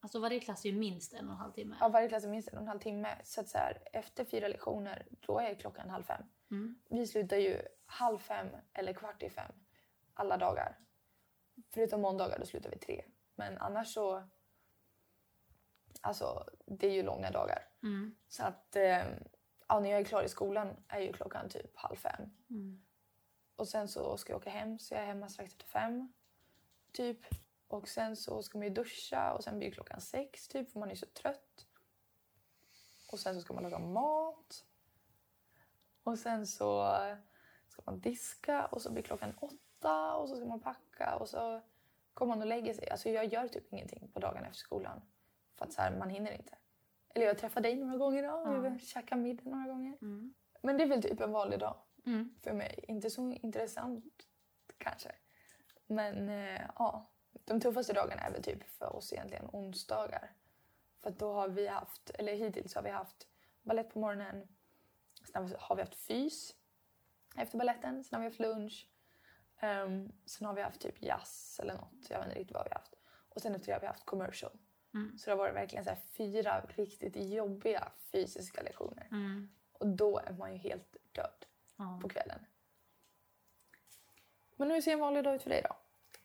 Alltså 0.00 0.18
varje 0.18 0.40
klass 0.40 0.64
är 0.64 0.68
ju 0.70 0.78
minst 0.78 1.12
en 1.12 1.26
och 1.26 1.32
en 1.32 1.38
halv 1.38 1.52
timme. 1.52 1.76
ja, 1.80 1.88
varje 1.88 2.08
klass 2.08 2.24
är 2.24 2.28
minst 2.28 2.48
en 2.48 2.54
och 2.56 2.62
en 2.62 2.68
halv 2.68 2.80
timme. 2.80 3.18
Så 3.24 3.40
att 3.40 3.48
så 3.48 3.58
här, 3.58 3.82
efter 3.92 4.24
fyra 4.24 4.48
lektioner, 4.48 5.06
då 5.20 5.38
är 5.38 5.54
klockan 5.54 5.90
halv 5.90 6.02
fem. 6.04 6.22
Mm. 6.50 6.78
Vi 6.90 7.06
slutar 7.06 7.36
ju 7.36 7.62
halv 7.86 8.18
fem 8.18 8.48
eller 8.72 8.92
kvart 8.92 9.22
i 9.22 9.30
fem 9.30 9.52
alla 10.14 10.36
dagar. 10.36 10.78
Förutom 11.70 12.00
måndagar, 12.00 12.38
då 12.38 12.46
slutar 12.46 12.70
vi 12.70 12.78
tre. 12.78 13.04
Men 13.36 13.58
annars 13.58 13.94
så... 13.94 14.28
Alltså, 16.00 16.48
det 16.66 16.86
är 16.86 16.92
ju 16.92 17.02
långa 17.02 17.30
dagar. 17.30 17.68
Mm. 17.82 18.16
Så 18.28 18.44
att 18.44 18.76
eh, 18.76 19.04
ja, 19.68 19.80
när 19.80 19.90
jag 19.90 20.00
är 20.00 20.04
klar 20.04 20.22
i 20.22 20.28
skolan 20.28 20.76
är 20.88 21.00
ju 21.00 21.12
klockan 21.12 21.48
typ 21.48 21.76
halv 21.76 21.96
fem. 21.96 22.30
Mm. 22.50 22.82
Och 23.56 23.68
sen 23.68 23.88
så 23.88 24.16
ska 24.16 24.32
jag 24.32 24.40
åka 24.40 24.50
hem, 24.50 24.78
så 24.78 24.94
jag 24.94 25.02
är 25.02 25.06
hemma 25.06 25.28
strax 25.28 25.52
efter 25.52 25.66
fem. 25.66 26.12
Typ. 26.92 27.20
Och 27.68 27.88
sen 27.88 28.16
så 28.16 28.42
ska 28.42 28.58
man 28.58 28.66
ju 28.66 28.74
duscha 28.74 29.32
och 29.32 29.44
sen 29.44 29.58
blir 29.58 29.70
klockan 29.70 30.00
sex 30.00 30.48
typ 30.48 30.72
för 30.72 30.80
man 30.80 30.90
är 30.90 30.94
så 30.94 31.06
trött. 31.06 31.66
Och 33.12 33.18
sen 33.18 33.34
så 33.34 33.40
ska 33.40 33.54
man 33.54 33.62
laga 33.62 33.78
mat. 33.78 34.64
Och 36.02 36.18
sen 36.18 36.46
så 36.46 36.98
ska 37.68 37.82
man 37.84 38.00
diska 38.00 38.66
och 38.66 38.82
så 38.82 38.92
blir 38.92 39.02
klockan 39.02 39.34
åtta 39.40 40.14
och 40.14 40.28
så 40.28 40.36
ska 40.36 40.44
man 40.44 40.60
packa 40.60 41.16
och 41.16 41.28
så 41.28 41.62
kommer 42.16 42.28
man 42.34 42.40
och 42.42 42.46
lägger 42.48 42.74
sig. 42.74 42.90
Alltså 42.90 43.08
jag 43.08 43.24
gör 43.32 43.48
typ 43.48 43.72
ingenting 43.72 44.08
på 44.12 44.20
dagarna 44.20 44.46
efter 44.46 44.58
skolan. 44.58 45.02
För 45.58 45.64
att 45.64 45.72
så 45.72 45.82
här, 45.82 45.96
man 45.98 46.10
hinner 46.10 46.32
inte. 46.32 46.58
Eller 47.14 47.26
jag 47.26 47.38
träffar 47.38 47.60
dig 47.60 47.76
några 47.76 47.96
gånger 47.96 48.18
idag, 48.22 48.46
Ja. 48.46 48.60
vi 48.60 48.68
har 48.68 48.78
käkat 48.78 49.18
middag 49.18 49.42
några 49.50 49.66
gånger. 49.66 49.98
Mm. 50.02 50.34
Men 50.62 50.76
det 50.76 50.82
är 50.84 50.88
väl 50.88 51.02
typ 51.02 51.20
en 51.20 51.32
vanlig 51.32 51.58
dag 51.58 51.76
Mm. 52.06 52.34
för 52.42 52.52
mig. 52.52 52.84
Inte 52.88 53.10
så 53.10 53.32
intressant 53.32 54.04
kanske. 54.78 55.12
Men 55.86 56.28
eh, 56.28 56.60
ja, 56.78 57.10
de 57.44 57.60
tuffaste 57.60 57.92
dagarna 57.92 58.22
är 58.22 58.32
väl 58.32 58.42
typ 58.42 58.62
för 58.68 58.96
oss 58.96 59.12
egentligen 59.12 59.48
onsdagar. 59.52 60.32
För 61.02 61.10
då 61.10 61.32
har 61.32 61.48
vi 61.48 61.66
haft, 61.66 62.10
eller 62.10 62.34
hittills 62.34 62.74
har 62.74 62.82
vi 62.82 62.90
haft 62.90 63.28
ballett 63.62 63.90
på 63.90 63.98
morgonen. 63.98 64.48
Sen 65.32 65.54
har 65.58 65.76
vi 65.76 65.82
haft 65.82 65.94
fys 65.94 66.54
efter 67.36 67.58
balletten. 67.58 68.04
Sen 68.04 68.16
har 68.16 68.20
vi 68.20 68.26
haft 68.28 68.40
lunch. 68.40 68.88
Ehm, 69.60 70.12
sen 70.24 70.46
har 70.46 70.54
vi 70.54 70.62
haft 70.62 70.80
typ 70.80 71.02
jazz 71.02 71.60
eller 71.62 71.74
något. 71.74 72.10
Jag 72.10 72.18
vet 72.18 72.26
inte 72.26 72.38
riktigt 72.40 72.54
vad 72.54 72.64
vi 72.64 72.70
har 72.70 72.78
haft. 72.78 72.94
Och 73.28 73.42
sen 73.42 73.54
efter 73.54 73.66
det 73.66 73.72
har 73.72 73.80
vi 73.80 73.86
haft 73.86 74.04
commercial. 74.06 74.52
Mm. 74.94 75.18
Så 75.18 75.30
det 75.30 75.32
har 75.32 75.38
varit 75.38 75.54
verkligen 75.54 75.84
så 75.84 75.94
fyra 76.16 76.60
riktigt 76.68 77.16
jobbiga 77.16 77.92
fysiska 78.12 78.62
lektioner. 78.62 79.08
Mm. 79.10 79.48
Och 79.72 79.86
då 79.86 80.18
är 80.18 80.32
man 80.32 80.52
ju 80.52 80.58
helt 80.58 80.96
död 81.12 81.46
Ja. 81.76 81.98
på 82.02 82.08
kvällen. 82.08 82.46
Men 84.56 84.70
hur 84.70 84.80
ser 84.80 84.92
en 84.92 84.98
vanlig 85.00 85.24
dag 85.24 85.34
ut 85.34 85.42
för 85.42 85.50
dig 85.50 85.62
då? 85.68 85.76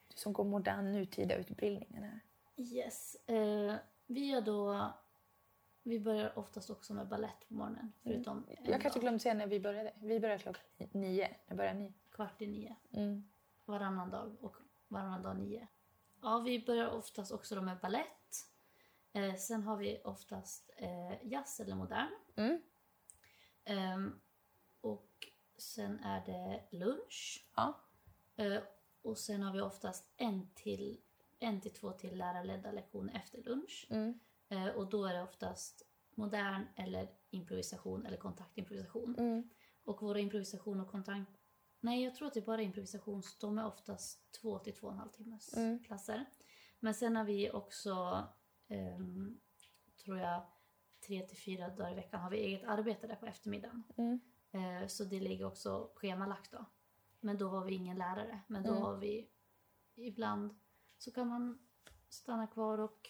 Du 0.08 0.18
som 0.18 0.34
går 0.34 0.44
modern 0.44 0.92
nutida 0.92 1.36
utbildningen 1.36 2.04
här. 2.04 2.20
Yes. 2.56 3.16
Eh, 3.16 3.76
vi 4.06 4.26
gör 4.32 4.42
då... 4.42 4.92
Vi 5.84 6.00
börjar 6.00 6.40
oftast 6.40 6.70
också 6.70 6.94
med 6.94 7.08
ballett 7.08 7.48
på 7.48 7.54
morgonen. 7.54 7.94
Förutom 8.04 8.46
en 8.50 8.72
Jag 8.72 8.82
kanske 8.82 9.00
glömde 9.00 9.20
säga 9.20 9.34
när 9.34 9.48
vi 9.48 9.60
började. 9.60 9.94
Vi 10.02 10.20
började 10.20 10.42
klockan 10.42 10.64
nio. 10.92 11.36
När 11.48 11.56
började 11.56 11.80
ni? 11.80 11.94
Kvart 12.12 12.42
i 12.42 12.48
nio. 12.48 12.76
Mm. 12.92 13.30
Varannan 13.66 14.10
dag 14.10 14.36
och 14.42 14.58
varannan 14.88 15.24
dag 15.24 15.38
nio. 15.38 15.68
Ja, 16.22 16.40
vi 16.40 16.66
börjar 16.66 16.90
oftast 16.90 17.32
också 17.32 17.56
då 17.56 17.62
med 17.62 17.80
ballett. 17.80 18.48
Eh, 19.14 19.36
sen 19.36 19.64
har 19.64 19.78
vi 19.78 20.02
oftast 20.04 20.72
eh, 20.78 21.28
jazz 21.28 21.60
eller 21.60 21.76
modern. 21.76 22.10
Mm. 22.36 22.62
Ehm, 23.64 24.20
och 24.82 25.28
sen 25.58 26.00
är 26.00 26.26
det 26.26 26.78
lunch. 26.78 27.48
Ja. 27.56 27.82
Eh, 28.36 28.62
och 29.02 29.18
sen 29.18 29.44
har 29.44 29.54
vi 29.54 29.62
oftast 29.62 30.14
en 30.18 30.48
till, 30.54 31.02
en 31.40 31.62
till 31.62 31.74
två 31.74 31.92
till 31.92 32.18
lärarledda 32.18 32.72
lektioner 32.72 33.16
efter 33.16 33.44
lunch. 33.44 33.88
Mm. 33.90 34.20
Eh, 34.50 34.68
och 34.68 34.90
då 34.90 35.06
är 35.06 35.14
det 35.14 35.24
oftast 35.24 35.86
modern 36.16 36.66
eller 36.76 37.08
improvisation 37.30 38.06
eller 38.06 38.18
kontaktimprovisation. 38.18 39.16
Mm. 39.18 39.50
Och 39.84 40.02
våra 40.02 40.20
improvisation 40.20 40.80
och 40.80 40.92
kontakt... 40.92 41.41
Nej, 41.82 42.04
jag 42.04 42.16
tror 42.16 42.28
att 42.28 42.34
det 42.34 42.40
är 42.40 42.46
bara 42.46 42.62
improvisation. 42.62 43.24
så 43.24 43.48
De 43.48 43.58
är 43.58 43.66
oftast 43.68 44.32
två 44.42 44.60
till 44.60 44.74
två 44.74 44.88
och 44.88 44.94
en 44.94 45.00
halv 45.00 45.10
timmes 45.10 45.58
Mm. 45.58 45.84
klasser. 45.84 46.26
Men 46.80 46.94
sen 46.94 47.16
har 47.16 47.24
vi 47.24 47.52
också, 47.52 48.24
ehm, 48.68 49.40
tror 50.04 50.18
jag, 50.18 50.44
tre 51.08 51.22
till 51.28 51.38
fyra 51.38 51.70
dagar 51.70 51.92
i 51.92 51.96
veckan 51.96 52.22
har 52.22 52.30
vi 52.32 52.38
eget 52.38 52.64
arbete 52.64 53.08
där 53.08 53.16
på 53.16 53.26
eftermiddagen. 53.26 53.84
Mm. 53.98 54.20
Eh, 54.52 54.88
så 54.88 55.04
det 55.04 55.20
ligger 55.20 55.46
också 55.46 55.92
schemalagt 55.96 56.52
då. 56.52 56.66
Men 57.20 57.38
då 57.38 57.48
har 57.50 57.66
vi 57.66 57.74
ingen 57.74 57.98
lärare. 57.98 58.40
Men 58.48 58.64
då 58.64 58.70
Mm. 58.70 58.82
har 58.82 58.98
vi 58.98 59.30
ibland 59.96 60.56
så 60.98 61.12
kan 61.12 61.28
man 61.28 61.68
stanna 62.10 62.48
kvar 62.48 62.78
och 62.78 63.10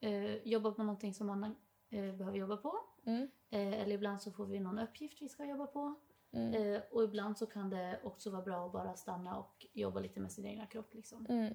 eh, 0.00 0.34
jobba 0.48 0.72
på 0.72 0.82
någonting 0.82 1.14
som 1.14 1.26
man 1.26 1.44
eh, 1.88 2.14
behöver 2.14 2.38
jobba 2.38 2.56
på. 2.56 2.78
Mm. 3.04 3.30
Eller 3.50 3.94
ibland 3.94 4.22
så 4.22 4.32
får 4.32 4.46
vi 4.46 4.60
någon 4.60 4.78
uppgift 4.78 5.22
vi 5.22 5.28
ska 5.28 5.44
jobba 5.44 5.66
på. 5.66 5.94
Mm. 6.32 6.54
Eh, 6.54 6.82
och 6.90 7.04
ibland 7.04 7.38
så 7.38 7.46
kan 7.46 7.70
det 7.70 8.00
också 8.04 8.30
vara 8.30 8.42
bra 8.42 8.66
att 8.66 8.72
bara 8.72 8.96
stanna 8.96 9.38
och 9.38 9.66
jobba 9.72 10.00
lite 10.00 10.20
med 10.20 10.32
sin 10.32 10.46
egna 10.46 10.66
kropp. 10.66 10.94
Liksom. 10.94 11.26
Mm. 11.28 11.54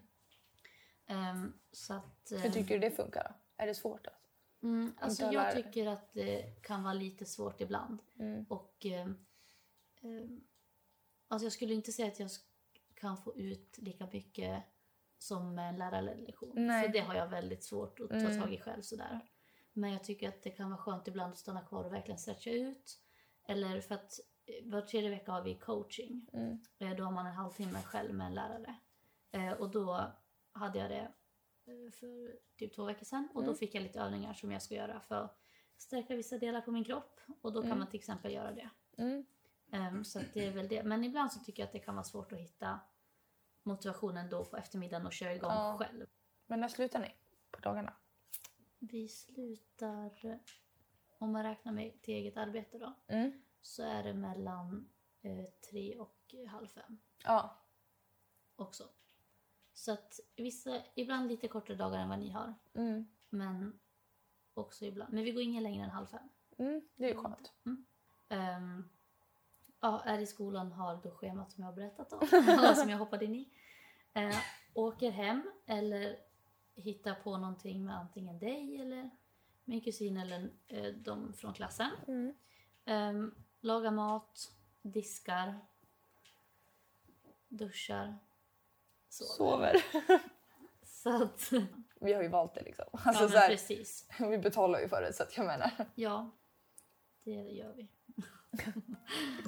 Ehm, 1.08 1.54
så 1.72 1.94
att, 1.94 2.28
Hur 2.32 2.46
eh, 2.46 2.52
tycker 2.52 2.74
du 2.74 2.80
det 2.80 2.92
funkar 2.92 3.24
då? 3.24 3.64
Är 3.64 3.68
det 3.68 3.76
svårt? 3.76 4.08
Alltså? 4.08 4.22
mm, 4.64 4.94
alltså 5.00 5.24
jag 5.24 5.56
tycker 5.56 5.88
att 5.88 6.14
det 6.14 6.62
kan 6.64 6.84
vara 6.84 6.94
lite 6.94 7.26
svårt 7.26 7.62
ibland. 7.62 8.00
Mm. 8.20 8.46
Och 8.50 8.86
ehm, 8.86 9.26
ehm, 10.02 10.42
alltså 11.28 11.46
jag 11.46 11.54
skulle 11.54 11.74
inte 11.74 11.92
säga 11.92 12.08
att 12.08 12.20
jag 12.20 12.30
kan 12.96 13.18
få 13.18 13.36
ut 13.36 13.78
lika 13.78 14.08
mycket 14.14 14.64
som 15.18 15.60
en 15.60 15.78
lärarledd 15.78 16.20
lektion. 16.20 16.54
För 16.56 16.88
det 16.88 17.00
har 17.00 17.16
jag 17.16 17.28
väldigt 17.28 17.64
svårt 17.64 18.00
att 18.00 18.10
ta 18.10 18.16
Mm. 18.16 18.42
tag 18.42 18.54
i 18.54 18.60
själv 18.60 18.82
sådär. 18.82 19.20
Men 19.74 19.92
jag 19.92 20.04
tycker 20.04 20.30
att 20.30 20.44
det 20.44 20.50
kan 20.50 20.70
vara 20.70 20.82
skönt 20.82 21.08
ibland 21.08 21.32
att 21.32 21.38
stanna 21.40 21.62
kvar 21.62 21.84
och 21.84 21.94
verkligen 21.94 22.20
stretcha 22.20 22.50
ut. 22.50 23.00
Eller 23.48 23.82
för 23.82 23.96
att 23.96 24.20
eh, 24.20 24.26
var 24.64 24.82
tredje 24.82 25.10
vecka 25.10 25.32
har 25.32 25.42
vi 25.42 25.56
coaching. 25.56 26.30
Mm. 26.34 26.60
Eh, 26.80 26.96
Då 26.98 27.04
har 27.04 27.12
man 27.12 27.26
en 27.26 27.34
halvtimme 27.34 27.82
själv 27.82 28.14
med 28.14 28.28
en 28.28 28.34
lärare. 28.34 28.76
Eh, 29.32 29.52
Och 29.52 29.70
då 29.72 30.12
hade 30.52 30.80
jag 30.80 30.90
det 30.90 31.12
eh, 31.66 31.92
för 31.92 32.40
typ 32.58 32.76
två 32.76 32.86
veckor 32.86 33.06
sedan. 33.06 33.28
Och 33.34 33.42
då 33.42 33.48
Mm. 33.50 33.58
fick 33.58 33.76
jag 33.76 33.84
lite 33.84 34.00
övningar 34.00 34.34
som 34.34 34.52
jag 34.52 34.62
ska 34.62 34.76
göra 34.76 35.00
för 35.00 35.16
att 35.16 35.38
stärka 35.78 36.16
vissa 36.16 36.38
delar 36.38 36.62
på 36.62 36.72
min 36.72 36.84
kropp. 36.84 37.20
Och 37.42 37.54
då 37.54 37.62
kan 37.62 37.66
Mm. 37.72 37.80
man 37.80 37.88
till 37.88 38.00
exempel 38.00 38.32
göra 38.34 38.52
det. 38.52 38.70
Ehm, 39.72 40.04
Så 40.04 40.22
det 40.34 40.46
är 40.48 40.52
väl 40.52 40.68
det. 40.68 40.84
Men 40.84 41.04
ibland 41.04 41.32
så 41.32 41.40
tycker 41.40 41.64
jag 41.64 41.68
att 41.68 41.74
det 41.74 41.80
kan 41.80 41.96
vara 41.96 42.04
svårt 42.04 42.32
att 42.32 42.40
hitta 42.40 42.80
motivationen 43.64 44.30
då 44.30 44.46
på 44.46 44.58
eftermiddagen 44.58 45.06
och 45.06 45.14
köra 45.14 45.34
igång 45.36 45.52
Ja. 45.52 45.78
själv. 45.80 46.06
Men 46.48 46.60
när 46.60 46.68
slutar 46.68 47.00
ni 47.00 47.12
på 47.52 47.60
dagarna? 47.60 47.94
Vi 48.80 49.08
slutar, 49.08 50.26
eh, 50.26 50.38
om 51.18 51.32
man 51.32 51.44
räknar 51.44 51.72
med 51.72 52.02
till 52.02 52.14
eget 52.14 52.38
arbete 52.38 52.78
då, 52.78 52.94
Mm. 53.08 53.42
Så 53.66 53.84
är 53.84 54.04
det 54.04 54.14
mellan 54.14 54.90
eh, 55.22 55.46
tre 55.70 55.98
och 55.98 56.36
halv 56.48 56.68
fem. 56.68 56.98
Ja. 57.24 57.58
också. 58.56 58.90
Så 59.74 59.92
att 59.92 60.20
vissa, 60.36 60.82
ibland 60.96 61.28
lite 61.28 61.48
kortare 61.48 61.78
dagar 61.78 62.00
än 62.00 62.10
vad 62.10 62.20
ni 62.20 62.30
har. 62.30 62.54
Mm. 62.74 63.08
Men 63.30 63.80
också 64.54 64.86
ibland. 64.86 65.14
Men 65.14 65.24
vi 65.24 65.32
går 65.32 65.44
ingen 65.44 65.64
längre 65.64 65.84
än 65.84 65.90
halv 65.90 66.06
fem. 66.06 66.30
Mm. 66.58 66.82
Det 66.96 67.06
är 67.06 67.10
ju 67.10 67.18
skönt. 67.18 67.54
Ehm, 68.30 68.90
ja, 69.80 70.02
är 70.04 70.20
i 70.20 70.28
skolan, 70.28 70.72
har 70.72 71.00
då 71.04 71.12
schemat 71.12 71.52
som 71.52 71.64
jag 71.64 71.72
har 71.72 71.76
berättat 71.76 72.14
om. 72.14 72.28
Som 72.76 72.90
jag 72.90 72.98
hoppade 72.98 73.26
in 73.26 73.36
i. 73.36 73.50
Eh, 74.14 74.38
åker 74.74 75.12
hem 75.12 75.52
eller 75.66 76.20
hittar 76.76 77.16
på 77.16 77.38
någonting 77.38 77.86
med 77.86 77.96
antingen 77.96 78.40
dig 78.40 78.82
eller 78.82 79.10
min 79.64 79.82
kusin 79.82 80.18
eller 80.18 80.50
eh, 80.68 80.94
de 80.94 81.34
från 81.34 81.54
klassen. 81.54 81.92
Mm. 82.08 82.36
Um, 82.86 83.45
lagar 83.66 83.92
mat, 83.92 84.52
diskar, 84.82 85.60
duschar, 87.48 88.18
sover. 89.10 89.82
Sover. 89.98 90.22
Så 90.84 91.24
att, 91.24 91.52
Vi 92.00 92.14
har 92.14 92.22
ju 92.22 92.28
valt 92.28 92.54
det 92.54 92.62
liksom. 92.62 92.86
Alltså, 92.92 93.24
ja 93.24 93.28
så 93.30 93.34
men 93.34 93.42
här, 93.42 93.50
precis. 93.50 94.08
vi 94.20 94.38
betalar 94.38 94.80
ju 94.80 94.88
för 94.90 95.02
det 95.02 95.14
så 95.14 95.24
att 95.24 95.38
jag 95.38 95.46
menar 95.46 95.72
Ja, 95.96 96.32
det 97.24 97.32
gör 97.32 97.74
vi. 97.74 97.88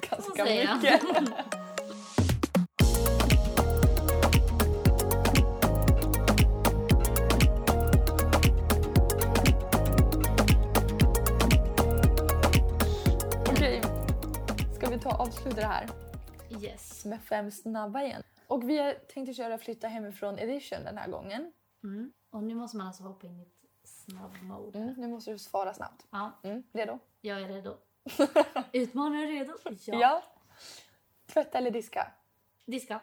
ganska 0.08 0.44
mycket. 0.44 1.77
Vi 14.98 15.02
ta 15.04 15.10
och 15.14 15.20
avsluta 15.20 15.56
det 15.56 15.66
här 15.66 15.88
Yes. 16.62 17.04
med 17.04 17.22
fem 17.22 17.50
snabba 17.50 18.02
igen? 18.02 18.22
Och 18.46 18.68
vi 18.70 18.94
tänkte 19.08 19.34
köra 19.34 19.58
flytta 19.58 19.88
hemifrån 19.88 20.38
edition 20.38 20.84
den 20.84 20.98
här 20.98 21.08
gången. 21.08 21.52
Mm. 21.82 22.12
Och 22.30 22.42
nu 22.42 22.54
måste 22.54 22.76
man 22.76 22.86
alltså 22.86 23.02
hoppa 23.02 23.26
in 23.26 23.38
i 23.40 23.42
ett 23.42 23.88
snabb-mode. 23.88 24.78
Mm, 24.78 24.94
nu 24.98 25.08
måste 25.08 25.30
du 25.30 25.38
svara 25.38 25.74
snabbt. 25.74 26.06
Ja, 26.10 26.32
Mm, 26.42 26.62
redo? 26.72 26.98
jag 27.20 27.42
är 27.42 27.48
redo. 27.48 27.76
Utmanare 28.72 29.26
redo? 29.26 29.52
Ja. 29.64 29.98
ja. 30.00 30.22
Tvätta 31.26 31.58
eller 31.58 31.70
diska? 31.70 32.12
Diska. 32.64 33.00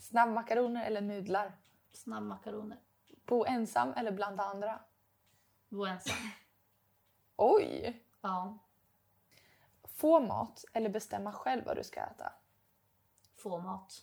Snabbmakaroner 0.00 0.86
eller 0.86 1.00
nudlar? 1.00 1.52
Snabbmakaroner. 1.92 2.78
Bo 3.26 3.44
ensam 3.44 3.92
eller 3.92 4.10
bland 4.12 4.40
andra? 4.40 4.80
Bo 5.68 5.84
ensam. 5.86 6.16
Oj! 7.36 8.02
Ja. 8.20 8.58
Få 9.96 10.20
mat 10.20 10.64
eller 10.72 10.88
bestämma 10.88 11.32
själv 11.32 11.64
vad 11.64 11.76
du 11.76 11.84
ska 11.84 12.00
äta? 12.00 12.32
Få 13.36 13.58
mat. 13.58 14.02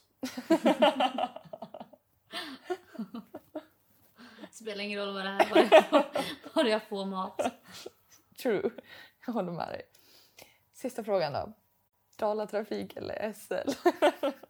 Spelar 4.50 4.84
ingen 4.84 5.00
roll 5.00 5.14
vad 5.14 5.24
det 5.24 5.30
är. 5.30 5.50
Bara 5.50 5.60
jag 5.70 5.84
får, 5.90 6.04
bara 6.54 6.68
jag 6.68 6.82
får 6.82 7.06
mat. 7.06 7.40
True. 8.42 8.70
Jag 9.26 9.32
håller 9.32 9.52
med 9.52 9.68
dig. 9.68 9.82
Sista 10.72 11.04
frågan 11.04 11.32
då. 11.32 11.52
Dalatrafik 12.16 12.96
eller 12.96 13.32
SL? 13.32 13.70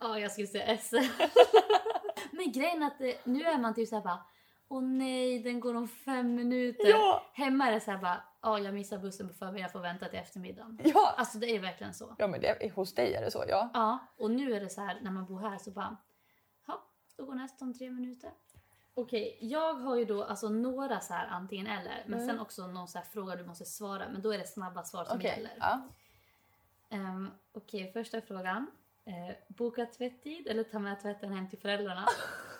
Ja, 0.00 0.18
jag 0.18 0.32
skulle 0.32 0.46
säga 0.46 0.78
SL. 0.78 0.96
Men 2.32 2.52
grejen 2.52 2.82
är 2.82 2.86
att 2.86 2.98
det, 2.98 3.26
nu 3.26 3.44
är 3.44 3.58
man 3.58 3.74
typ 3.74 3.88
såhär 3.88 4.02
bara 4.02 4.24
Åh 4.68 4.82
nej, 4.82 5.38
den 5.38 5.60
går 5.60 5.74
om 5.74 5.88
fem 5.88 6.34
minuter. 6.34 6.88
Ja! 6.88 7.30
Hemma 7.32 7.66
är 7.66 7.72
det 7.72 7.80
såhär 7.80 7.98
bara 7.98 8.22
Ja, 8.44 8.58
jag 8.58 8.74
missar 8.74 8.98
bussen 8.98 9.28
på 9.28 9.34
förmiddagen, 9.34 9.62
jag 9.62 9.72
får 9.72 9.80
vänta 9.80 10.08
till 10.08 10.18
eftermiddagen. 10.18 10.78
Ja! 10.84 11.14
Alltså 11.16 11.38
det 11.38 11.46
är 11.56 11.60
verkligen 11.60 11.94
så. 11.94 12.14
Ja 12.18 12.26
men 12.26 12.40
det, 12.40 12.72
hos 12.74 12.94
dig 12.94 13.14
är 13.14 13.24
det 13.24 13.30
så 13.30 13.44
ja. 13.48 13.70
Ja, 13.74 13.98
och 14.16 14.30
nu 14.30 14.54
är 14.54 14.60
det 14.60 14.68
så 14.68 14.80
här 14.80 15.00
när 15.02 15.10
man 15.10 15.26
bor 15.26 15.40
här 15.40 15.58
så 15.58 15.70
bara 15.70 15.96
Ja, 16.66 16.84
då 17.16 17.24
går 17.24 17.34
nästan 17.34 17.68
om 17.68 17.74
tre 17.74 17.90
minuter. 17.90 18.30
Okej, 18.94 19.38
jag 19.40 19.74
har 19.74 19.96
ju 19.96 20.04
då 20.04 20.24
alltså 20.24 20.48
några 20.48 21.00
så 21.00 21.14
här 21.14 21.26
antingen 21.26 21.66
eller 21.66 22.04
men 22.06 22.14
Mm. 22.14 22.26
sen 22.26 22.40
också 22.40 22.66
någon 22.66 22.88
så 22.88 22.98
här 22.98 23.04
fråga 23.04 23.36
du 23.36 23.44
måste 23.46 23.64
svara 23.64 24.08
men 24.12 24.22
då 24.22 24.34
är 24.34 24.38
det 24.38 24.46
snabba 24.46 24.82
svar 24.84 25.04
som 25.04 25.16
Okej. 25.18 25.30
gäller. 25.30 25.52
Ja. 25.60 25.80
Um, 26.90 27.30
Okej, 27.52 27.92
första 27.92 28.20
frågan. 28.20 28.66
Eh, 29.04 29.34
boka 29.48 29.86
tvättid 29.86 30.46
eller 30.46 30.62
ta 30.64 30.78
med 30.78 31.00
tvätten 31.00 31.32
hem 31.32 31.48
till 31.50 31.58
föräldrarna? 31.58 32.06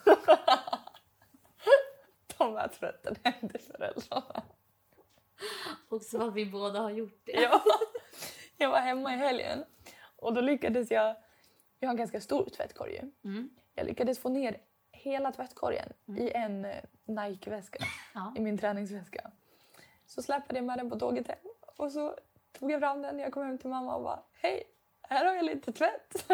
Ta 2.26 2.50
med 2.50 2.72
tvätten 2.72 3.16
hem 3.24 3.48
till 3.48 3.60
föräldrarna. 3.60 4.42
Och 5.88 6.02
så 6.02 6.22
att 6.28 6.34
vi 6.34 6.46
båda 6.46 6.80
har 6.80 6.90
gjort 6.90 7.20
det. 7.24 7.32
Ja. 7.32 7.62
Jag 8.56 8.70
var 8.70 8.78
hemma 8.80 9.14
i 9.14 9.16
helgen 9.16 9.64
och 10.16 10.34
då 10.34 10.40
lyckades 10.40 10.90
jag... 10.90 11.16
Jag 11.78 11.88
har 11.88 11.92
en 11.92 11.96
ganska 11.96 12.20
stor 12.20 12.48
tvättkorg. 12.56 13.00
Mm. 13.24 13.50
Jag 13.74 13.86
lyckades 13.86 14.18
få 14.18 14.28
ner 14.28 14.60
hela 14.92 15.32
tvättkorgen 15.32 15.92
i 16.18 16.30
en 16.30 16.64
eh, 16.64 16.84
Nike-väska. 17.04 17.84
Ja. 18.14 18.34
I 18.36 18.40
min 18.40 18.58
träningsväska. 18.58 19.30
Så 20.06 20.22
släpade 20.22 20.58
jag 20.58 20.64
med 20.64 20.78
den 20.78 20.90
på 20.90 20.98
tåget 20.98 21.28
hem 21.28 21.38
och 21.76 21.92
så 21.92 22.18
tog 22.58 22.70
jag 22.70 22.80
fram 22.80 23.02
den 23.02 23.16
när 23.16 23.24
jag 23.24 23.32
kom 23.32 23.46
hem 23.46 23.58
till 23.58 23.70
mamma 23.70 23.96
och 23.96 24.02
bara 24.02 24.22
Hej, 24.32 24.62
här 25.02 25.24
har 25.26 25.34
jag 25.34 25.44
lite 25.44 25.72
tvätt. 25.72 26.26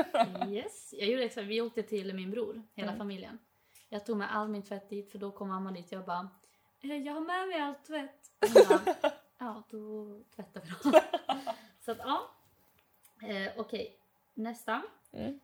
Yes, 0.48 0.94
jag 0.98 1.08
gjorde 1.08 1.24
exakt. 1.24 1.46
Vi 1.46 1.60
åkte 1.60 1.82
till 1.82 2.14
min 2.14 2.30
bror, 2.30 2.62
hela 2.74 2.88
Mm. 2.88 2.98
familjen. 2.98 3.38
Jag 3.88 4.06
tog 4.06 4.16
med 4.16 4.34
all 4.36 4.48
min 4.48 4.62
tvätt 4.62 4.88
dit 4.88 5.10
för 5.12 5.18
då 5.18 5.30
kom 5.30 5.48
mamma 5.48 5.70
dit. 5.70 5.92
Jag 5.92 6.04
bara, 6.04 6.18
"Eh, 6.18 6.26
jag 6.80 7.14
har 7.14 7.20
med 7.20 7.48
mig 7.48 7.60
all 7.60 7.74
tvätt. 7.74 8.30
Bara, 8.68 8.94
ja, 9.38 9.62
då 9.70 10.06
tvättar 10.36 10.60
vi 10.60 10.90
då. 10.90 11.00
Så 11.80 11.92
att 11.92 11.98
ja. 11.98 12.30
Eh, 13.22 13.52
Okej, 13.56 13.98
nästa. 14.34 14.82
Mm. 15.12 15.40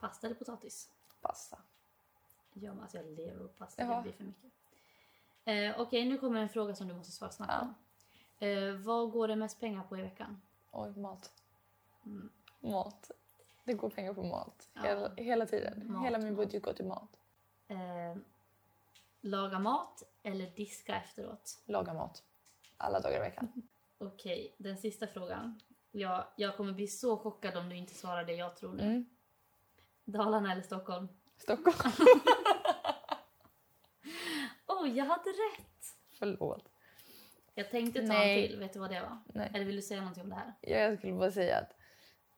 Pasta 0.00 0.26
eller 0.26 0.36
potatis? 0.36 0.90
Pasta. 1.20 1.58
Ja, 2.52 2.72
men 2.74 2.80
alltså 2.82 2.96
jag 2.96 3.06
lever 3.06 3.46
på 3.46 3.48
pasta. 3.48 3.82
Jaha. 3.82 3.96
Det 3.96 4.02
blir 4.02 4.12
för 4.12 4.24
mycket. 4.24 4.52
Eh, 5.44 5.80
Okej, 5.80 6.04
nu 6.04 6.18
kommer 6.18 6.40
en 6.40 6.48
fråga 6.48 6.74
som 6.74 6.88
du 6.88 6.94
måste 6.94 7.12
svara 7.12 7.30
snabbt 7.30 7.52
Ja. 7.52 7.74
på. 8.38 8.44
Eh, 8.44 8.74
vad 8.74 9.10
går 9.10 9.28
det 9.28 9.36
mest 9.36 9.60
pengar 9.60 9.82
på 9.82 9.98
i 9.98 10.02
veckan? 10.02 10.42
Oj, 10.70 10.90
mat. 10.96 11.32
Mm. 12.04 12.30
Mat. 12.60 13.10
Det 13.64 13.74
går 13.74 13.90
pengar 13.90 14.14
på 14.14 14.22
mat. 14.22 14.68
Ja. 14.72 14.82
Hela, 14.82 15.14
hela 15.14 15.46
tiden. 15.46 15.92
Mat, 15.92 16.06
hela 16.06 16.18
min 16.18 16.28
mat. 16.28 16.36
budget 16.36 16.62
går 16.62 16.72
till 16.72 16.86
mat. 16.86 17.18
Eh, 17.68 18.16
laga 19.20 19.58
mat 19.58 20.02
eller 20.22 20.50
diska 20.50 20.96
efteråt? 20.96 21.62
Laga 21.66 21.94
mat. 21.94 22.22
Alla 22.76 23.00
dagar 23.00 23.16
i 23.16 23.20
veckan. 23.20 23.52
Okej, 23.98 24.54
den 24.58 24.78
sista 24.78 25.06
frågan. 25.06 25.60
Jag, 25.90 26.24
jag 26.36 26.56
kommer 26.56 26.72
bli 26.72 26.88
så 26.88 27.16
chockad 27.16 27.56
om 27.56 27.68
du 27.68 27.76
inte 27.76 27.94
svarar 27.94 28.24
det 28.24 28.34
jag 28.34 28.56
tror 28.56 28.72
nu. 28.72 28.82
Mm. 28.82 29.06
Dalarna 30.04 30.52
eller 30.52 30.62
Stockholm? 30.62 31.08
Stockholm. 31.36 31.94
Oj, 34.66 34.96
jag 34.96 35.04
hade 35.04 35.30
rätt! 35.30 35.96
Förlåt. 36.18 36.68
Jag 37.54 37.70
tänkte 37.70 38.00
ta 38.00 38.06
Nej. 38.06 38.42
en 38.42 38.48
till. 38.48 38.58
Vet 38.58 38.72
du 38.72 38.78
vad 38.78 38.90
det 38.90 39.00
var? 39.00 39.18
Nej. 39.26 39.50
Eller 39.54 39.64
vill 39.64 39.76
du 39.76 39.82
säga 39.82 40.00
någonting 40.00 40.22
om 40.22 40.30
det 40.30 40.36
här? 40.36 40.52
Jag 40.60 40.98
skulle 40.98 41.12
bara 41.12 41.30
säga 41.30 41.58
att 41.58 41.76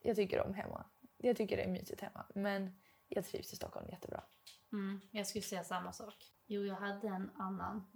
jag 0.02 0.16
tycker 0.16 0.40
om 0.40 0.54
hemma. 0.54 0.84
Jag 1.16 1.36
tycker 1.36 1.56
det 1.56 1.62
är 1.62 1.68
mysigt 1.68 2.00
hemma. 2.00 2.26
Men 2.34 2.80
jag 3.08 3.24
trivs 3.24 3.52
i 3.52 3.56
Stockholm 3.56 3.86
jättebra. 3.90 4.24
Mm, 4.72 5.00
jag 5.10 5.26
skulle 5.26 5.42
säga 5.42 5.64
samma 5.64 5.92
sak. 5.92 6.14
Jo, 6.50 6.62
jag 6.62 6.74
hade 6.74 7.08
en 7.08 7.30
annan. 7.38 7.86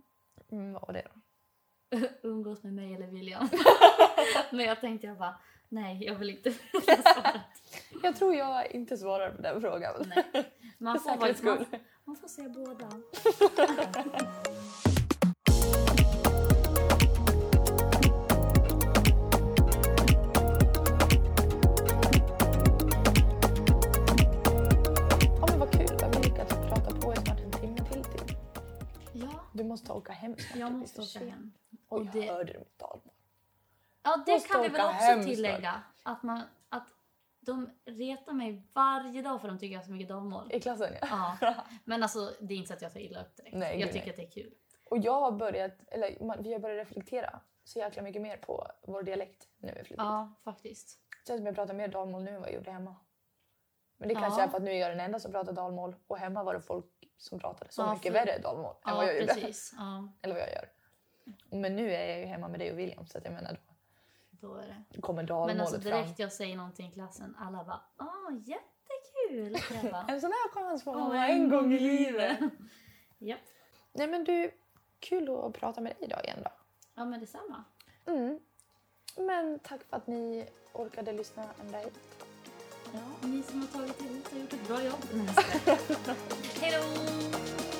Mm, 0.50 0.72
vad 0.72 0.82
var 0.82 0.92
det 0.92 1.06
då? 1.14 1.20
Umgås 2.28 2.62
med 2.62 2.74
mig 2.74 2.94
eller 2.94 3.06
William. 3.06 3.48
Men 4.50 4.66
jag 4.66 4.80
tänkte 4.80 5.06
jag 5.06 5.18
bara, 5.18 5.34
nej, 5.68 6.04
jag 6.04 6.14
vill 6.14 6.30
inte. 6.30 6.54
Jag 8.02 8.16
tror 8.16 8.34
jag 8.34 8.70
inte 8.70 8.96
svarar 8.96 9.30
på 9.30 9.42
den 9.42 9.60
frågan. 9.60 9.94
Nej. 10.14 10.52
Man 10.78 11.00
får, 11.00 11.44
man, 11.44 11.66
man 12.04 12.16
får 12.16 12.28
säga 12.28 12.48
båda. 12.48 12.88
Du 29.62 29.68
måste 29.68 29.92
åka 29.92 30.12
hem 30.12 30.36
snart. 30.36 30.58
jag 30.58 30.72
måste 30.72 31.00
åka 31.00 31.18
hem. 31.18 31.52
Och 31.88 32.06
det- 32.06 32.30
hörde 32.30 32.58
mitt 32.58 32.78
dalmål? 32.78 33.14
Ja, 34.02 34.22
det 34.26 34.32
Måste 34.32 34.48
kan 34.48 34.62
vi 34.62 34.68
väl 34.68 34.80
också 34.80 35.28
tillägga. 35.30 35.82
Att, 36.02 36.22
man, 36.22 36.42
att 36.68 36.86
de 37.40 37.70
retar 37.84 38.32
mig 38.32 38.62
varje 38.72 39.22
dag 39.22 39.40
för 39.40 39.48
de 39.48 39.58
tycker 39.58 39.72
jag 39.72 39.80
har 39.80 39.84
så 39.84 39.90
mycket 39.92 40.08
dalmål. 40.08 40.52
I 40.52 40.60
klassen, 40.60 40.94
ja. 41.00 41.38
Ja. 41.40 41.54
Men 41.84 42.02
alltså, 42.02 42.32
det 42.40 42.54
är 42.54 42.58
inte 42.58 42.68
så 42.68 42.74
att 42.74 42.82
jag 42.82 42.92
tar 42.92 43.00
illa 43.00 43.20
upp 43.20 43.36
direkt. 43.36 43.56
Nej, 43.56 43.80
jag 43.80 43.92
tycker 43.92 44.06
nej. 44.06 44.10
att 44.10 44.16
det 44.16 44.40
är 44.40 44.42
kul. 44.42 44.54
Och 44.84 44.98
jag 44.98 45.20
har 45.20 45.32
börjat, 45.32 45.72
eller 45.88 46.42
vi 46.42 46.52
har 46.52 46.60
börjat 46.60 46.88
reflektera 46.88 47.40
så 47.64 47.78
jäkla 47.78 48.02
mycket 48.02 48.22
mer 48.22 48.36
på 48.36 48.66
vår 48.82 49.02
dialekt 49.02 49.48
nu. 49.58 49.84
Ja, 49.88 50.32
faktiskt. 50.44 50.98
Det 51.08 51.26
känns 51.26 51.38
som 51.38 51.46
jag 51.46 51.54
pratar 51.54 51.74
mer 51.74 51.88
dalmål 51.88 52.22
nu 52.22 52.30
än 52.30 52.40
vad 52.40 52.48
jag 52.48 52.54
gjorde 52.54 52.70
hemma. 52.70 52.96
Men 54.02 54.08
det 54.08 54.14
Ja. 54.14 54.20
kanske 54.20 54.42
är 54.42 54.48
för 54.48 54.56
att 54.56 54.62
nu 54.62 54.70
är 54.70 54.76
jag 54.76 54.90
den 54.90 55.00
enda 55.00 55.18
som 55.18 55.32
pratar 55.32 55.52
dalmål 55.52 55.96
och 56.06 56.18
hemma 56.18 56.42
var 56.44 56.54
det 56.54 56.60
folk 56.60 56.84
som 57.16 57.38
pratade 57.38 57.72
så 57.72 57.82
Ja, 57.82 57.94
mycket 57.94 58.12
för- 58.12 58.26
värre 58.26 58.38
dalmål 58.38 58.70
än 58.74 58.76
Ja, 58.84 58.94
vad 58.96 59.06
jag 59.06 59.20
gjorde. 59.20 59.34
Ja, 59.76 60.08
Eller 60.22 60.34
vad 60.34 60.42
jag 60.42 60.50
gör. 60.52 60.68
Men 61.50 61.76
nu 61.76 61.92
är 61.94 62.08
jag 62.08 62.18
ju 62.18 62.24
hemma 62.26 62.48
med 62.48 62.60
dig 62.60 62.72
och 62.72 62.78
William 62.78 63.06
så 63.06 63.18
att 63.18 63.24
jag 63.24 63.34
menar 63.34 63.56
då 64.30 64.54
är 64.54 64.66
det. 64.66 64.82
då 64.90 65.00
kommer 65.00 65.22
dalmålet 65.22 65.56
Men 65.56 65.60
alltså 65.66 65.78
direkt 65.80 66.06
fram. 66.06 66.14
jag 66.18 66.32
säger 66.32 66.56
någonting 66.56 66.88
i 66.88 66.92
klassen, 66.92 67.36
alla 67.38 67.64
bara 67.64 67.80
åh 67.98 68.32
jättekul. 68.38 69.56
Jag 69.82 69.92
bara, 69.92 70.04
En 70.08 70.20
sån 70.20 70.30
här 70.30 70.50
chans 70.50 70.84
får 70.84 70.92
man 70.94 71.02
"Åh, 71.02 71.16
ha 71.16 71.26
en 71.26 71.48
gång 71.50 71.72
i 71.72 71.78
livet. 71.78 72.38
ja. 73.18 73.36
Nej 73.92 74.08
men 74.08 74.24
du, 74.24 74.50
kul 75.00 75.36
att 75.46 75.52
prata 75.52 75.80
med 75.80 75.92
dig 75.96 76.04
idag 76.08 76.24
igen 76.24 76.38
då. 76.44 76.50
ja, 76.94 77.04
men 77.04 77.20
detsamma. 77.20 77.64
Mm. 78.06 78.40
Men 79.16 79.58
tack 79.58 79.82
för 79.82 79.96
att 79.96 80.06
ni 80.06 80.48
orkade 80.72 81.12
lyssna 81.12 81.44
ända 81.60 81.78
hit. 81.78 81.98
Ja, 82.92 83.28
ni 83.28 83.42
som 83.42 83.60
har 83.60 83.66
tagit 83.66 83.98
till 83.98 84.20
har 84.32 84.38
gjort 84.40 84.52
ett 84.52 84.68
bra 84.68 84.82
jobb. 84.84 85.04
Skojar. 85.04 85.78
Hej 86.60 86.72
då! 86.72 87.71